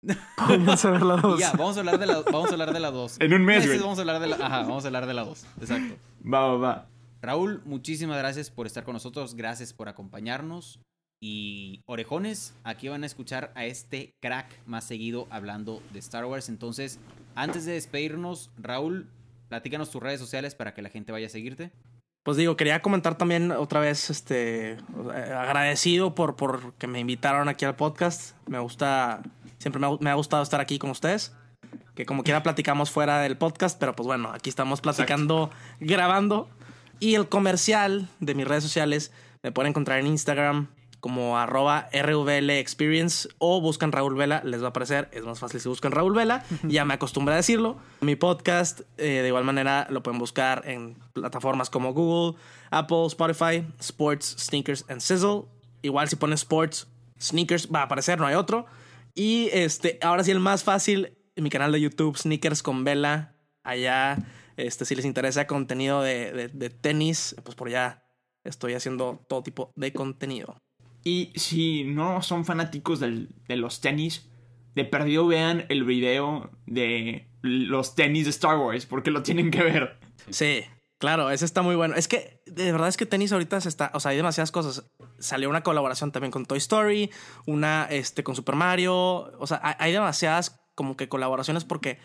Pónganse 0.47 0.87
a 0.87 0.91
ver 0.91 1.01
la 1.01 1.15
Y 1.15 1.21
dos. 1.21 1.39
ya, 1.39 1.51
vamos 1.53 1.75
a 1.77 1.79
hablar 1.79 1.97
de 1.99 2.05
la, 2.05 2.21
vamos 2.21 2.49
a 2.49 2.51
hablar 2.53 2.71
de 2.73 2.79
la 2.79 2.91
2. 2.91 3.17
En 3.19 3.33
un 3.33 3.43
mes, 3.43 3.65
güey. 3.65 3.79
Vamos 3.79 3.97
a 3.97 4.01
hablar 4.01 4.19
de 4.21 4.27
la, 4.27 4.35
ajá, 4.35 4.59
vamos 4.61 4.83
a 4.83 4.87
hablar 4.87 5.07
de 5.07 5.13
la 5.13 5.23
2. 5.23 5.45
Exacto. 5.61 5.95
Va, 6.23 6.47
va, 6.47 6.57
va. 6.57 6.87
Raúl, 7.21 7.61
muchísimas 7.65 8.17
gracias 8.19 8.51
por 8.51 8.67
estar 8.67 8.83
con 8.83 8.93
nosotros, 8.93 9.33
gracias 9.35 9.73
por 9.73 9.89
acompañarnos. 9.89 10.79
Y 11.19 11.81
orejones, 11.87 12.53
aquí 12.63 12.89
van 12.89 13.01
a 13.01 13.07
escuchar 13.07 13.51
a 13.55 13.65
este 13.65 14.13
crack 14.21 14.45
más 14.67 14.83
seguido 14.83 15.25
hablando 15.31 15.81
de 15.91 15.97
Star 15.99 16.25
Wars. 16.25 16.47
Entonces, 16.47 16.99
antes 17.33 17.65
de 17.65 17.71
despedirnos, 17.73 18.51
Raúl, 18.57 19.07
platícanos 19.47 19.89
tus 19.89 20.01
redes 20.01 20.19
sociales 20.19 20.55
para 20.55 20.73
que 20.73 20.81
la 20.81 20.89
gente 20.89 21.11
vaya 21.11 21.27
a 21.27 21.29
seguirte. 21.29 21.71
Pues 22.23 22.35
digo, 22.35 22.57
quería 22.57 22.81
comentar 22.81 23.17
también 23.17 23.51
otra 23.51 23.79
vez, 23.79 24.09
este, 24.09 24.71
eh, 24.71 24.77
agradecido 25.33 26.13
por, 26.13 26.35
por 26.35 26.73
que 26.73 26.85
me 26.85 26.99
invitaron 26.99 27.47
aquí 27.47 27.63
al 27.63 27.75
podcast. 27.75 28.35
Me 28.47 28.59
gusta, 28.59 29.21
siempre 29.59 29.79
me 29.79 29.87
ha, 29.87 29.91
me 29.99 30.09
ha 30.09 30.15
gustado 30.15 30.43
estar 30.43 30.59
aquí 30.59 30.77
con 30.77 30.89
ustedes. 30.89 31.33
Que 31.95 32.05
como 32.05 32.23
quiera 32.23 32.43
platicamos 32.43 32.91
fuera 32.91 33.19
del 33.21 33.37
podcast, 33.37 33.79
pero 33.79 33.95
pues 33.95 34.05
bueno, 34.05 34.29
aquí 34.33 34.49
estamos 34.49 34.81
platicando, 34.81 35.49
grabando. 35.79 36.49
Y 36.99 37.15
el 37.15 37.29
comercial 37.29 38.09
de 38.19 38.35
mis 38.35 38.47
redes 38.47 38.63
sociales 38.63 39.11
me 39.41 39.51
pueden 39.51 39.69
encontrar 39.69 39.99
en 39.99 40.07
Instagram 40.07 40.67
como 40.99 41.37
arroba 41.37 41.89
RVL 41.93 42.49
Experience 42.51 43.29
o 43.37 43.61
buscan 43.61 43.91
Raúl 43.91 44.15
Vela, 44.15 44.41
les 44.43 44.61
va 44.61 44.67
a 44.67 44.69
aparecer, 44.69 45.09
es 45.11 45.23
más 45.23 45.39
fácil 45.39 45.59
si 45.61 45.69
buscan 45.69 45.91
Raúl 45.91 46.13
Vela, 46.15 46.43
ya 46.63 46.85
me 46.85 46.93
acostumbré 46.95 47.33
a 47.33 47.37
decirlo. 47.37 47.77
Mi 48.01 48.15
podcast, 48.15 48.81
eh, 48.97 49.21
de 49.21 49.27
igual 49.27 49.43
manera, 49.43 49.87
lo 49.89 50.01
pueden 50.03 50.19
buscar 50.19 50.63
en 50.67 50.97
plataformas 51.13 51.69
como 51.69 51.93
Google, 51.93 52.37
Apple, 52.71 53.05
Spotify, 53.07 53.65
Sports, 53.79 54.35
Sneakers 54.39 54.85
and 54.89 55.01
Sizzle. 55.01 55.43
Igual 55.83 56.09
si 56.09 56.15
ponen 56.15 56.33
Sports, 56.35 56.87
Sneakers 57.21 57.69
va 57.73 57.81
a 57.81 57.83
aparecer, 57.83 58.19
no 58.19 58.25
hay 58.25 58.35
otro. 58.35 58.65
Y 59.13 59.49
este, 59.53 59.99
ahora 60.01 60.23
sí 60.23 60.31
el 60.31 60.39
más 60.39 60.63
fácil, 60.63 61.17
mi 61.35 61.49
canal 61.49 61.71
de 61.71 61.79
YouTube, 61.81 62.17
Sneakers 62.17 62.61
con 62.63 62.83
Vela, 62.83 63.35
allá, 63.63 64.17
este, 64.57 64.85
si 64.85 64.95
les 64.95 65.05
interesa 65.05 65.45
contenido 65.47 66.01
de, 66.01 66.31
de- 66.33 66.47
de 66.49 66.69
tenis, 66.69 67.35
pues 67.43 67.55
por 67.55 67.67
allá 67.67 68.03
estoy 68.43 68.73
haciendo 68.73 69.23
todo 69.27 69.43
tipo 69.43 69.71
de 69.75 69.93
contenido. 69.93 70.57
Y 71.07 71.31
si 71.35 71.83
no 71.85 72.21
son 72.21 72.43
fanáticos 72.43 72.99
del- 72.99 73.29
de 73.47 73.55
los 73.55 73.79
tenis, 73.79 74.29
de 74.75 74.83
perdido 74.83 75.25
vean 75.25 75.65
el 75.69 75.83
video 75.85 76.51
de 76.65 77.27
los 77.41 77.95
tenis 77.95 78.25
de 78.25 78.31
Star 78.31 78.57
Wars, 78.57 78.85
porque 78.85 79.09
lo 79.11 79.23
tienen 79.23 79.49
que 79.49 79.63
ver. 79.63 79.97
Sí, 80.29 80.63
claro, 80.99 81.29
ese 81.31 81.45
está 81.45 81.61
muy 81.61 81.75
bueno. 81.75 81.95
Es 81.95 82.07
que 82.07 82.41
de 82.45 82.71
verdad 82.71 82.89
es 82.89 82.97
que 82.97 83.05
tenis 83.05 83.31
ahorita 83.31 83.57
está, 83.57 83.89
o 83.93 83.99
sea, 83.99 84.11
hay 84.11 84.17
demasiadas 84.17 84.51
cosas. 84.51 84.91
Salió 85.17 85.49
una 85.49 85.63
colaboración 85.63 86.11
también 86.11 86.31
con 86.31 86.45
Toy 86.45 86.57
Story, 86.57 87.09
una 87.45 87.85
este 87.89 88.23
con 88.23 88.35
Super 88.35 88.55
Mario, 88.55 88.95
o 89.39 89.47
sea, 89.47 89.61
hay, 89.63 89.75
hay 89.79 89.91
demasiadas 89.93 90.59
como 90.75 90.95
que 90.97 91.07
colaboraciones 91.09 91.63
porque 91.63 91.97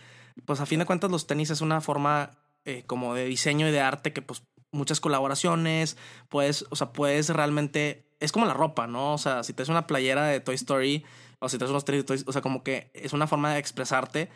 pues 0.47 0.61
a 0.61 0.67
fin 0.67 0.79
de 0.79 0.87
cuentas 0.87 1.11
los 1.11 1.27
tenis 1.27 1.51
es 1.51 1.61
una 1.61 1.81
forma 1.81 2.31
eh, 2.65 2.85
como 2.87 3.15
de 3.15 3.25
diseño 3.27 3.69
y 3.69 3.73
de 3.73 3.81
arte 3.81 4.13
que 4.13 4.23
pues 4.23 4.45
muchas 4.71 5.01
colaboraciones, 5.01 5.99
puedes, 6.31 6.65
o 6.71 6.77
sea, 6.77 6.93
puedes 6.93 7.29
realmente 7.29 8.07
es 8.23 8.33
como 8.33 8.47
la 8.47 8.55
ropa, 8.55 8.87
¿no? 8.87 9.15
O 9.15 9.19
sea, 9.19 9.43
si 9.43 9.53
te 9.53 9.63
es 9.63 9.69
una 9.69 9.87
playera 9.87 10.25
de 10.27 10.41
Toy 10.41 10.55
Story 10.55 11.05
o 11.41 11.49
si 11.49 11.59
te 11.59 11.65
unos 11.65 11.85
tenis 11.85 12.03
de 12.03 12.07
Toy, 12.07 12.25
o 12.27 12.33
sea, 12.33 12.41
como 12.43 12.63
que 12.63 12.91
es 12.95 13.13
una 13.13 13.27
forma 13.27 13.53
de 13.53 13.59
expresarte. 13.59 14.29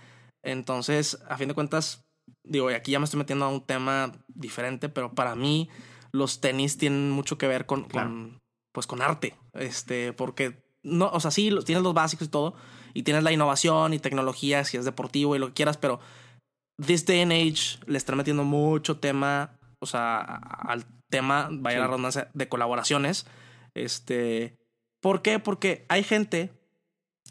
Entonces, 0.44 1.18
a 1.28 1.36
fin 1.36 1.48
de 1.48 1.54
cuentas, 1.54 2.04
digo, 2.44 2.70
y 2.70 2.74
aquí 2.74 2.92
ya 2.92 2.98
me 2.98 3.04
estoy 3.04 3.18
metiendo 3.18 3.44
a 3.44 3.48
un 3.48 3.64
tema 3.64 4.12
diferente, 4.28 4.88
pero 4.88 5.14
para 5.14 5.34
mí 5.34 5.68
los 6.12 6.40
tenis 6.40 6.78
tienen 6.78 7.10
mucho 7.10 7.38
que 7.38 7.46
ver 7.46 7.66
con, 7.66 7.84
Claro. 7.84 8.08
con, 8.08 8.38
pues 8.72 8.86
con 8.86 9.02
arte, 9.02 9.34
este, 9.54 10.12
porque 10.12 10.62
no, 10.82 11.08
o 11.08 11.20
sea, 11.20 11.30
sí, 11.30 11.50
tienes 11.64 11.82
los 11.82 11.94
básicos 11.94 12.28
y 12.28 12.30
todo, 12.30 12.54
y 12.94 13.02
tienes 13.02 13.22
la 13.24 13.32
innovación 13.32 13.92
y 13.92 13.98
tecnología, 13.98 14.64
si 14.64 14.76
es 14.76 14.84
deportivo 14.84 15.34
y 15.34 15.38
lo 15.38 15.48
que 15.48 15.54
quieras, 15.54 15.76
pero 15.78 15.98
this 16.84 17.04
day 17.06 17.22
and 17.22 17.32
age 17.32 17.78
le 17.86 17.98
están 17.98 18.16
metiendo 18.16 18.44
mucho 18.44 18.98
tema, 18.98 19.58
o 19.80 19.86
sea, 19.86 20.20
al 20.20 20.84
tema, 21.10 21.48
vaya 21.50 21.76
Sí. 21.78 21.80
la 21.80 21.86
redundancia, 21.88 22.30
de 22.34 22.48
colaboraciones, 22.48 23.26
este, 23.76 24.58
¿por 25.00 25.22
qué? 25.22 25.38
Porque 25.38 25.84
hay 25.88 26.02
gente, 26.02 26.52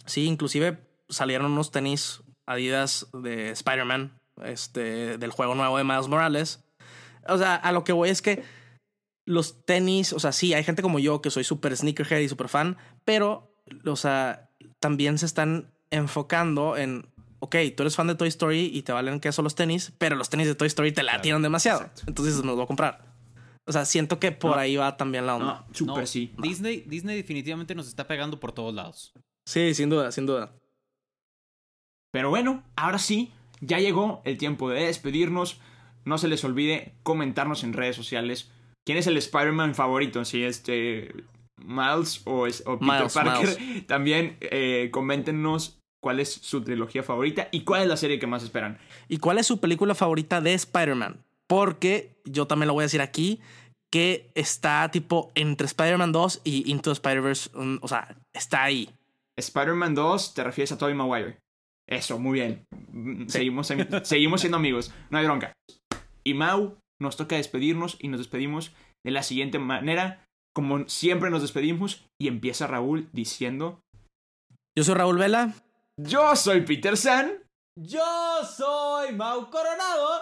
sí, 0.05 0.25
inclusive 0.25 0.79
salieron 1.09 1.51
unos 1.51 1.71
tenis 1.71 2.21
Adidas 2.45 3.07
de 3.13 3.49
Spider-Man, 3.49 4.19
este, 4.43 5.17
del 5.17 5.31
juego 5.31 5.55
nuevo 5.55 5.77
de 5.77 5.83
Miles 5.83 6.07
Morales. 6.07 6.63
O 7.27 7.37
sea, 7.37 7.55
a 7.55 7.71
lo 7.71 7.83
que 7.83 7.93
voy 7.93 8.09
es 8.09 8.21
que 8.21 8.43
los 9.25 9.65
tenis, 9.65 10.13
o 10.13 10.19
sea, 10.19 10.31
sí, 10.31 10.53
hay 10.53 10.63
gente 10.63 10.83
como 10.83 10.99
yo 10.99 11.21
que 11.21 11.31
soy 11.31 11.43
súper 11.43 11.75
sneakerhead 11.75 12.19
y 12.19 12.29
súper 12.29 12.49
fan, 12.49 12.77
pero, 13.03 13.51
o 13.85 13.95
sea, 13.95 14.51
también 14.79 15.17
se 15.17 15.25
están 15.25 15.73
enfocando 15.89 16.77
en, 16.77 17.07
ok, 17.39 17.55
tú 17.75 17.81
eres 17.81 17.95
fan 17.95 18.05
de 18.07 18.15
Toy 18.15 18.27
Story 18.27 18.69
y 18.71 18.83
te 18.83 18.91
valen 18.91 19.19
queso 19.19 19.41
los 19.41 19.55
tenis, 19.55 19.91
pero 19.97 20.15
los 20.15 20.29
tenis 20.29 20.45
de 20.45 20.53
Toy 20.53 20.67
Story 20.67 20.91
te 20.91 21.01
la 21.01 21.21
tiran 21.21 21.41
demasiado. 21.41 21.81
exacto. 21.81 22.03
Entonces 22.05 22.37
me 22.41 22.47
los 22.47 22.55
voy 22.55 22.65
a 22.65 22.67
comprar. 22.67 23.04
O 23.67 23.71
sea, 23.71 23.85
siento 23.85 24.19
que 24.19 24.31
por 24.31 24.51
No. 24.51 24.57
ahí 24.57 24.75
va 24.75 24.95
también 24.95 25.25
la 25.25 25.35
onda. 25.35 25.65
No, 25.67 25.73
súper 25.73 26.01
No, 26.01 26.05
sí. 26.05 26.33
Disney, 26.37 26.81
Disney 26.85 27.15
definitivamente 27.15 27.73
nos 27.73 27.87
está 27.87 28.07
pegando 28.07 28.39
por 28.39 28.51
todos 28.51 28.73
lados. 28.73 29.13
Sí, 29.47 29.73
sin 29.73 29.89
duda, 29.89 30.11
sin 30.11 30.25
duda. 30.25 30.53
Pero 32.11 32.29
bueno, 32.29 32.63
ahora 32.75 32.99
sí, 32.99 33.31
ya 33.61 33.79
llegó 33.79 34.21
el 34.25 34.37
tiempo 34.37 34.69
de 34.69 34.85
despedirnos. 34.85 35.59
No 36.05 36.17
se 36.17 36.27
les 36.27 36.43
olvide 36.43 36.93
comentarnos 37.03 37.63
en 37.63 37.73
redes 37.73 37.95
sociales 37.95 38.51
quién 38.85 38.97
es 38.97 39.07
el 39.07 39.17
Spider-Man 39.17 39.73
favorito, 39.75 40.23
si 40.25 40.43
este 40.43 41.11
Miles 41.57 42.21
o, 42.25 42.45
es, 42.47 42.61
o 42.67 42.77
Peter 42.79 42.97
Miles, 42.99 43.13
Parker. 43.13 43.85
También 43.87 44.37
eh, 44.41 44.89
coméntenos 44.91 45.79
cuál 46.01 46.19
es 46.19 46.31
su 46.31 46.63
trilogía 46.63 47.01
favorita 47.01 47.47
y 47.51 47.61
cuál 47.61 47.81
es 47.81 47.87
la 47.87 47.97
serie 47.97 48.19
que 48.19 48.27
más 48.27 48.43
esperan. 48.43 48.77
¿Y 49.07 49.17
cuál 49.17 49.39
es 49.39 49.47
su 49.47 49.59
película 49.59 49.95
favorita 49.95 50.39
de 50.39 50.53
Spider-Man? 50.53 51.24
Porque 51.47 52.15
yo 52.25 52.47
también 52.47 52.67
lo 52.67 52.73
voy 52.73 52.83
a 52.83 52.85
decir 52.89 53.01
aquí, 53.01 53.39
que 53.91 54.29
está 54.35 54.89
tipo 54.91 55.31
entre 55.35 55.67
Spider-Man 55.67 56.11
2 56.11 56.41
y 56.43 56.69
Into 56.71 56.89
the 56.89 56.93
Spider-Verse. 56.93 57.49
mm, 57.53 57.77
O 57.81 57.87
sea, 57.87 58.15
está 58.33 58.63
ahí. 58.63 58.89
Spider-Man 59.37 59.95
2, 59.95 60.33
te 60.33 60.43
refieres 60.43 60.71
a 60.71 60.77
Tobey 60.77 60.95
Maguire. 60.95 61.37
Eso, 61.87 62.17
muy 62.17 62.33
bien. 62.39 62.65
Mm, 62.91 63.27
Seguimos, 63.27 63.69
en- 63.71 63.87
seguimos 64.05 64.41
siendo 64.41 64.57
amigos, 64.57 64.91
no 65.09 65.17
hay 65.17 65.25
bronca. 65.25 65.53
Y 66.23 66.33
Mau, 66.33 66.77
nos 66.99 67.15
toca 67.17 67.35
despedirnos 67.35 67.97
y 67.99 68.07
nos 68.07 68.19
despedimos 68.19 68.71
de 69.05 69.11
la 69.11 69.21
siguiente 69.21 69.59
manera, 69.59 70.25
como 70.55 70.87
siempre 70.89 71.29
nos 71.29 71.41
despedimos, 71.43 72.03
y 72.19 72.27
empieza 72.27 72.65
Raúl 72.65 73.07
diciendo: 73.13 73.79
Yo 74.75 74.83
soy 74.83 74.95
Raúl 74.95 75.19
Vela. 75.19 75.53
Yo 75.97 76.35
soy 76.35 76.61
Peter 76.61 76.97
San 76.97 77.43
Yo 77.79 78.03
soy 78.57 79.13
Mau 79.13 79.49
Coronado 79.49 80.21